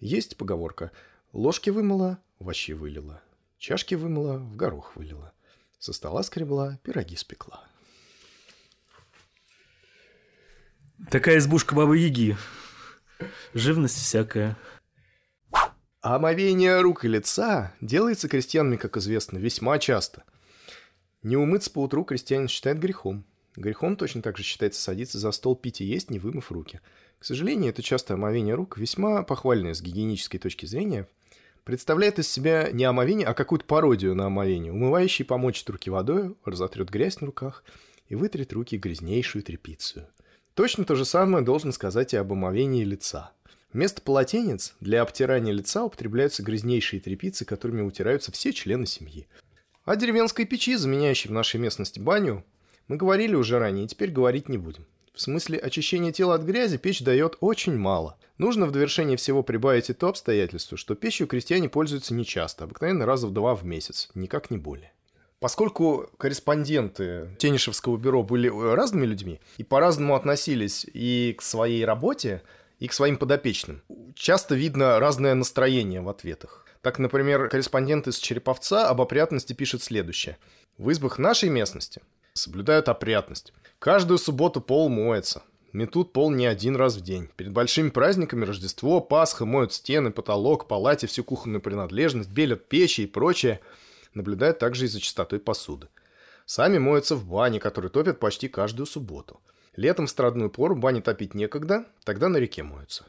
[0.00, 0.90] Есть поговорка
[1.34, 3.22] «ложки вымыла, овощи вылила,
[3.58, 5.34] чашки вымыла, в горох вылила,
[5.78, 7.62] со стола скребла, пироги спекла».
[11.10, 12.38] Такая избушка Бабы-Яги.
[13.52, 14.56] Живность всякая.
[16.04, 20.24] А омовение рук и лица делается крестьянами, как известно, весьма часто.
[21.22, 23.24] Не умыться по утру крестьянин считает грехом.
[23.56, 26.82] Грехом точно так же считается садиться за стол пить и есть, не вымыв руки.
[27.18, 31.08] К сожалению, это часто омовение рук, весьма похвальное с гигиенической точки зрения,
[31.64, 34.74] представляет из себя не омовение, а какую-то пародию на омовение.
[34.74, 37.64] Умывающий помочит руки водой, разотрет грязь на руках
[38.10, 40.06] и вытрет руки грязнейшую тряпицу.
[40.52, 43.32] Точно то же самое должен сказать и об омовении лица–
[43.74, 49.26] Вместо полотенец для обтирания лица употребляются грязнейшие тряпицы, которыми утираются все члены семьи.
[49.84, 52.44] О деревенской печи, заменяющей в нашей местности баню,
[52.86, 54.86] мы говорили уже ранее, и теперь говорить не будем.
[55.12, 58.16] В смысле очищения тела от грязи печь дает очень мало.
[58.38, 63.26] Нужно в довершение всего прибавить и то обстоятельство, что пищей крестьяне пользуются нечасто, обыкновенно раза
[63.26, 64.92] в два в месяц, никак не более.
[65.40, 72.42] Поскольку корреспонденты Тенишевского бюро были разными людьми и по-разному относились и к своей работе,
[72.78, 73.82] и к своим подопечным,
[74.14, 76.66] часто видно разное настроение в ответах.
[76.82, 80.36] Так, например, корреспондент из Череповца об опрятности пишет следующее.
[80.76, 82.02] В избах нашей местности
[82.34, 83.52] соблюдают опрятность.
[83.78, 85.42] Каждую субботу пол моется.
[85.72, 87.28] Метут пол не один раз в день.
[87.36, 93.06] Перед большими праздниками Рождество, Пасха моют стены, потолок, палате, всю кухонную принадлежность, белят печи и
[93.06, 93.60] прочее.
[94.12, 95.88] Наблюдают также и за чистотой посуды.
[96.46, 99.40] Сами моются в бане, которые топят почти каждую субботу.
[99.76, 103.06] Летом в страдную пору бани топить некогда, тогда на реке моются.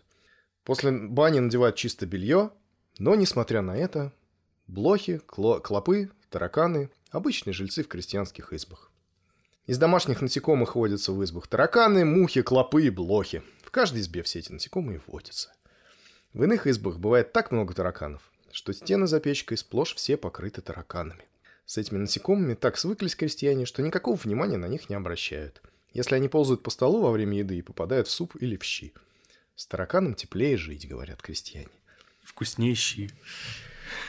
[0.63, 2.51] После бани надевают чисто белье,
[2.97, 4.11] но, несмотря на это,
[4.67, 8.91] блохи, клопы, тараканы– обычные жильцы в крестьянских избах.
[9.65, 13.41] Из домашних насекомых водятся в избах тараканы, мухи, клопы и блохи.
[13.63, 15.51] В каждой избе все эти насекомые водятся.
[16.33, 21.23] В иных избах бывает так много тараканов, что стены за печкой сплошь все покрыты тараканами.
[21.65, 25.61] С этими насекомыми так свыклись крестьяне, что никакого внимания на них не обращают,
[25.95, 28.93] если они ползают по столу во время еды и попадают в суп или в щи.
[29.55, 31.69] С тараканом теплее жить, говорят крестьяне.
[32.23, 33.09] Вкуснее щи.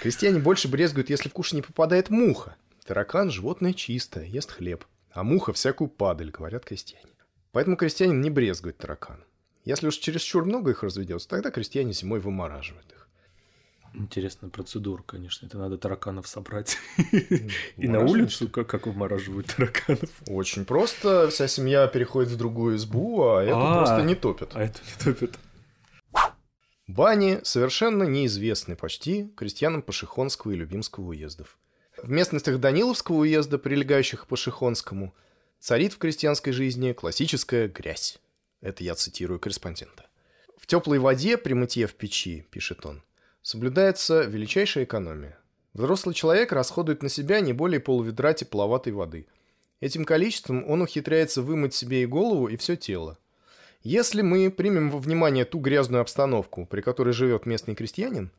[0.03, 2.57] Крестьяне больше брезгуют, если в куш не попадает муха.
[2.85, 4.85] Таракан– животное чистое, ест хлеб–
[5.17, 7.09] а муха всякую падаль, говорят крестьяне.
[7.51, 9.25] Поэтому крестьянин не брезгует таракан.
[9.65, 13.06] Если уж чересчур много их разведется, тогда крестьяне зимой вымораживают их.
[13.99, 15.47] Интересная процедура, конечно.
[15.47, 16.77] Это надо тараканов собрать.
[17.77, 20.11] И на улицу как, как вымораживают тараканов.
[20.27, 21.31] Очень просто.
[21.31, 24.51] Вся семья переходит в другую избу, а эту а, просто не топят.
[24.55, 25.39] А эту не топят.
[26.87, 31.59] Бани совершенно неизвестны почти крестьянам Пашихонского и Любимского уездов.
[32.01, 35.15] В местностях Даниловского уезда, прилегающих к Пашихонскому,
[35.59, 38.19] царит в крестьянской жизни классическая грязь.
[38.61, 40.07] Это я цитирую корреспондента.
[40.59, 43.03] В теплой воде при мытье в печи, пишет он,
[43.47, 45.39] соблюдается величайшая экономия.
[45.73, 49.29] Взрослый человек расходует на себя не более полуведра тепловатой воды.
[49.79, 53.19] Этим количеством он ухитряется вымыть себе и голову, и все тело.
[53.83, 58.33] Если мы примем во внимание ту грязную обстановку, при которой живет местный крестьянин,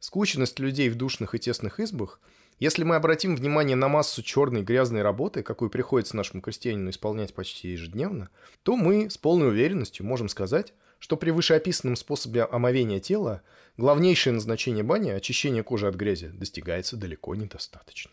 [0.00, 2.18] скученность людей в душных и тесных избах–
[2.60, 7.70] если мы обратим внимание на массу черной грязной работы, какую приходится нашему крестьянину исполнять почти
[7.70, 8.28] ежедневно,
[8.62, 10.72] то мы с полной уверенностью можем сказать,
[11.04, 13.42] что при вышеописанном способе омовения тела
[13.76, 18.12] главнейшее назначение бани, очищение кожи от грязи, достигается далеко недостаточно.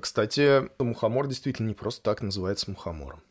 [0.00, 3.22] Кстати, мухомор действительно не просто так называется мухомором.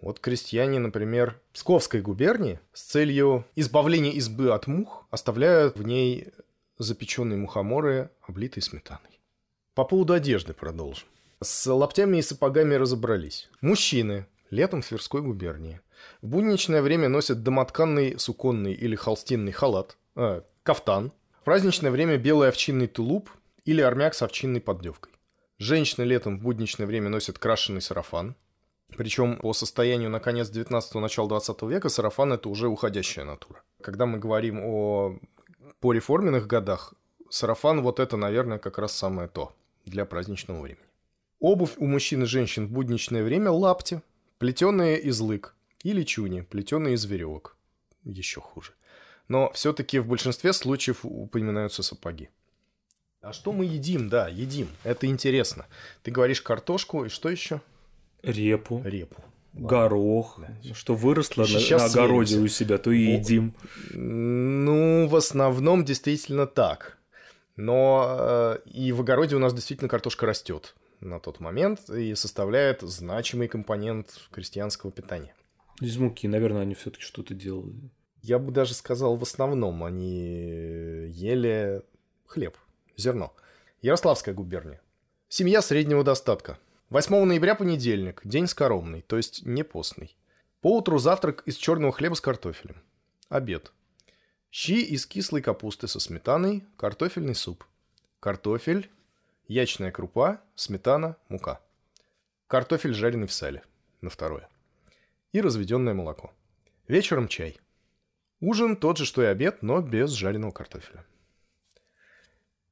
[0.00, 6.28] Вот крестьяне, например, Псковской губернии с целью избавления избы от мух оставляют в ней
[6.78, 9.20] запеченные мухоморы, облитые сметаной.
[9.74, 11.08] По поводу одежды продолжим.
[11.42, 13.50] С лаптями и сапогами разобрались.
[13.60, 15.80] Мужчины летом в Тверской губернии
[16.22, 21.12] в будничное время носят домотканный суконный или холстинный халат, э, кафтан.
[21.40, 23.30] В праздничное время белый овчинный тулуп
[23.64, 25.12] или армяк с овчинной поддевкой.
[25.58, 28.34] Женщины летом в будничное время носят крашеный сарафан.
[28.96, 33.62] Причем по состоянию на конец 19-го, начала 20 века сарафан– это уже уходящая натура.
[33.80, 35.18] Когда мы говорим о
[35.80, 36.94] по реформенных годах,
[37.30, 40.86] сарафан вот это, наверное, как раз самое то для праздничного времени.
[41.40, 44.00] Обувь у мужчин и женщин в будничное время– лапти,
[44.38, 45.53] плетеные из лык,
[45.84, 47.56] или чуни, плетеные из веревок.
[48.02, 48.72] Еще хуже.
[49.28, 52.28] Но все-таки в большинстве случаев упоминаются сапоги.
[53.20, 54.08] А что мы едим?
[54.08, 54.68] Да, едим.
[54.82, 55.66] Это интересно.
[56.02, 57.60] Ты говоришь картошку и что еще?
[58.22, 58.82] Репу.
[58.84, 59.22] Репу.
[59.54, 60.74] Горох, да.
[60.74, 63.54] что выросло Сейчас на, на огороде у себя, то и едим.
[63.90, 66.98] Ну, в основном действительно так.
[67.56, 72.80] Но э, и в огороде у нас действительно картошка растет на тот момент и составляет
[72.80, 75.34] значимый компонент крестьянского питания.
[75.80, 77.90] Из муки, наверное, они все-таки что-то делали.
[78.22, 81.82] Я бы даже сказал, в основном они ели
[82.26, 82.56] хлеб,
[82.96, 83.34] зерно.
[83.82, 84.80] Ярославская губерния.
[85.28, 86.58] Семья среднего достатка.
[86.90, 90.16] 8 ноября понедельник, день скоромный, то есть не постный.
[90.60, 92.76] Поутру завтрак из черного хлеба с картофелем.
[93.28, 93.72] Обед.
[94.50, 97.64] Щи из кислой капусты со сметаной, картофельный суп.
[98.20, 98.88] Картофель,
[99.48, 101.60] ячная крупа, сметана, мука.
[102.46, 103.64] Картофель, жареный в сале.
[104.00, 104.48] На второе.
[105.34, 106.32] И разведенное молоко.
[106.86, 107.58] Вечером чай.
[108.38, 111.04] Ужин тот же, что и обед, но без жареного картофеля.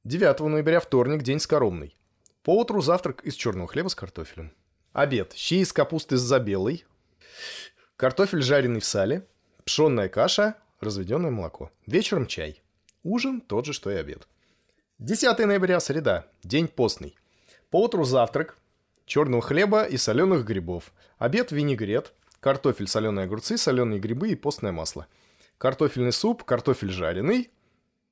[0.05, 1.97] 9 ноября, вторник, день скоромный.
[2.41, 4.53] Поутру завтрак из черного хлеба с картофелем.
[4.93, 5.33] Обед.
[5.33, 6.85] Щи из капусты с забелой.
[7.97, 9.27] Картофель, жареный в сале.
[9.65, 11.69] Пшенная каша, разведенное молоко.
[11.85, 12.63] Вечером чай.
[13.03, 14.25] Ужин тот же, что и обед.
[14.99, 16.27] 10 ноября, среда.
[16.43, 17.17] День постный.
[17.71, 18.57] По утру завтрак.
[19.05, 20.93] Черного хлеба и соленых грибов.
[21.17, 22.13] Обед винегрет.
[22.43, 25.07] Картофель, соленые огурцы, соленые грибы и постное масло.
[25.57, 27.49] Картофельный суп, картофель жареный,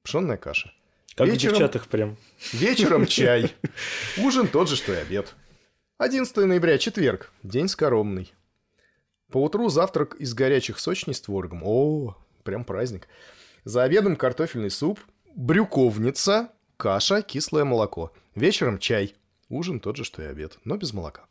[0.04, 0.74] пшенная каша.
[1.16, 2.18] Как вечером, в девчатах прям.
[2.54, 3.54] Вечером чай.
[4.18, 5.36] Ужин тот же, что и обед.
[5.98, 7.34] 11 ноября, четверг.
[7.44, 8.34] День скоромный.
[9.30, 11.62] Поутру завтрак из горячих сочней с творогом.
[11.66, 13.10] О, прям праздник.
[13.66, 15.00] За обедом картофельный суп,
[15.36, 18.14] брюковница, каша, кислое молоко.
[18.34, 19.14] Вечером чай.
[19.50, 21.26] Ужин тот же, что и обед, но без молока.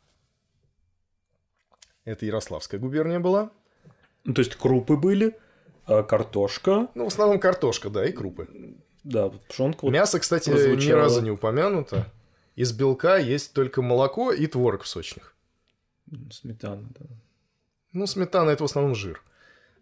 [2.05, 3.51] Это Ярославская губерния была.
[4.23, 5.37] Ну, то есть крупы были,
[5.85, 6.87] а картошка.
[6.95, 8.47] Ну, в основном картошка, да, и крупы.
[9.03, 9.85] Да, пшенка.
[9.85, 10.79] Вот Мясо, кстати, прозвучало.
[10.79, 12.11] ни разу не упомянуто.
[12.55, 15.35] Из белка есть только молоко и творог в сочных.
[16.31, 17.05] Сметана, да.
[17.93, 19.21] Ну, сметана это в основном жир.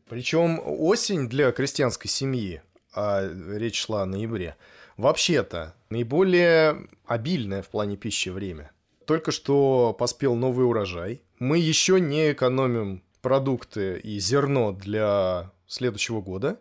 [0.07, 2.61] Причем осень для крестьянской семьи,
[2.93, 4.55] а речь шла о ноябре,
[4.97, 8.71] вообще-то наиболее обильное в плане пищи время.
[9.05, 11.21] Только что поспел новый урожай.
[11.39, 16.59] Мы еще не экономим продукты и зерно для следующего года.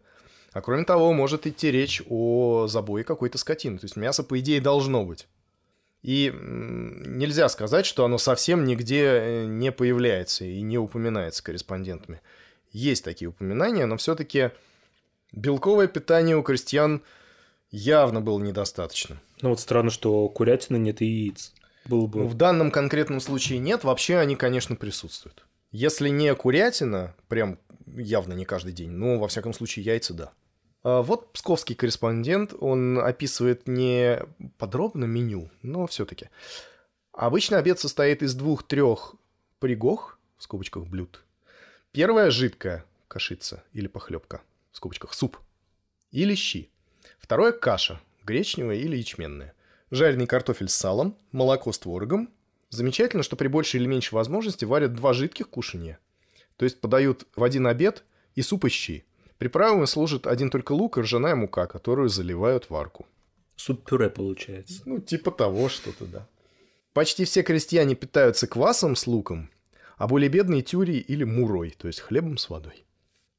[0.53, 3.79] А кроме того, может идти речь о забое какой-то скотины.
[3.79, 5.29] То есть мясо, по идее, должно быть.
[6.03, 12.21] И нельзя сказать, что оно совсем нигде э, не появляется и не упоминается корреспондентами.
[12.71, 14.53] Есть такие упоминания, но все-таки
[15.33, 17.03] белковое питание у крестьян
[17.71, 19.19] явно было недостаточным.
[19.43, 21.53] Ну вот странно, что курятины нет и яиц.
[21.89, 22.27] Было бы...
[22.27, 25.47] В данном конкретном случае нет, вообще они, конечно, присутствуют.
[25.73, 30.33] Если не курятина, прям явно не каждый день, но, во всяком случае, яйца, да.
[30.83, 34.21] А вот псковский корреспондент, он описывает не
[34.59, 36.29] подробно меню, но все-таки.
[37.13, 39.15] Обычно обед состоит из двух-трех
[39.59, 41.25] пригох, в скобочках блюд.
[41.91, 45.39] Первая жидкая кашица или похлебка, в скобочках суп,
[46.13, 46.71] или щи.
[47.19, 49.55] Второе каша, гречневая или ячменная.
[49.91, 52.31] Жареный картофель с салом, молоко с творогом.
[52.71, 55.99] Замечательно, что при большей или меньшей возможности варят два жидких кушания.
[56.57, 59.05] То есть подают в один обед и суп и щи.
[59.39, 63.07] Приправами служит один только лук и ржаная мука, которую заливают в арку.
[63.57, 64.83] Суп-пюре получается.
[64.85, 66.27] Ну, типа того что-то, да.
[66.93, 69.51] Почти все крестьяне питаются квасом с луком,
[69.97, 72.85] а более бедные тюрей или мурой, то есть хлебом с водой.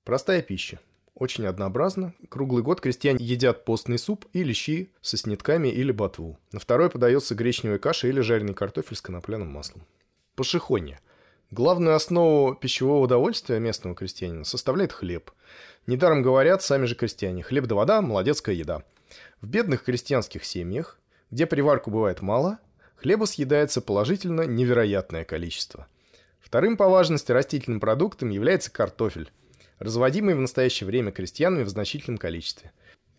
[0.03, 0.79] Простая пища.
[1.20, 2.13] Очень однообразно.
[2.30, 6.39] Круглый год крестьяне едят постный суп или щи со снитками или ботву.
[6.53, 9.86] На второй подается гречневая каша или жареный картофель с конопляным маслом.
[10.36, 11.01] Пошехонье.
[11.51, 15.32] Главную основу пищевого удовольствия местного крестьянина составляет хлеб.
[15.88, 18.84] Недаром говорят сами же крестьяне «хлеб да вода– молодецкая еда».
[19.41, 20.99] В бедных крестьянских семьях,
[21.32, 22.59] где приварку бывает мало,
[22.95, 25.88] хлеба съедается положительно невероятное количество.
[26.39, 29.32] Вторым по важности растительным продуктом является картофель,
[29.80, 32.71] разводимый в настоящее время крестьянами в значительном количестве.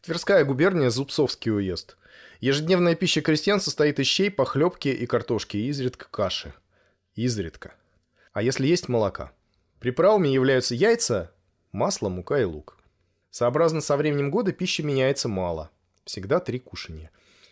[0.03, 1.97] Тверская губерния– Зубцовский уезд.
[2.41, 6.55] Ежедневная пища крестьян состоит из щей, похлебки и картошки, и изредка каши.
[7.15, 7.75] Изредка.
[8.33, 9.33] А если есть молока?
[9.79, 11.33] Приправами являются яйца,
[11.73, 12.79] масло, мука и лук.
[13.31, 15.71] Сообразно со временем года пища меняется мало.
[16.05, 17.11] Всегда три кушания.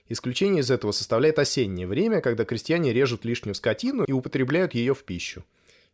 [0.09, 5.05] Исключение из этого составляет осеннее время, когда крестьяне режут лишнюю скотину и употребляют ее в
[5.05, 5.45] пищу.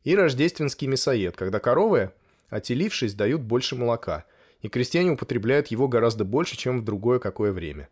[0.05, 2.13] И рождественский мясоед, когда коровы,
[2.49, 4.25] отелившись, дают больше молока,
[4.61, 7.89] и крестьяне употребляют его гораздо больше, чем в другое какое время.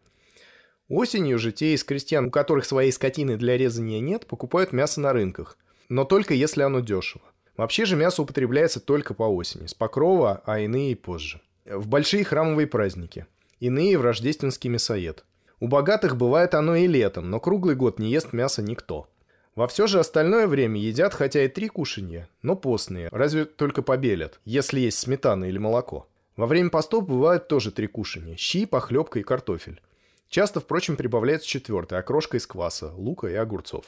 [0.89, 5.13] Осенью же те из крестьян, у которых своей скотины для резания нет, покупают мясо на
[5.13, 5.59] рынках–
[5.93, 7.25] но только если оно дешево.
[7.55, 11.43] Вообще же мясо употребляется только по осени, с покрова, а иные позже.
[11.67, 13.27] В большие храмовые праздники.
[13.61, 15.27] Иные в рождественский мясоед.
[15.61, 19.07] У богатых бывает оно и летом, но круглый год не ест мясо никто.
[19.55, 24.41] Во все же остальное время едят хотя и три кушанья, но постные, разве только побелят,
[24.47, 26.09] если есть сметана или молоко.
[26.37, 29.83] Во время постов бывают тоже три кушанья– щи, похлебка и картофель.
[30.31, 33.85] Часто, впрочем, прибавляется четвертое– окрошка из кваса, лука и огурцов.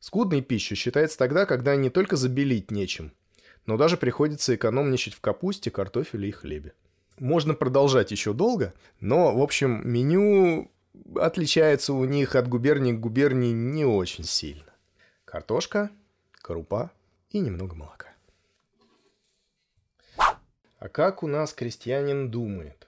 [0.00, 3.12] Скудной пищей считается тогда, когда не только забелить нечем,
[3.64, 6.74] но даже приходится экономничать в капусте, картофеле и хлебе.
[7.18, 10.70] Можно продолжать еще долго, но, в общем, меню
[11.16, 14.73] отличается у них от губернии к губернии не очень сильно.
[15.34, 15.90] Картошка,
[16.42, 16.92] крупа
[17.30, 18.06] и немного молока.
[20.78, 22.86] А как у нас крестьянин думает?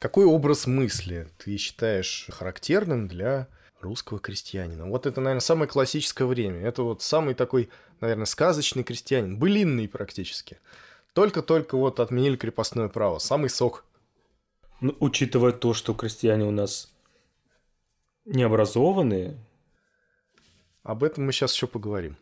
[0.00, 3.46] Какой образ мысли ты считаешь характерным для
[3.80, 4.86] русского крестьянина.
[4.88, 6.66] Вот это, наверное, самое классическое время.
[6.66, 10.58] Это вот самый такой, наверное, сказочный крестьянин, былинный практически.
[11.12, 13.20] Только-только вот отменили крепостное право.
[13.20, 13.84] Самый сок.
[14.80, 16.92] Ну, учитывая то, что крестьяне у нас
[18.24, 19.38] необразованные.
[20.84, 22.16] Об этом мы сейчас еще поговорим.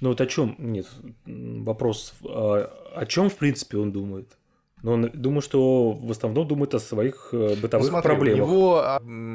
[0.00, 0.54] Ну вот о чем?
[0.58, 0.86] Нет,
[1.24, 2.14] вопрос.
[2.24, 4.36] А, о чем, в принципе, он думает?
[4.82, 8.46] Но он, думаю, что в основном думает о своих э, бытовых ну, смотри, проблемах.
[8.46, 8.80] У него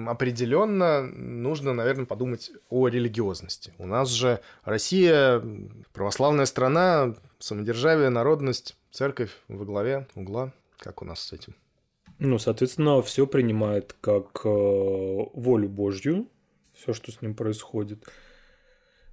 [0.07, 3.73] определенно нужно, наверное, подумать о религиозности.
[3.79, 5.43] У нас же Россия
[5.93, 10.53] православная страна, самодержавие, народность, церковь во главе угла.
[10.77, 11.55] Как у нас с этим?
[12.19, 16.27] Ну, соответственно, все принимает как э, волю Божью,
[16.73, 18.07] все, что с ним происходит.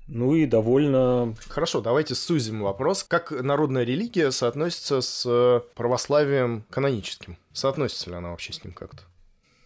[0.09, 1.35] Ну и довольно...
[1.49, 3.05] Хорошо, давайте сузим вопрос.
[3.05, 7.37] Как народная религия соотносится с православием каноническим?
[7.53, 9.03] Соотносится ли она вообще с ним как-то?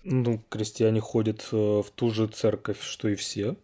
[0.02, 3.54] Ну, крестьяне ходят э, в ту же церковь, что и все.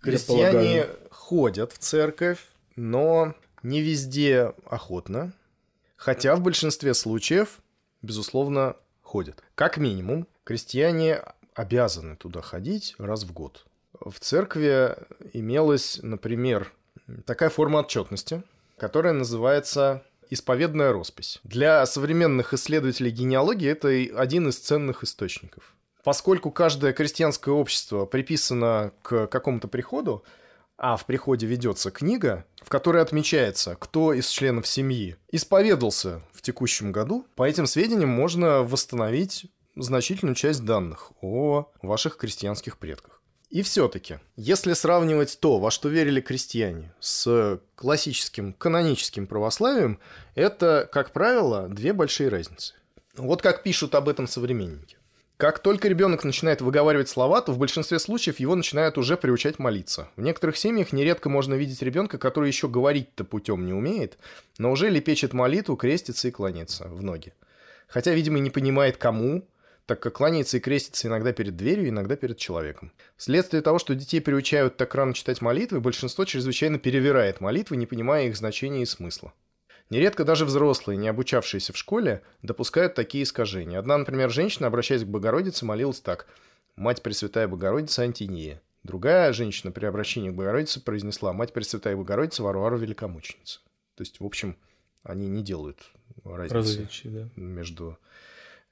[0.00, 2.38] Крестьяне ходят в церковь,
[2.76, 5.32] но не везде охотно.
[5.96, 7.60] Хотя в большинстве случаев,
[8.00, 9.42] безусловно, ходят.
[9.54, 11.22] Как минимум, крестьяне
[11.54, 13.66] обязаны туда ходить раз в год.
[14.00, 14.96] В церкви
[15.32, 16.72] имелась, например,
[17.24, 18.42] такая форма отчетности,
[18.78, 21.40] которая называется исповедная роспись.
[21.44, 23.88] Для современных исследователей генеалогии это
[24.20, 25.74] один из ценных источников.
[26.04, 30.24] Поскольку каждое крестьянское общество приписано к какому-то приходу,
[30.78, 36.92] а в приходе ведется книга, в которой отмечается, кто из членов семьи исповедался в текущем
[36.92, 43.15] году, по этим сведениям можно восстановить значительную часть данных о ваших крестьянских предках.
[43.48, 50.00] И все-таки, если сравнивать то, во что верили крестьяне, с классическим каноническим православием,
[50.34, 52.74] это, как правило, две большие разницы.
[53.16, 54.96] Вот как пишут об этом современники.
[55.36, 60.08] Как только ребенок начинает выговаривать слова, то в большинстве случаев его начинают уже приучать молиться.
[60.16, 64.16] В некоторых семьях нередко можно видеть ребенка, который еще говорить-то путем не умеет,
[64.58, 67.34] но уже лепечет молитву, крестится и кланяется в ноги.
[67.86, 69.46] Хотя, видимо, не понимает, кому,
[69.86, 72.92] так как кланяется и крестится иногда перед дверью, иногда перед человеком.
[73.16, 78.26] Вследствие того, что детей приучают так рано читать молитвы, большинство чрезвычайно перевирает молитвы, не понимая
[78.26, 79.32] их значения и смысла.
[79.88, 83.78] Нередко даже взрослые, не обучавшиеся в школе, допускают такие искажения.
[83.78, 86.26] Одна, например, женщина, обращаясь к Богородице, молилась так
[86.74, 88.60] «Мать Пресвятая Богородица Антиния».
[88.82, 93.60] Другая женщина при обращении к Богородице произнесла «Мать Пресвятая Богородица Варвара Великомученица».
[93.94, 94.56] То есть, в общем,
[95.04, 95.78] они не делают
[96.24, 97.28] разницы Различия, да.
[97.36, 97.96] между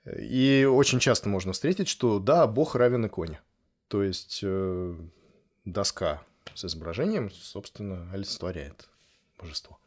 [0.07, 3.41] и очень часто можно встретить, что да, Бог равен иконе.
[3.89, 4.95] То есть э,
[5.65, 6.23] доска
[6.55, 8.89] с изображением, собственно, олицетворяет
[9.39, 9.79] божество.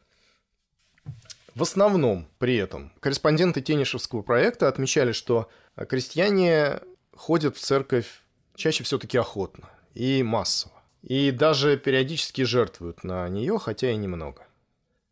[1.54, 5.50] В основном при этом корреспонденты Тенишевского проекта отмечали, что
[5.88, 6.80] крестьяне
[7.16, 8.22] ходят в церковь
[8.56, 10.74] чаще все-таки охотно и массово.
[11.02, 14.47] И даже периодически жертвуют на нее, хотя и немного.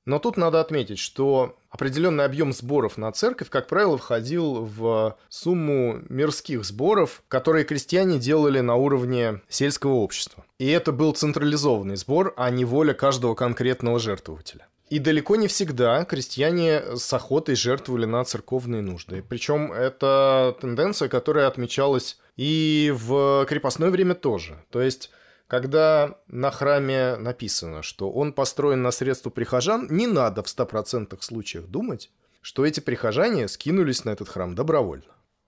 [0.05, 5.99] Но тут надо отметить, что определенный объем сборов на церковь, как правило, входил в сумму
[6.09, 10.45] мирских сборов, которые крестьяне делали на уровне сельского общества.
[10.59, 14.67] И это был централизованный сбор, а не воля каждого конкретного жертвователя.
[14.89, 19.23] И далеко не всегда крестьяне с охотой жертвовали на церковные нужды.
[19.27, 24.63] Причем это тенденция, которая отмечалась и в крепостное время тоже.
[24.69, 25.09] То есть
[25.47, 31.65] когда на храме написано, что он построен на средства прихожан, не надо в 100% случаях
[31.67, 32.09] думать,
[32.41, 35.05] что эти прихожане скинулись на этот храм добровольно.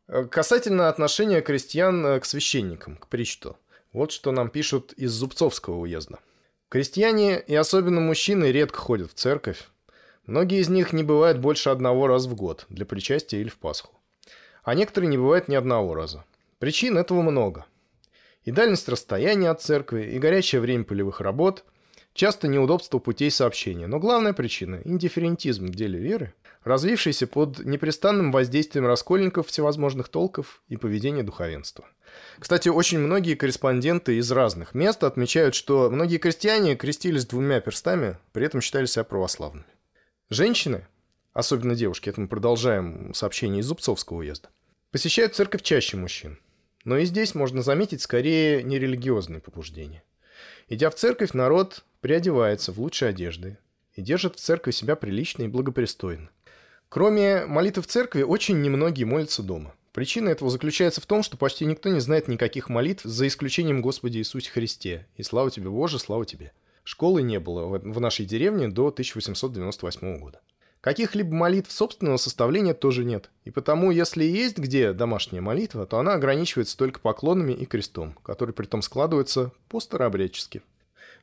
[0.08, 3.58] Э, касательно отношения крестьян э, к священникам, к причту.
[3.92, 6.20] Вот что нам пишут из Зубцовского уезда.
[6.70, 9.70] Крестьяне и особенно мужчины редко ходят в церковь.
[10.26, 13.98] Многие из них не бывают больше одного раза в год для причастия или в Пасху.
[14.64, 16.26] А некоторые не бывают ни одного раза.
[16.60, 17.66] Причин этого много–
[18.48, 21.66] и дальность расстояния от церкви, и горячее время полевых работ,
[22.14, 23.88] часто неудобство путей сообщения.
[23.88, 26.34] Но главная причина– индифферентизм в деле веры,
[26.64, 31.84] развившийся под непрестанным воздействием раскольников всевозможных толков и поведения духовенства.
[32.40, 38.46] Кстати, очень многие корреспонденты из разных мест отмечают, что многие крестьяне крестились двумя перстами, при
[38.46, 39.66] этом считали себя православными.
[40.30, 40.88] Женщины,
[41.34, 44.48] особенно девушки, это мы продолжаем сообщение из Зубцовского уезда,
[44.92, 46.40] посещают церковь чаще мужчин–
[46.88, 50.04] но и здесь можно заметить скорее нерелигиозные побуждения.
[50.70, 53.58] Идя в церковь, народ приодевается в лучшие одежды
[53.96, 56.30] и держит в церкви себя прилично и благопристойно.
[56.88, 59.76] Кроме молитв в церкви, очень немногие молятся дома.
[59.92, 64.20] Причина этого заключается в том, что почти никто не знает никаких молитв, за исключением Господи
[64.20, 65.08] Иисусе Христе.
[65.18, 66.54] И слава тебе, Боже, слава тебе.
[66.86, 70.40] Школы не было в нашей деревне до 1898 года.
[70.88, 73.30] Каких-либо молитв собственного составления тоже нет.
[73.44, 78.54] И потому, если есть где домашняя молитва, то она ограничивается только поклонами и крестом, который
[78.54, 80.62] при том складывается по-старообрядчески.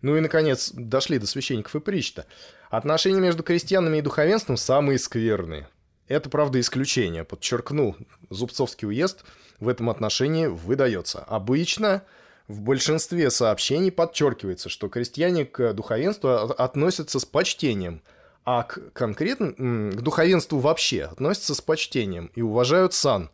[0.03, 2.27] Ну и, наконец, дошли до священников и причта.
[2.69, 5.67] Отношения между крестьянами и духовенством самые скверные.
[6.09, 7.97] Это, правда, исключение, подчеркну.
[8.29, 9.25] Зубцовский уезд
[9.61, 11.21] в этом отношении выдается.
[11.21, 12.03] Обычно
[12.49, 18.03] в большинстве сообщений подчеркивается, что крестьяне к духовенству относятся с почтением–
[18.45, 19.53] а к конкретно
[19.93, 23.31] к духовенству вообще относятся с почтением и уважают сан.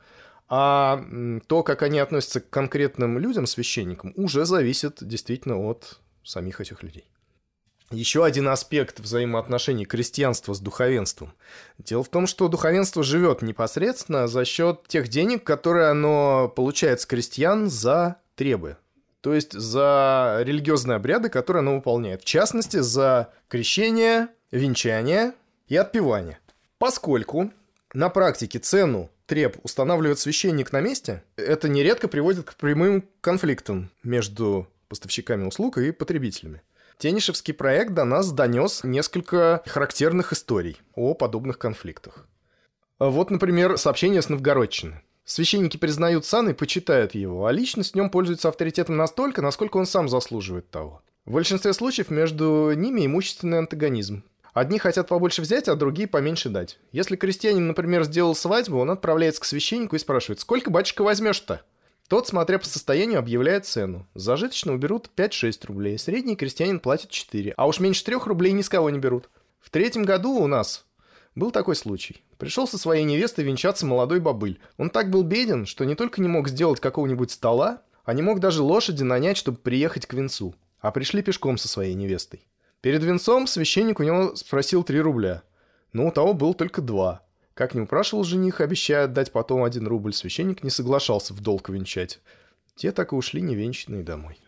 [0.49, 1.05] А
[1.47, 7.05] то, как они относятся к конкретным людям, священникам, уже зависит действительно от самих этих людей.
[7.93, 11.33] Еще один аспект взаимоотношений крестьянства с духовенством.
[11.79, 17.07] Дело в том, что духовенство живет непосредственно за счет тех денег, которые оно получает с
[17.07, 18.77] крестьян за требы.
[19.21, 22.23] То есть за религиозные обряды, которые оно выполняет.
[22.23, 25.35] В частности, за крещение, венчание
[25.69, 26.39] и отпевание.
[26.79, 27.53] Поскольку
[27.93, 34.67] на практике цену треб устанавливает священник на месте, это нередко приводит к прямым конфликтам между
[34.89, 36.63] поставщиками услуг и потребителями.
[36.99, 42.27] Тенишевский проект до нас донес несколько характерных историй о подобных конфликтах.
[42.99, 45.01] Вот, например, сообщение с Новгородчины.
[45.25, 49.87] Священники признают сан и почитают его, а личность в нем пользуется авторитетом настолько, насколько он
[49.87, 51.03] сам заслуживает того.
[51.25, 54.25] В большинстве случаев между ними имущественный антагонизм.
[54.53, 56.79] Одни хотят побольше взять, а другие поменьше дать.
[56.93, 61.63] Если крестьянин, например, сделал свадьбу, он отправляется к священнику и спрашивает, сколько батюшка возьмешь-то?
[62.09, 64.09] Тот, смотря по состоянию, объявляет цену.
[64.15, 68.69] Зажиточно уберут 5-6 рублей, средний крестьянин платит 4, а уж меньше 3 рублей ни с
[68.69, 69.31] кого не берут.
[69.61, 70.85] В третьем году у нас
[71.37, 72.25] был такой случай.
[72.37, 74.59] Пришел со своей невестой венчаться молодой бобыль.
[74.77, 78.41] Он так был беден, что не только не мог сделать какого-нибудь стола, а не мог
[78.41, 80.57] даже лошади нанять, чтобы приехать к венцу.
[80.81, 82.49] А пришли пешком со своей невестой.
[82.81, 85.43] Перед венцом священник у него спросил 3 рубля.
[85.93, 87.23] Но у того было только 2.
[87.55, 92.21] Как не упрашивал жених, обещая отдать потом один рубль, священник не соглашался в долг венчать.
[92.75, 94.41] Те так и ушли невенчанные домой.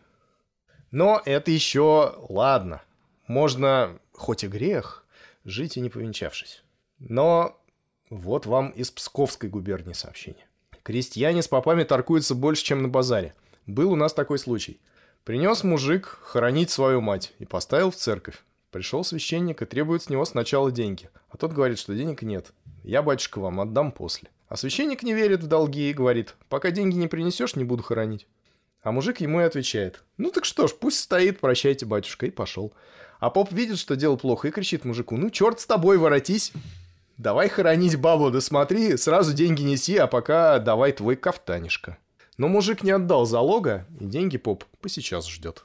[0.91, 2.81] Но это еще ладно.
[3.27, 5.05] Можно, хоть и грех,
[5.45, 6.63] жить и не повенчавшись.
[6.99, 7.61] Но
[8.09, 10.47] вот вам из Псковской губернии сообщение.
[10.83, 13.35] Крестьяне с попами торгуются больше, чем на базаре.
[13.67, 14.81] Был у нас такой случай.
[15.24, 18.43] Принес мужик хоронить свою мать и поставил в церковь.
[18.73, 21.11] Пришел священник и требует с него сначала деньги.
[21.31, 22.53] А тот говорит, что денег нет.
[22.82, 24.31] Я, батюшка, вам отдам после.
[24.49, 28.27] А священник не верит в долги и говорит, пока деньги не принесешь, не буду хоронить.
[28.82, 32.74] А мужик ему и отвечает, ну так что ж, пусть стоит, прощайте, батюшка, и пошел.
[33.20, 36.53] А поп видит, что дело плохо, и кричит мужику, ну черт с тобой, воротись.
[37.16, 41.99] Давай хоронить бабу, да смотри, сразу деньги неси, а пока давай твой кафтанишка.
[42.43, 45.62] Но мужик не отдал залога, и деньги поп посейчас ждет.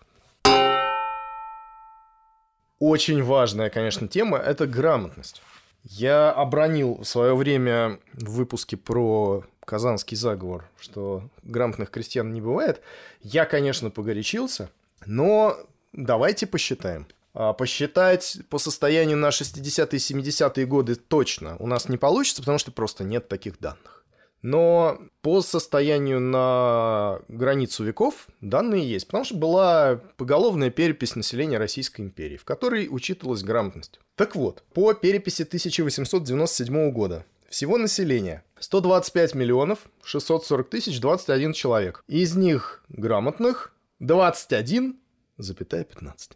[2.78, 5.42] Очень важная, конечно, тема– это грамотность.
[5.84, 12.84] Я обронил в свое время в выпуске про Казанский заговор, что грамотных крестьян не бывает.
[13.24, 14.70] Я, конечно, погорячился,
[15.08, 15.58] но
[15.94, 17.08] давайте посчитаем.
[17.34, 22.60] А посчитать по состоянию на 60-е и 70-е годы точно у нас не получится, потому
[22.60, 23.97] что просто нет таких данных.
[24.42, 32.02] Но по состоянию на границу веков данные есть, потому что была поголовная перепись населения Российской
[32.02, 34.00] империи, в которой учитывалась грамотность.
[34.16, 42.04] Так вот, по переписи 1897 года всего населения 125 миллионов 640 тысяч 21 человек.
[42.08, 46.32] Из них грамотных 21,15.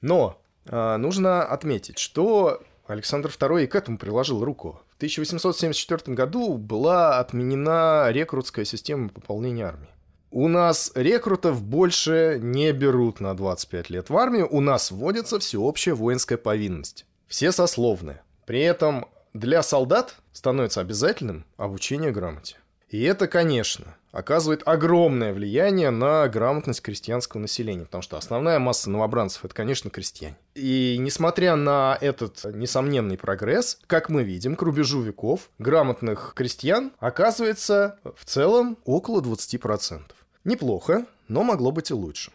[0.00, 4.80] Но э, нужно отметить, что Александр II и к этому приложил руку.
[4.90, 9.88] В 1874 году была отменена рекрутская система пополнения армии.
[10.30, 15.94] У нас рекрутов больше не берут на 25 лет в армию, у нас вводится всеобщая
[15.94, 17.06] воинская повинность.
[17.26, 18.20] Все сословные.
[18.44, 22.56] При этом для солдат становится обязательным обучение грамоте.
[22.90, 29.44] И это, конечно, оказывает огромное влияние на грамотность крестьянского населения, потому что основная масса новобранцев
[29.44, 30.36] это, конечно, крестьяне.
[30.54, 37.98] И несмотря на этот несомненный прогресс, как мы видим, к рубежу веков грамотных крестьян оказывается
[38.16, 40.00] в целом около 20%.
[40.48, 42.32] Неплохо, но могло быть и лучше.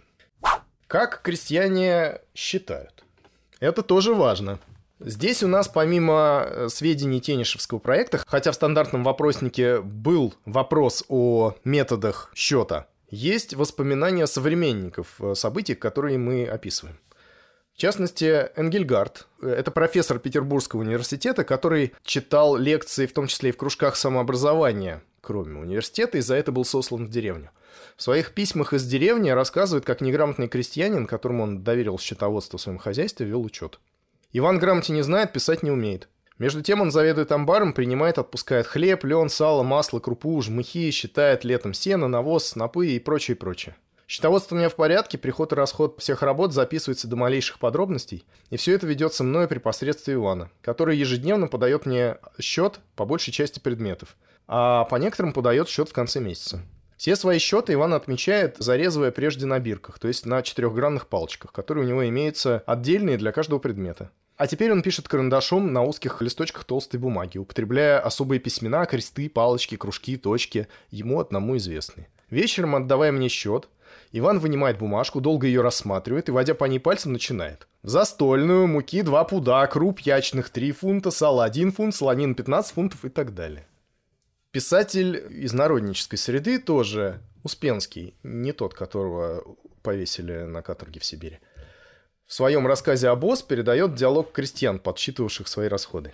[0.85, 3.03] Как крестьяне считают?
[3.59, 4.59] Это тоже важно.
[4.99, 11.55] Здесь у нас помимо э, сведений Тенишевского проекта, хотя в стандартном вопроснике был вопрос о
[11.63, 16.99] методах счета, есть воспоминания современников э, событий, которые мы описываем.
[17.73, 23.57] В частности, Энгельгард– это профессор Петербургского университета, который читал лекции, в том числе и в
[23.57, 27.49] кружках самообразования, кроме университета, и за это был сослан в деревню.
[27.95, 32.77] В своих письмах из деревни рассказывает, как неграмотный крестьянин, которому он доверил счетоводство в своем
[32.77, 33.79] хозяйстве, вел учет.
[34.31, 36.07] Иван грамоте не знает, писать не умеет.
[36.39, 41.73] Между тем он заведует амбаром, принимает, отпускает хлеб, лен, сало, масло, крупу, жмыхи, считает летом
[41.73, 43.75] сено, навоз, снопы и прочее, прочее.
[44.07, 48.57] Счетоводство у меня в порядке, приход и расход всех работ записывается до малейших подробностей, и
[48.57, 53.59] все это ведется мною при посредстве Ивана, который ежедневно подает мне счет по большей части
[53.59, 54.17] предметов,
[54.47, 56.61] а по некоторым подает счет в конце месяца.
[57.03, 61.83] Все свои счеты Иван отмечает, зарезывая прежде на бирках, то есть на четырехгранных палочках, которые
[61.83, 64.09] у него имеются отдельные для каждого предмета.
[64.37, 69.75] А теперь он пишет карандашом на узких листочках толстой бумаги, употребляя особые письмена, кресты, палочки,
[69.75, 72.07] кружки, точки, ему одному известные.
[72.29, 73.67] Вечером, отдавая мне счет,
[74.13, 77.67] Иван вынимает бумажку, долго ее рассматривает и, водя по ней пальцем, начинает.
[77.81, 83.09] Застольную, муки 2 пуда, круп ячных 3 фунта, сала 1 фунт, солонин 15 фунтов и
[83.09, 83.67] так далее.
[84.53, 89.43] Писатель из народнической среды тоже Успенский, не тот, которого
[89.81, 91.39] повесили на каторге в Сибири.
[92.27, 96.13] В своем рассказе «Обоз» передает диалог крестьян, подсчитывавших свои расходы.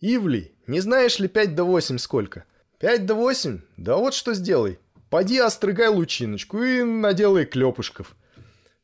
[0.00, 2.44] «Ивли, не знаешь ли 5 до 8 сколько?»
[2.80, 3.60] «5 до 8?
[3.76, 4.78] Да вот что сделай.
[5.10, 8.14] Поди острыгай лучиночку и наделай клепышков.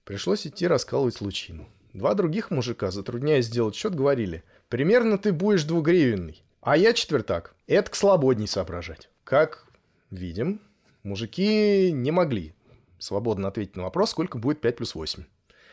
[0.02, 1.68] Пришлось идти раскалывать лучину.
[1.92, 7.54] Два других мужика, затрудняясь сделать счет, говорили, примерно ты будешь двугривенный, а я четвертак.
[7.66, 9.08] Это к слободней соображать.
[9.24, 9.66] Как
[10.10, 10.60] видим,
[11.02, 12.54] мужики не могли
[12.98, 15.24] свободно ответить на вопрос, сколько будет 5 плюс 8.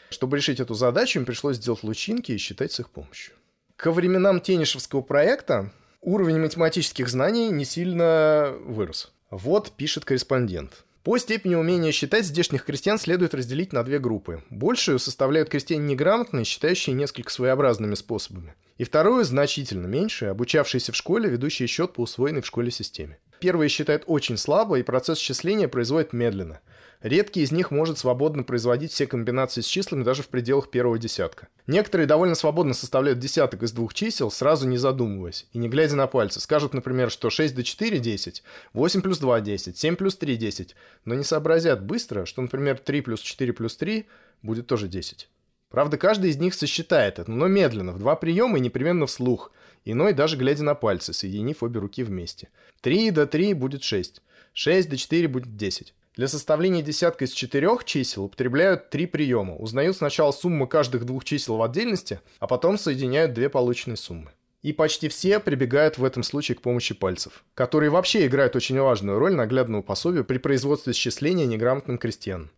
[0.10, 3.34] Чтобы решить эту задачу, им пришлось сделать лучинки и считать с их помощью.
[3.76, 5.72] Ко временам Тенишевского проекта
[6.02, 9.12] уровень математических знаний не сильно вырос.
[9.30, 10.86] Вот пишет корреспондент.
[11.03, 14.44] По степени умения считать здешних крестьян следует разделить на две группы.
[14.49, 18.56] Большую составляют крестьяне неграмотные, считающие несколько своеобразными способами.
[18.77, 23.19] И вторую, значительно меньше, обучавшиеся в школе, ведущие счет по усвоенной в школе системе.
[23.39, 26.61] Первые считают очень слабо, и процесс счисления производит медленно–
[27.06, 31.49] Редкий из них может свободно производить все комбинации с числами даже в пределах первого десятка.
[31.68, 36.07] Некоторые довольно свободно составляют десяток из двух чисел, сразу не задумываясь, и не глядя на
[36.07, 36.39] пальцы.
[36.39, 38.43] Скажут, например, что 6 до 4– 10,
[38.73, 40.76] 8 плюс 2– 10, 7 плюс 3– 10,
[41.06, 44.07] но не сообразят быстро, что, например, 3 плюс 4 плюс 3
[44.41, 45.30] будет тоже 10.
[45.76, 49.52] Правда, каждый из них сосчитает это, но медленно, в два приема и непременно вслух,
[49.84, 52.47] иной даже глядя на пальцы, соединив обе руки вместе.
[52.80, 54.22] 3 до 3 будет 6,
[54.53, 55.93] 6 до 4 будет 10.
[56.15, 59.57] Для составления десятка из четырех чисел употребляют три приема.
[59.57, 64.31] Узнают сначала суммы каждых двух чисел в отдельности, а потом соединяют две полученные суммы.
[64.61, 69.19] И почти все прибегают в этом случае к помощи пальцев, которые вообще играют очень важную
[69.19, 72.49] роль наглядного пособия при производстве счисления неграмотным крестьянам.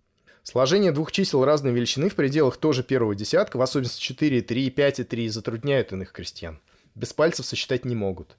[0.50, 5.00] Сложение двух чисел разной величины в пределах тоже первого десятка, в особенности 4, 3, 5
[5.02, 6.62] и 3, затрудняют иных крестьян.
[6.96, 8.38] Без пальцев сосчитать не могут.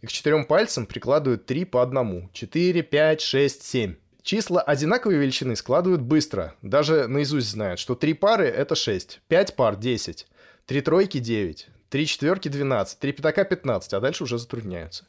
[0.00, 2.30] И к четырем пальцам прикладывают 3 по одному.
[2.32, 3.96] 4, 5, 6, 7.
[4.22, 6.54] Числа одинаковой величины складывают быстро.
[6.62, 10.28] Даже наизусть знают, что 3 пары– это 6, 5 пар– 10,
[10.66, 15.08] 3 тройки– 9, 3 четверки– 12, 3 пятака– 15, а дальше уже затрудняются.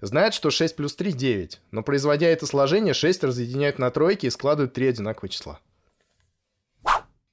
[0.00, 4.30] Знают, что 6 плюс 3– 9, но производя это сложение, 6 разъединяют на тройки и
[4.30, 5.58] складывают 3 одинаковые числа.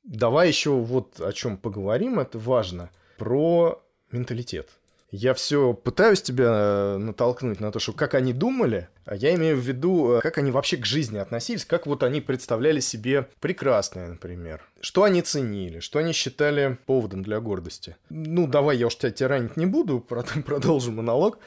[0.08, 4.70] Давай еще вот о чем поговорим, это важно, про менталитет.
[5.12, 9.58] Я все пытаюсь тебя э, натолкнуть на то, что как они думали, а я имею
[9.58, 14.10] в виду, э, как они вообще к жизни относились, как вот они представляли себе прекрасное,
[14.10, 14.64] например.
[14.80, 17.98] Что они ценили, что они считали поводом для гордости.
[18.10, 20.00] Ну, давай, я уж тебя тиранить не буду,
[20.46, 21.40] продолжим монолог.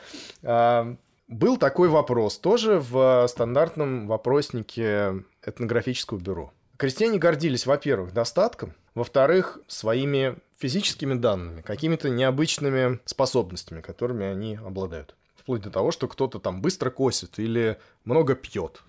[0.43, 0.97] А,
[1.29, 6.53] был такой вопрос тоже в стандартном вопроснике этнографического бюро.
[6.81, 15.15] Крестьяне гордились, во-первых, достатком, во-вторых, своими физическими данными, какими-то необычными способностями, которыми они обладают.
[15.37, 18.81] Вплоть до того, что кто-то там быстро косит или много пьет.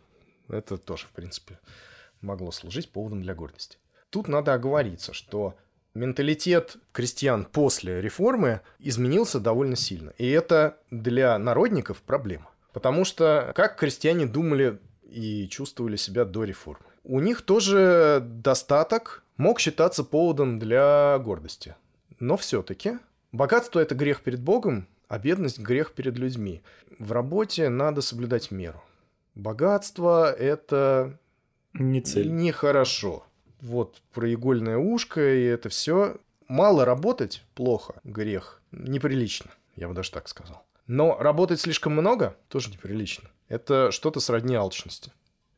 [0.48, 1.60] Это тоже, в принципе,
[2.22, 3.78] могло служить поводом для гордости.
[4.10, 5.56] Тут надо оговориться, что
[5.94, 10.12] менталитет крестьян после реформы изменился довольно сильно.
[10.18, 12.52] И это для народников проблема.
[12.72, 16.86] Потому что как крестьяне думали и чувствовали себя до реформы?
[17.04, 21.76] У них тоже достаток мог считаться поводом для гордости.
[22.20, 23.00] Но все-таки
[23.32, 26.62] богатство– это грех перед Богом, а бедность– грех перед людьми.
[27.00, 28.84] В работе надо соблюдать меру.
[29.34, 31.18] Богатство– это
[31.74, 32.32] не цель.
[32.32, 33.26] Нехорошо.
[33.62, 36.18] Вот про игольное ушко и это все.
[36.48, 38.62] Мало работать– плохо, грех.
[38.72, 40.64] Неприлично, я бы даже так сказал.
[40.86, 43.30] Но работать слишком много– тоже неприлично.
[43.48, 45.12] Это что-то сродни алчности.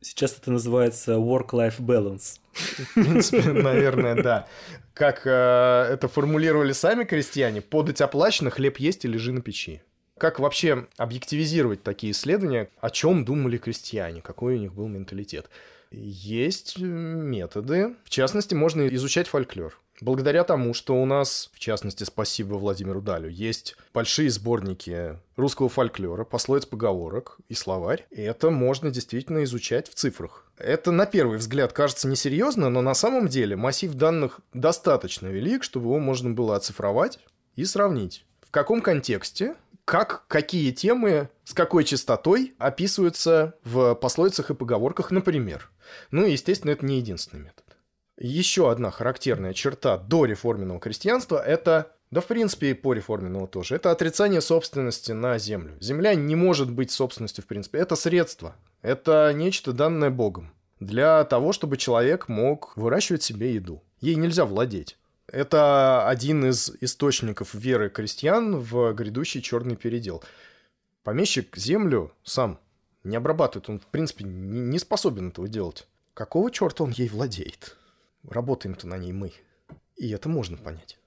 [0.04, 2.38] Сейчас это называется work-life balance.
[2.52, 4.46] В принципе, наверное, да.
[4.92, 9.82] как э, это формулировали сами крестьяне, подать оплачено, хлеб есть и лежи на печи.
[10.18, 12.68] Как вообще объективизировать такие исследования?
[12.80, 14.20] О чем думали крестьяне?
[14.20, 15.48] Какой у них был менталитет?
[15.90, 17.94] Есть методы.
[18.04, 19.74] В частности, можно изучать фольклор.
[20.00, 26.24] Благодаря тому, что у нас, в частности, спасибо Владимиру Далю, есть большие сборники русского фольклора,
[26.24, 30.50] пословиц, поговорок и словарь, и это можно действительно изучать в цифрах.
[30.58, 35.86] Это на первый взгляд кажется несерьезно, но на самом деле массив данных достаточно велик, чтобы
[35.86, 37.20] его можно было оцифровать
[37.54, 38.24] и сравнить.
[38.46, 39.54] В каком контексте
[39.84, 45.70] как какие темы с какой частотой описываются в пословицах и поговорках, например.
[46.10, 47.63] Ну и, естественно, это не единственный метод.
[48.16, 54.40] Еще одна характерная черта дореформенного крестьянства– это, да в принципе и пореформенного тоже, это отрицание
[54.40, 55.76] собственности на землю.
[55.80, 61.52] Земля не может быть собственностью в принципе, это средство, это нечто данное Богом для того,
[61.52, 63.82] чтобы человек мог выращивать себе еду.
[64.00, 64.96] Ей нельзя владеть.
[65.26, 70.22] Это один из источников веры крестьян в грядущий черный передел.
[71.02, 72.60] Помещик землю сам
[73.02, 75.86] не обрабатывает, он, в принципе, не способен этого делать.
[76.14, 77.76] Какого черта он ей владеет?
[78.28, 79.32] Работаем-то на ней мы.
[79.96, 80.98] И это можно понять.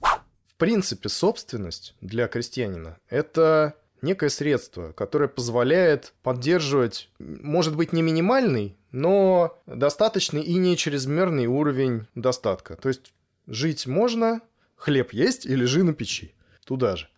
[0.00, 8.76] В принципе, собственность для крестьянина– это некое средство, которое позволяет поддерживать, может быть, не минимальный,
[8.90, 12.76] но достаточный и не чрезмерный уровень достатка.
[12.76, 13.12] То есть
[13.48, 14.42] Жить можно,
[14.76, 16.34] хлеб есть и лежи на печи.
[16.66, 17.08] Туда же.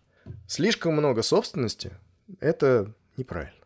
[0.47, 1.91] Слишком много собственности–
[2.39, 3.65] это неправильно.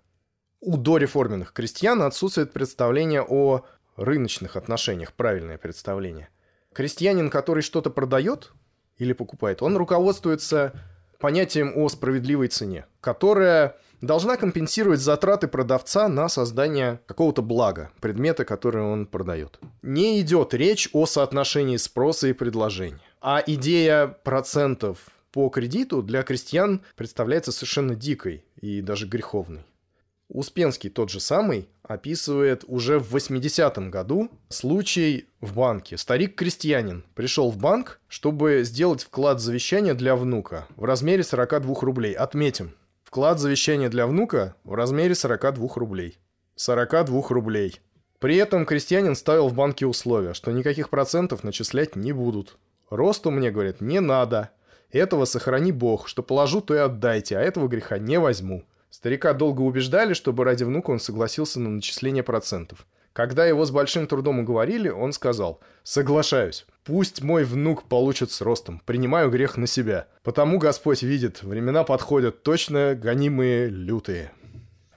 [0.62, 3.66] У дореформенных крестьян отсутствует представление о
[3.96, 6.30] рыночных отношениях, правильное представление.
[6.74, 8.52] Крестьянин, который что-то продает
[8.98, 10.74] или покупает, он руководствуется
[11.20, 18.84] понятием о справедливой цене, которая должна компенсировать затраты продавца на создание какого-то блага, предмета, который
[18.84, 19.60] он продает.
[19.82, 23.00] Не идет речь о соотношении спроса и предложения.
[23.22, 25.00] А идея процентов
[25.32, 29.66] по кредиту для крестьян представляется совершенно дикой и даже греховной.
[30.30, 35.98] Успенский тот же самый описывает уже в 80-м году случай в банке.
[35.98, 42.14] Старик-крестьянин пришел в банк, чтобы сделать вклад завещания для внука в размере 42 рублей.
[42.14, 42.74] Отметим,
[43.16, 46.20] Вклад завещания для внука в размере 42 рублей.
[46.56, 47.80] 42 рублей.
[48.20, 52.58] При этом крестьянин ставил в банке условия, что никаких процентов начислять не будут.
[52.90, 54.50] Росту мне, говорит, не надо.
[54.92, 58.66] Этого сохрани Бог, что положу, то и отдайте, а этого греха не возьму.
[58.96, 62.88] Старика долго убеждали, чтобы ради внука он согласился на начисление процентов.
[63.12, 68.82] Когда его с большим трудом уговорили, он сказал «Соглашаюсь, пусть мой внук получит с ростом,
[68.86, 74.32] принимаю грех на себя, потому Господь видит, времена подходят точно гонимые лютые».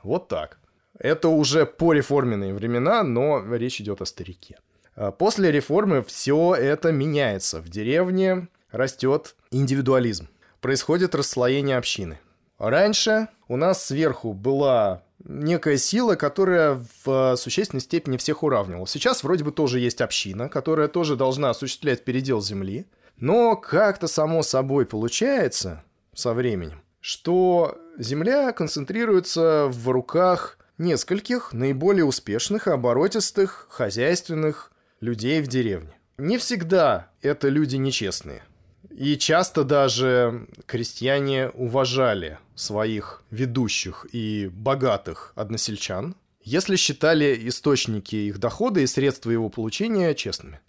[0.05, 0.61] Вот так.
[0.97, 4.61] Это уже пореформенные времена, но речь идет о старике.
[4.95, 7.61] А после реформы все это меняется.
[7.61, 10.29] В деревне растет индивидуализм.
[10.61, 12.21] Происходит расслоение общины.
[12.59, 18.87] Раньше у нас сверху была некая сила, которая в существенной степени всех уравнивала.
[18.87, 22.87] Сейчас вроде бы тоже есть община, которая тоже должна осуществлять передел земли,
[23.17, 32.67] но как-то само собой получается со временем, что земля концентрируется в руках нескольких наиболее успешных
[32.69, 35.97] оборотистых хозяйственных людей в деревне.
[36.17, 38.43] Не всегда это люди нечестные.
[38.91, 48.81] И часто даже крестьяне уважали своих ведущих и богатых односельчан, если считали источники их дохода
[48.81, 50.61] и средства его получения честными.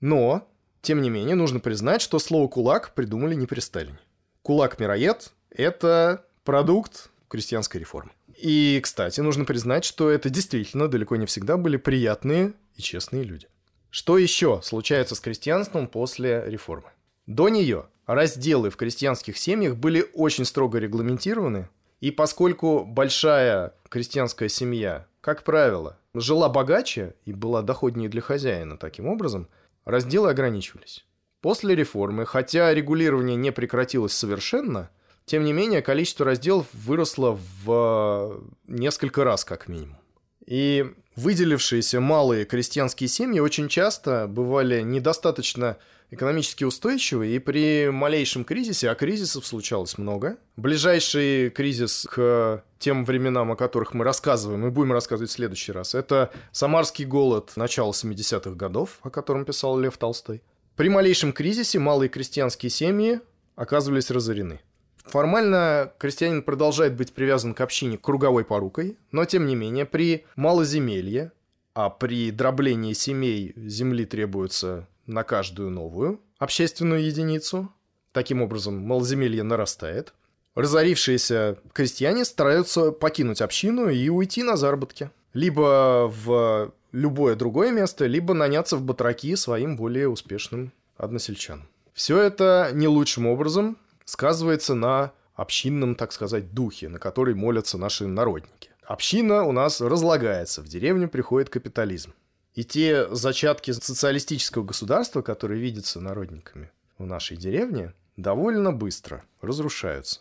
[0.00, 0.48] Но,
[0.80, 3.98] тем не менее, нужно признать, что слово «кулак» придумали не при Сталине.
[4.42, 8.12] Кулак-мироед– это продукт крестьянской реформы.
[8.36, 13.48] И, кстати, нужно признать, что это действительно далеко не всегда были приятные и честные люди.
[13.90, 16.90] Что еще случается с крестьянством после реформы?
[17.28, 21.68] До нее разделы в крестьянских семьях были очень строго регламентированы,
[22.00, 29.08] и поскольку большая крестьянская семья, как правило, жила богаче и была доходнее для хозяина таким
[29.08, 29.46] образом,
[29.84, 31.04] разделы ограничивались.
[31.42, 34.88] После реформы, хотя регулирование не прекратилось совершенно,
[35.26, 39.98] тем не менее количество разделов выросло в несколько раз как минимум.
[40.46, 45.76] И выделившиеся малые крестьянские семьи очень часто бывали недостаточно
[46.10, 53.52] экономически устойчивый, и при малейшем кризисе, а кризисов случалось много, ближайший кризис к тем временам,
[53.52, 58.50] о которых мы рассказываем и будем рассказывать в следующий раз, это Самарский голод начала 70-х
[58.50, 60.42] годов, о котором писал Лев Толстой.
[60.76, 63.20] При малейшем кризисе малые крестьянские семьи
[63.56, 64.60] оказывались разорены.
[65.04, 71.32] Формально крестьянин продолжает быть привязан к общине круговой порукой, но тем не менее при малоземелье,
[71.74, 77.72] а при дроблении семей земли требуется на каждую новую общественную единицу.
[78.12, 80.14] Таким образом, малоземелье нарастает.
[80.54, 85.10] Разорившиеся крестьяне стараются покинуть общину и уйти на заработки.
[85.34, 91.68] Либо в любое другое место, либо наняться в батраки своим более успешным односельчанам.
[91.92, 98.06] Все это не лучшим образом сказывается на общинном, так сказать, духе, на который молятся наши
[98.06, 98.70] народники.
[98.84, 102.14] Община у нас разлагается, в деревню приходит капитализм.
[102.54, 110.20] И те зачатки социалистического государства, которые видятся народниками в нашей деревне, довольно быстро разрушаются.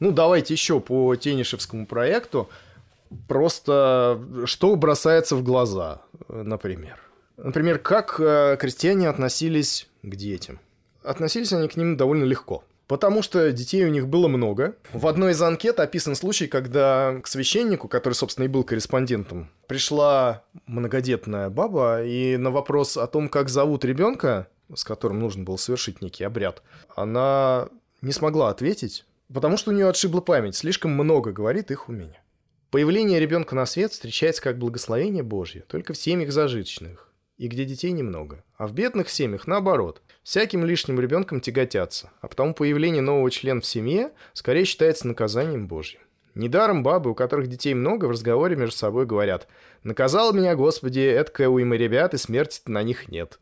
[0.00, 2.50] Ну, давайте еще по Тенишевскому проекту.
[3.28, 6.98] Просто что бросается в глаза, например.
[7.36, 10.60] Например, как э, крестьяне относились к детям.
[11.02, 12.64] Относились они к ним довольно легко.
[12.86, 14.76] Потому что детей у них было много.
[14.92, 20.44] В одной из анкет описан случай, когда к священнику, который, собственно, и был корреспондентом, пришла
[20.66, 26.02] многодетная баба, и на вопрос о том, как зовут ребенка, с которым нужно было совершить
[26.02, 26.62] некий обряд,
[26.94, 27.68] она
[28.02, 32.22] не смогла ответить, потому что у нее отшибла память, слишком много говорит их умения.
[32.70, 37.92] Появление ребенка на свет встречается как благословение Божье, только в семьях зажиточных, и где детей
[37.92, 38.42] немного.
[38.56, 40.02] А в бедных семьях наоборот.
[40.24, 46.00] Всяким лишним ребенком тяготятся, а потому появление нового члена в семье скорее считается наказанием Божьим.
[46.34, 49.46] Недаром бабы, у которых детей много, в разговоре между собой говорят
[49.82, 53.38] «Наказал меня, Господи, эткая уйма ребят, и смерти на них нет.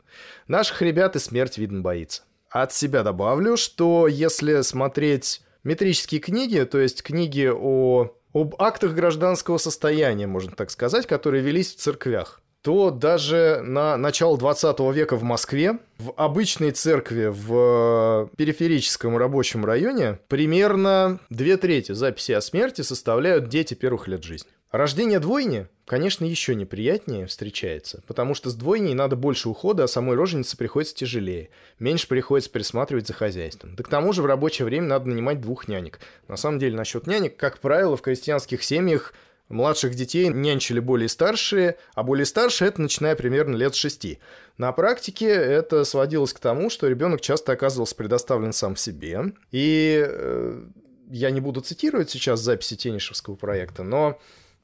[0.49, 2.23] Наших ребят и смерть, видно, боится».
[2.49, 9.57] От себя добавлю, что если смотреть метрические книги, то есть книги о, об актах гражданского
[9.57, 15.23] состояния, можно так сказать, которые велись в церквях, то даже на начало 20 века в
[15.23, 22.81] Москве в обычной церкви в э, периферическом рабочем районе примерно две трети записи о смерти
[22.81, 24.49] составляют дети первых лет жизни.
[24.71, 30.15] Рождение двойни, конечно, еще неприятнее встречается, потому что с двойней надо больше ухода, а самой
[30.15, 31.49] роженице приходится тяжелее.
[31.79, 33.75] Меньше приходится присматривать за хозяйством.
[33.75, 35.99] Да к тому же в рабочее время надо нанимать двух нянек.
[36.29, 39.13] На самом деле, насчет нянек, как правило, в крестьянских семьях
[39.49, 44.19] Младших детей нянчили более старшие, а более старшие это начиная примерно лет шести.
[44.57, 49.33] На практике это сводилось к тому, что ребенок часто оказывался предоставлен сам себе.
[49.51, 50.63] И э,
[51.09, 54.19] я не буду цитировать сейчас записи Тенишевского проекта, но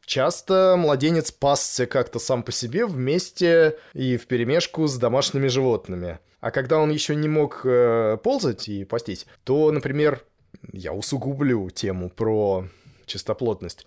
[0.05, 6.19] часто младенец пасся как-то сам по себе вместе и в перемешку с домашними животными.
[6.39, 10.23] А когда он еще не мог э, ползать и пастись, то, например,
[10.71, 12.65] я усугублю тему про
[13.05, 13.85] чистоплотность.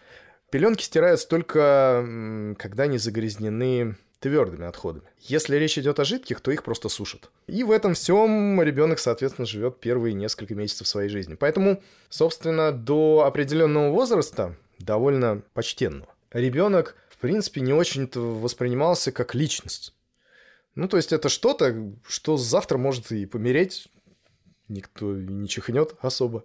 [0.53, 5.07] Пеленки стираются только, когда они загрязнены твердыми отходами.
[5.19, 7.31] Если речь идет о жидких, то их просто сушат.
[7.47, 11.37] И в этом всем ребенок, соответственно, живет первые несколько месяцев своей жизни.
[11.37, 19.95] Поэтому, собственно, до определенного возраста, довольно почтенного, ребенок, в принципе, не очень-то воспринимался как личность.
[20.75, 23.89] Ну, то есть это что-то, что завтра может и помереть,
[24.69, 26.45] никто не чихнет особо.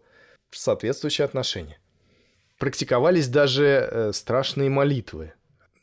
[0.50, 1.78] Соответствующее отношение
[2.58, 5.34] практиковались даже э, страшные молитвы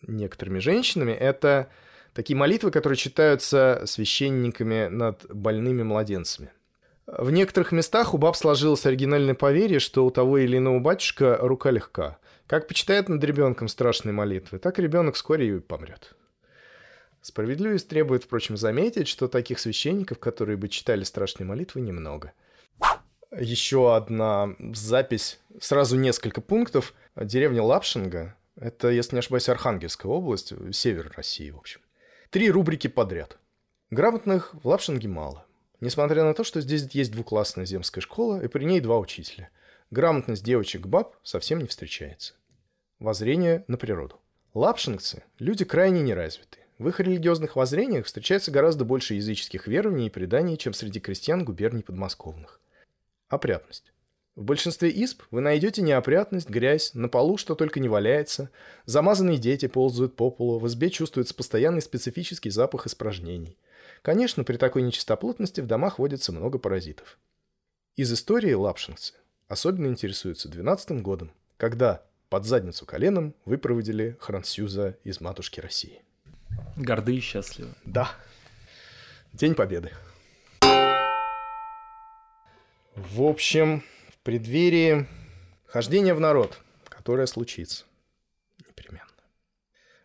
[0.07, 1.13] некоторыми женщинами.
[1.13, 1.69] Это
[2.13, 6.51] такие молитвы, которые читаются священниками над больными младенцами.
[7.07, 11.71] В некоторых местах у баб сложилось оригинальное поверье, что у того или иного батюшка рука
[11.71, 12.19] легка.
[12.47, 16.15] Как почитает над ребенком страшные молитвы, так ребенок вскоре и помрет.
[17.21, 22.33] Справедливость требует, впрочем, заметить, что таких священников, которые бы читали страшные молитвы, немного–
[23.39, 26.95] еще одна запись, сразу несколько пунктов.
[27.17, 31.81] Деревня Лапшинга, это, если не ошибаюсь, Архангельская область, север России, в общем.
[32.31, 33.39] Три рубрики подряд.
[33.91, 35.47] Грамотных в Лапшинге мало.
[35.81, 39.51] Несмотря на то, что здесь есть двуклассная земская школа, и при ней два учителя.
[39.91, 42.35] Грамотность девочек-баб совсем не встречается.
[42.99, 44.21] Воззрение на природу.
[44.55, 46.65] Лапшингцы– люди крайне неразвитые.
[46.79, 51.83] В их религиозных воззрениях встречается гораздо больше языческих верований и преданий, чем среди крестьян губерний
[51.83, 52.61] подмосковных.
[53.29, 53.93] Опрятность.
[54.37, 58.51] В большинстве исп вы найдете неопрятность, грязь, на полу что только не валяется,
[58.85, 63.59] замазанные дети ползают по полу, в избе чувствуется постоянный специфический запах испражнений.
[64.03, 67.19] Конечно, при такой нечистоплотности в домах водится много паразитов.
[67.97, 69.15] Из истории лапшинцы
[69.47, 76.03] особенно интересуются 12 годом, когда под задницу коленом выпроводили Хрансюза из матушки России.
[76.77, 77.71] Горды и счастливы.
[77.85, 78.11] Да.
[79.33, 79.93] День Победы.
[82.95, 85.09] В общем, в преддверии
[85.67, 87.87] хождения в народ, которое случится
[88.69, 89.09] непременно,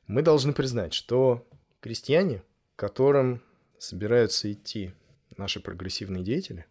[0.08, 1.48] мы должны признать, что
[1.82, 2.42] крестьяне,
[2.76, 3.44] которым
[3.78, 4.92] собираются идти
[5.38, 6.66] наши прогрессивные деятели,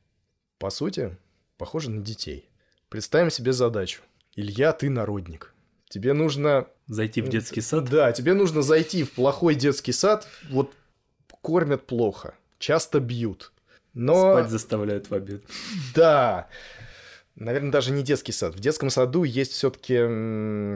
[0.58, 1.16] по сути,
[1.56, 2.50] похожи на детей.
[2.88, 4.02] Представим себе задачу.
[4.34, 5.54] Илья, ты народник.
[5.88, 6.66] Тебе нужно...
[6.88, 7.88] Зайти в детский сад?
[7.88, 10.74] Да, тебе нужно зайти в плохой детский сад, вот
[11.42, 13.52] кормят плохо, часто бьют.
[13.94, 14.32] Но...
[14.32, 15.42] Спать заставляют в обед.
[15.94, 16.48] Да.
[17.34, 18.54] Наверное, даже не детский сад.
[18.54, 19.96] В детском саду есть все-таки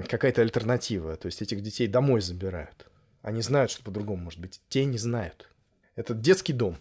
[0.08, 1.16] какая-то альтернатива.
[1.16, 2.86] То есть этих детей домой забирают.
[3.22, 4.60] Они знают, что по-другому может быть.
[4.68, 5.48] Те не знают.
[5.96, 6.76] Это детский дом.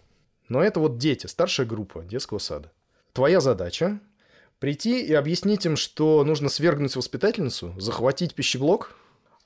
[0.50, 2.72] Но это вот дети, старшая группа детского сада.
[3.14, 4.00] Твоя задача
[4.60, 8.96] прийти и объяснить им, что нужно свергнуть воспитательницу, захватить пищеблок,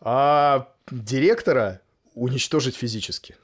[0.02, 1.82] а директора
[2.14, 3.36] уничтожить физически.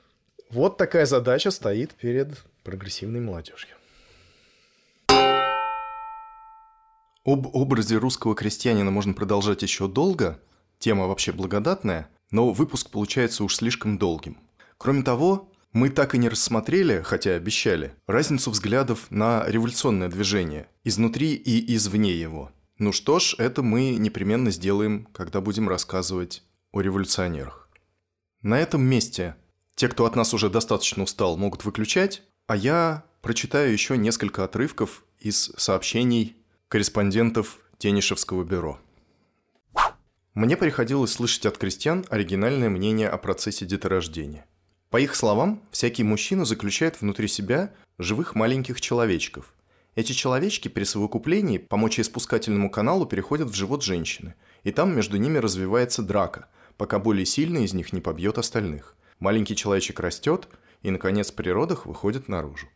[0.50, 3.76] Вот такая задача стоит перед прогрессивной молодежью.
[7.24, 10.40] Об образе русского крестьянина можно продолжать еще долго.
[10.80, 14.38] Тема вообще благодатная, но выпуск получается уж слишком долгим.
[14.78, 21.34] Кроме того, мы так и не рассмотрели, хотя обещали, разницу взглядов на революционное движение изнутри
[21.34, 22.52] и извне его.
[22.80, 27.70] Ну что ж, это мы непременно сделаем, когда будем рассказывать о революционерах.
[28.42, 29.36] На этом месте
[29.76, 35.06] те, кто от нас уже достаточно устал, могут выключать, а я прочитаю еще несколько отрывков
[35.22, 36.36] из сообщений
[36.68, 38.78] корреспондентов Тенишевского бюро.
[40.34, 44.46] Мне приходилось слышать от крестьян оригинальное мнение о процессе деторождения.
[44.90, 49.54] По их словам, всякий мужчина заключает внутри себя живых маленьких человечков.
[49.96, 55.38] Эти человечки при совокуплении по мочеиспускательному каналу переходят в живот женщины, и там между ними
[55.38, 58.98] развивается драка, пока более сильный из них не побьет остальных.
[59.20, 60.50] Маленький человечек растет,
[60.82, 62.68] и, наконец, при родах выходит наружу.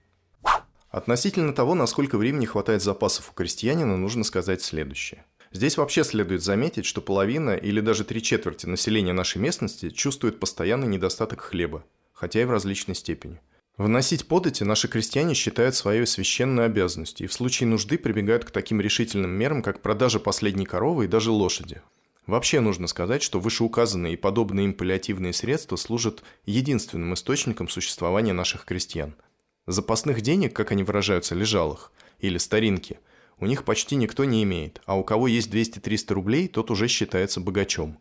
[0.89, 5.25] Относительно того, насколько времени хватает запасов у крестьянина, нужно сказать следующее.
[5.51, 10.87] Здесь вообще следует заметить, что половина или даже три четверти населения нашей местности чувствует постоянный
[10.87, 11.83] недостаток хлеба,
[12.13, 13.39] хотя и в различной степени.
[13.77, 18.79] Вносить подати наши крестьяне считают своей священной обязанностью и в случае нужды прибегают к таким
[18.79, 21.81] решительным мерам, как продажа последней коровы и даже лошади.
[22.27, 28.65] Вообще нужно сказать, что вышеуказанные и подобные им паллиативные средства служат единственным источником существования наших
[28.65, 29.15] крестьян–
[29.67, 32.99] Запасных денег, как они выражаются, лежалых, или старинки,
[33.39, 37.41] у них почти никто не имеет, а у кого есть 200-300 рублей, тот уже считается
[37.41, 37.97] богачом.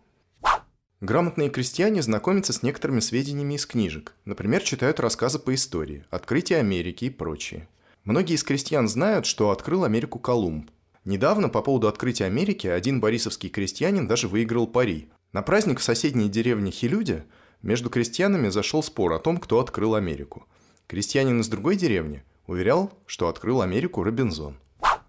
[1.00, 7.06] Грамотные крестьяне знакомятся с некоторыми сведениями из книжек, например, читают рассказы по истории, открытие Америки
[7.06, 7.66] и прочее.
[8.04, 10.70] Многие из крестьян знают, что открыл Америку Колумб.
[11.04, 15.10] Недавно по поводу открытия Америки один борисовский крестьянин даже выиграл пари.
[15.32, 17.24] На праздник в соседней деревне Хилюде
[17.62, 20.46] между крестьянами зашел спор о том, кто открыл Америку–
[20.86, 24.58] Крестьянин из другой деревни уверял, что открыл Америку Робинзон.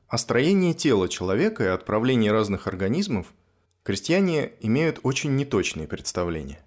[0.08, 3.34] О строении тела человека и отправлении разных организмов
[3.84, 6.64] крестьяне имеют очень неточные представления.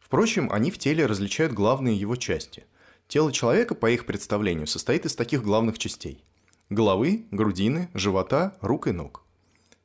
[0.00, 2.64] Впрочем, они в теле различают главные его части.
[3.08, 6.22] Тело человека, по их представлению, состоит из таких главных частей–
[6.70, 9.22] головы, грудины, живота, рук и ног.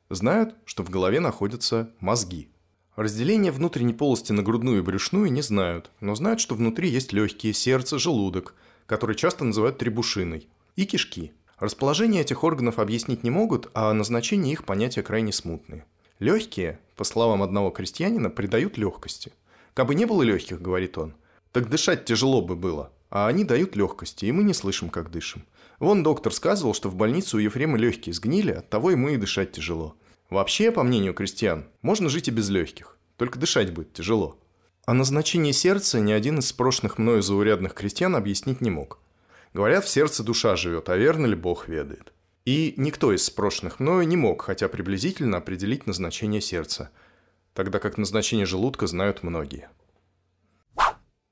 [0.08, 2.48] Знают, что в голове находятся мозги.
[2.96, 7.52] Разделение внутренней полости на грудную и брюшную не знают, но знают, что внутри есть легкие,
[7.52, 8.54] сердце, желудок–
[8.86, 11.32] который часто называют требушиной, и кишки.
[11.58, 15.84] Расположение этих органов объяснить не могут, а назначение их понятия крайне смутные.
[16.18, 19.32] Легкие, по словам одного крестьянина, придают легкости.
[19.74, 21.14] Кабы не было легких, говорит он,
[21.52, 25.46] так дышать тяжело бы было, а они дают легкости, и мы не слышим, как дышим.
[25.78, 29.96] Вон доктор сказывал, что в больнице у Ефрема легкие сгнили, оттого ему и дышать тяжело.
[30.28, 34.38] Вообще, по мнению крестьян, можно жить и без легких, только дышать будет тяжело.
[34.84, 38.98] О назначении сердца ни один из спрошенных мною заурядных крестьян объяснить не мог.
[39.54, 42.12] Говорят, в сердце душа живет, а верно ли Бог ведает.
[42.44, 46.90] И никто из спрошенных мною не мог, хотя приблизительно определить назначение сердца,
[47.54, 49.70] тогда как назначение желудка знают многие.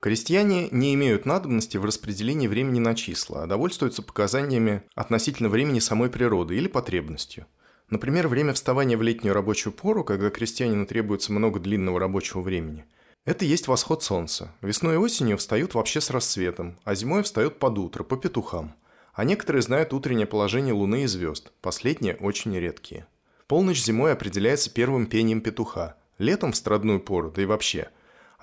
[0.04, 6.10] Крестьяне не имеют надобности в распределении времени на числа, а довольствуются показаниями относительно времени самой
[6.10, 7.46] природы или потребностью.
[7.88, 12.84] Например, время вставания в летнюю рабочую пору, когда крестьянину требуется много длинного рабочего времени–
[13.24, 14.52] это есть восход солнца.
[14.60, 18.74] Весной и осенью встают вообще с рассветом, а зимой встают под утро, по петухам.
[19.14, 23.06] А некоторые знают утреннее положение Луны и звезд, последние очень редкие.
[23.46, 27.88] Полночь зимой определяется первым пением петуха, летом в страдную пору, да и вообще.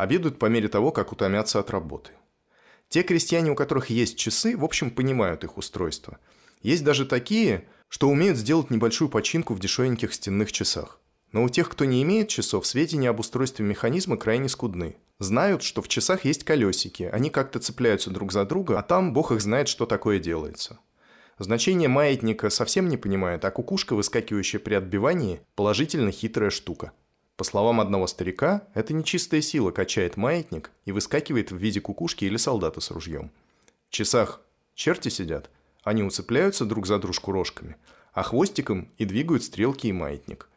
[0.02, 2.14] Обедают по мере того, как утомятся от работы.
[2.90, 6.18] Те крестьяне, у которых есть часы, в общем, понимают их устройство.
[6.64, 11.00] Есть даже такие, что умеют сделать небольшую починку в дешевеньких стенных часах.
[11.34, 14.96] Но у тех, кто не имеет часов, сведения об устройстве механизма крайне скудны.
[15.20, 19.32] Знают, что в часах есть колесики, они как-то цепляются друг за друга, а там бог
[19.32, 20.80] их знает, что такое делается.
[21.38, 26.92] Значение маятника совсем не понимает, а кукушка, выскакивающая при отбивании, положительно хитрая штука.
[27.42, 32.38] По словам одного старика, это нечистая сила качает маятник и выскакивает в виде кукушки или
[32.38, 33.32] солдата с ружьем.
[33.90, 34.42] В часах
[34.76, 35.50] черти сидят,
[35.84, 37.78] они уцепляются друг за дружку рожками,
[38.14, 40.50] а хвостиком и двигают стрелки и маятник.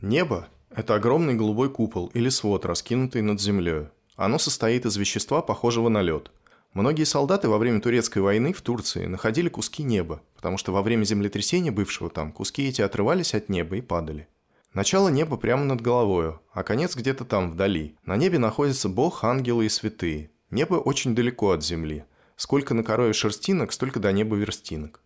[0.00, 3.88] Небо– это огромный голубой купол или свод, раскинутый над землей.
[4.16, 6.30] Оно состоит из вещества, похожего на лед.
[6.72, 11.04] Многие солдаты во время турецкой войны в Турции находили куски неба, потому что во время
[11.04, 14.26] землетрясения бывшего там куски эти отрывались от неба и падали.
[14.72, 17.96] Начало неба прямо над головою, а конец где-то там, вдали.
[18.04, 20.30] На небе находится Бог, ангелы и святые.
[20.50, 22.04] Небо очень далеко от земли.
[22.36, 25.00] Сколько на корове шерстинок, столько до неба верстинок.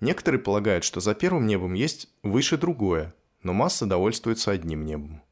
[0.00, 5.22] Некоторые полагают, что за первым небом есть выше другое, но масса довольствуется одним небом.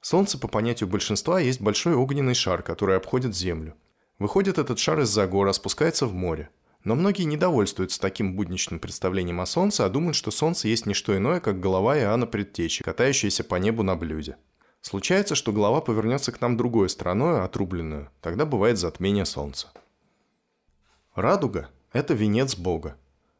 [0.00, 3.74] Солнце, по понятию большинства, есть большой огненный шар, который обходит Землю.
[4.18, 6.50] Выходит этот шар из-за гор, спускается в море.
[6.84, 11.16] Но многие недовольствуются таким будничным представлением о Солнце, а думают, что Солнце есть не что
[11.16, 14.36] иное, как голова Иоанна Предтечи, катающаяся по небу на блюде.
[14.82, 18.10] Случается, что голова повернется к нам другой стороной, отрубленную.
[18.20, 19.72] Тогда бывает затмение Солнца.
[21.14, 22.98] Радуга– это венец Бога.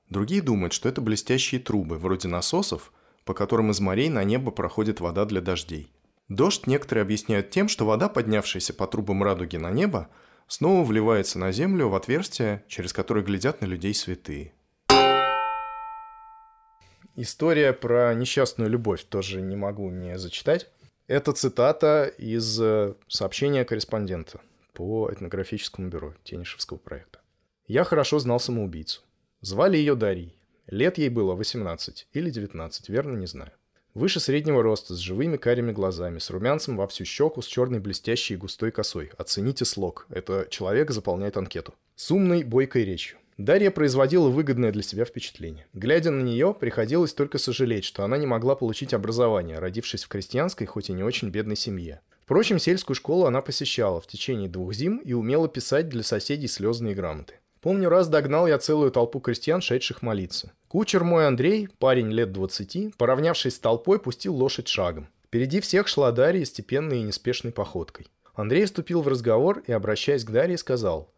[0.08, 2.92] Другие думают, что это блестящие трубы, вроде насосов,
[3.26, 5.92] по которым из морей на небо проходит вода для дождей.
[6.28, 10.08] Дождь некоторые объясняют тем, что вода, поднявшаяся по трубам радуги на небо,
[10.46, 14.52] снова вливается на землю в отверстие, через которое глядят на людей святые.
[17.16, 20.68] История про несчастную любовь тоже не могу не зачитать.
[21.06, 24.40] Это цитата из э, сообщения корреспондента
[24.72, 27.20] по этнографическому бюро Тенишевского проекта.
[27.68, 29.02] «Я хорошо знал самоубийцу.
[29.40, 30.34] Звали ее Дарьей.
[30.66, 33.52] Лет ей было 18 или 19, верно не знаю.
[33.94, 38.34] Выше среднего роста, с живыми карими глазами, с румянцем во всю щеку, с черной блестящей
[38.34, 39.12] и густой косой.
[39.18, 40.06] Оцените слог.
[40.10, 41.74] Это человек заполняет анкету.
[41.94, 43.18] С умной, бойкой речью.
[43.38, 45.66] Дарья производила выгодное для себя впечатление.
[45.74, 50.66] Глядя на нее, приходилось только сожалеть, что она не могла получить образование, родившись в крестьянской,
[50.66, 52.00] хоть и не очень бедной семье.
[52.24, 56.96] Впрочем, сельскую школу она посещала в течение двух зим и умела писать для соседей слезные
[56.96, 57.34] грамоты.
[57.64, 60.52] Помню, раз догнал я целую толпу крестьян, шедших молиться.
[60.68, 65.08] Кучер мой Андрей, парень лет двадцати, поравнявшись с толпой, пустил лошадь шагом.
[65.24, 68.08] Впереди всех шла Дарья степенной и неспешной походкой.
[68.34, 71.10] Андрей вступил в разговор и, обращаясь к Дарье, сказал,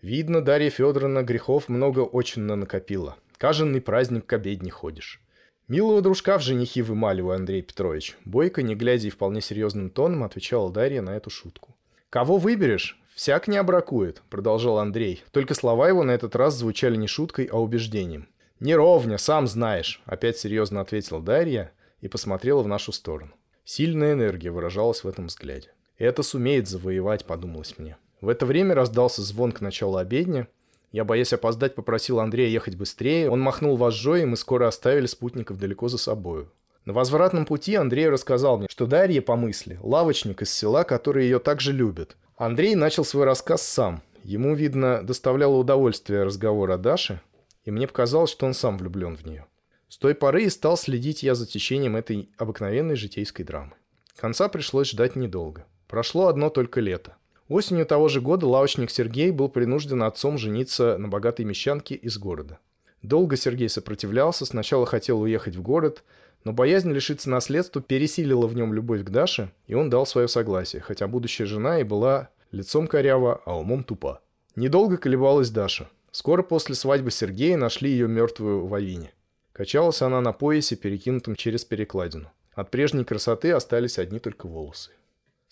[0.00, 3.16] «Видно, Дарья Федоровна грехов много очень накопила.
[3.36, 5.20] Каженный праздник к обедне ходишь».
[5.68, 8.16] «Милого дружка в женихи вымаливаю, Андрей Петрович».
[8.24, 11.76] Бойко, не глядя и вполне серьезным тоном, отвечала Дарья на эту шутку.
[12.08, 12.98] «Кого выберешь?
[13.20, 15.22] «Всяк не обракует»,— продолжал Андрей.
[15.30, 18.28] Только слова его на этот раз звучали не шуткой, а убеждением.
[18.60, 21.70] «Не ровня, сам знаешь»,— опять серьезно ответила Дарья
[22.00, 23.32] и посмотрела в нашу сторону.
[23.62, 25.68] Сильная энергия выражалась в этом взгляде.
[25.98, 27.98] «Это сумеет завоевать»,— подумалось мне.
[28.22, 30.48] В это время раздался звон к началу обедня.
[30.90, 33.28] Я, боясь опоздать, попросил Андрея ехать быстрее.
[33.28, 36.50] Он махнул вожжой, и мы скоро оставили спутников далеко за собою.
[36.86, 41.38] На возвратном пути Андрей рассказал мне, что Дарья по мысли– лавочник из села, который ее
[41.38, 44.02] также любит, Андрей начал свой рассказ сам.
[44.24, 47.20] Ему, видно, доставляло удовольствие разговор о Даше,
[47.66, 49.44] и мне показалось, что он сам влюблен в нее.
[49.90, 53.72] С той поры и стал следить я за течением этой обыкновенной житейской драмы.
[54.16, 55.66] Конца пришлось ждать недолго.
[55.86, 57.16] Прошло одно только лето.
[57.50, 62.58] Осенью того же года лавочник Сергей был принужден отцом жениться на богатой мещанке из города.
[63.02, 66.04] Долго Сергей сопротивлялся, сначала хотел уехать в город,
[66.44, 70.82] но боязнь лишиться наследства пересилила в нем любовь к Даше, и он дал свое согласие,
[70.82, 74.20] хотя будущая жена и была лицом корява, а умом тупа.
[74.56, 75.88] Недолго колебалась Даша.
[76.10, 79.12] Скоро после свадьбы Сергея нашли ее мертвую в авине.
[79.52, 82.30] Качалась она на поясе, перекинутом через перекладину.
[82.52, 84.90] От прежней красоты остались одни только волосы.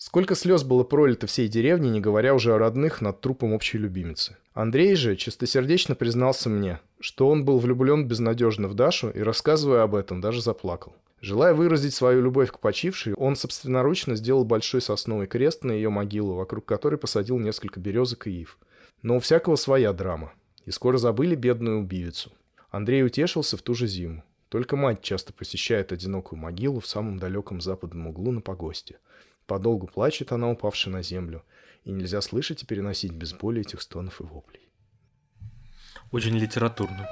[0.01, 4.37] Сколько слез было пролито всей деревне, не говоря уже о родных, над трупом общей любимицы.
[4.53, 9.95] Андрей же чистосердечно признался мне, что он был влюблен безнадежно в Дашу и, рассказывая об
[9.95, 10.95] этом, даже заплакал.
[11.19, 16.35] Желая выразить свою любовь к почившей, он собственноручно сделал большой сосновый крест на ее могилу,
[16.35, 18.57] вокруг которой посадил несколько березок и ив.
[19.01, 20.31] Но у всякого своя драма.
[20.63, 22.31] И скоро забыли бедную убивицу.
[22.71, 24.23] Андрей утешился в ту же зиму.
[24.47, 28.95] Только мать часто посещает одинокую могилу в самом далеком западном углу на погосте–
[29.49, 31.43] Подолгу плачет она, упавшая на землю,
[31.83, 34.69] и нельзя слышать и переносить без боли этих стонов и воплей.
[36.11, 37.09] Очень литературно.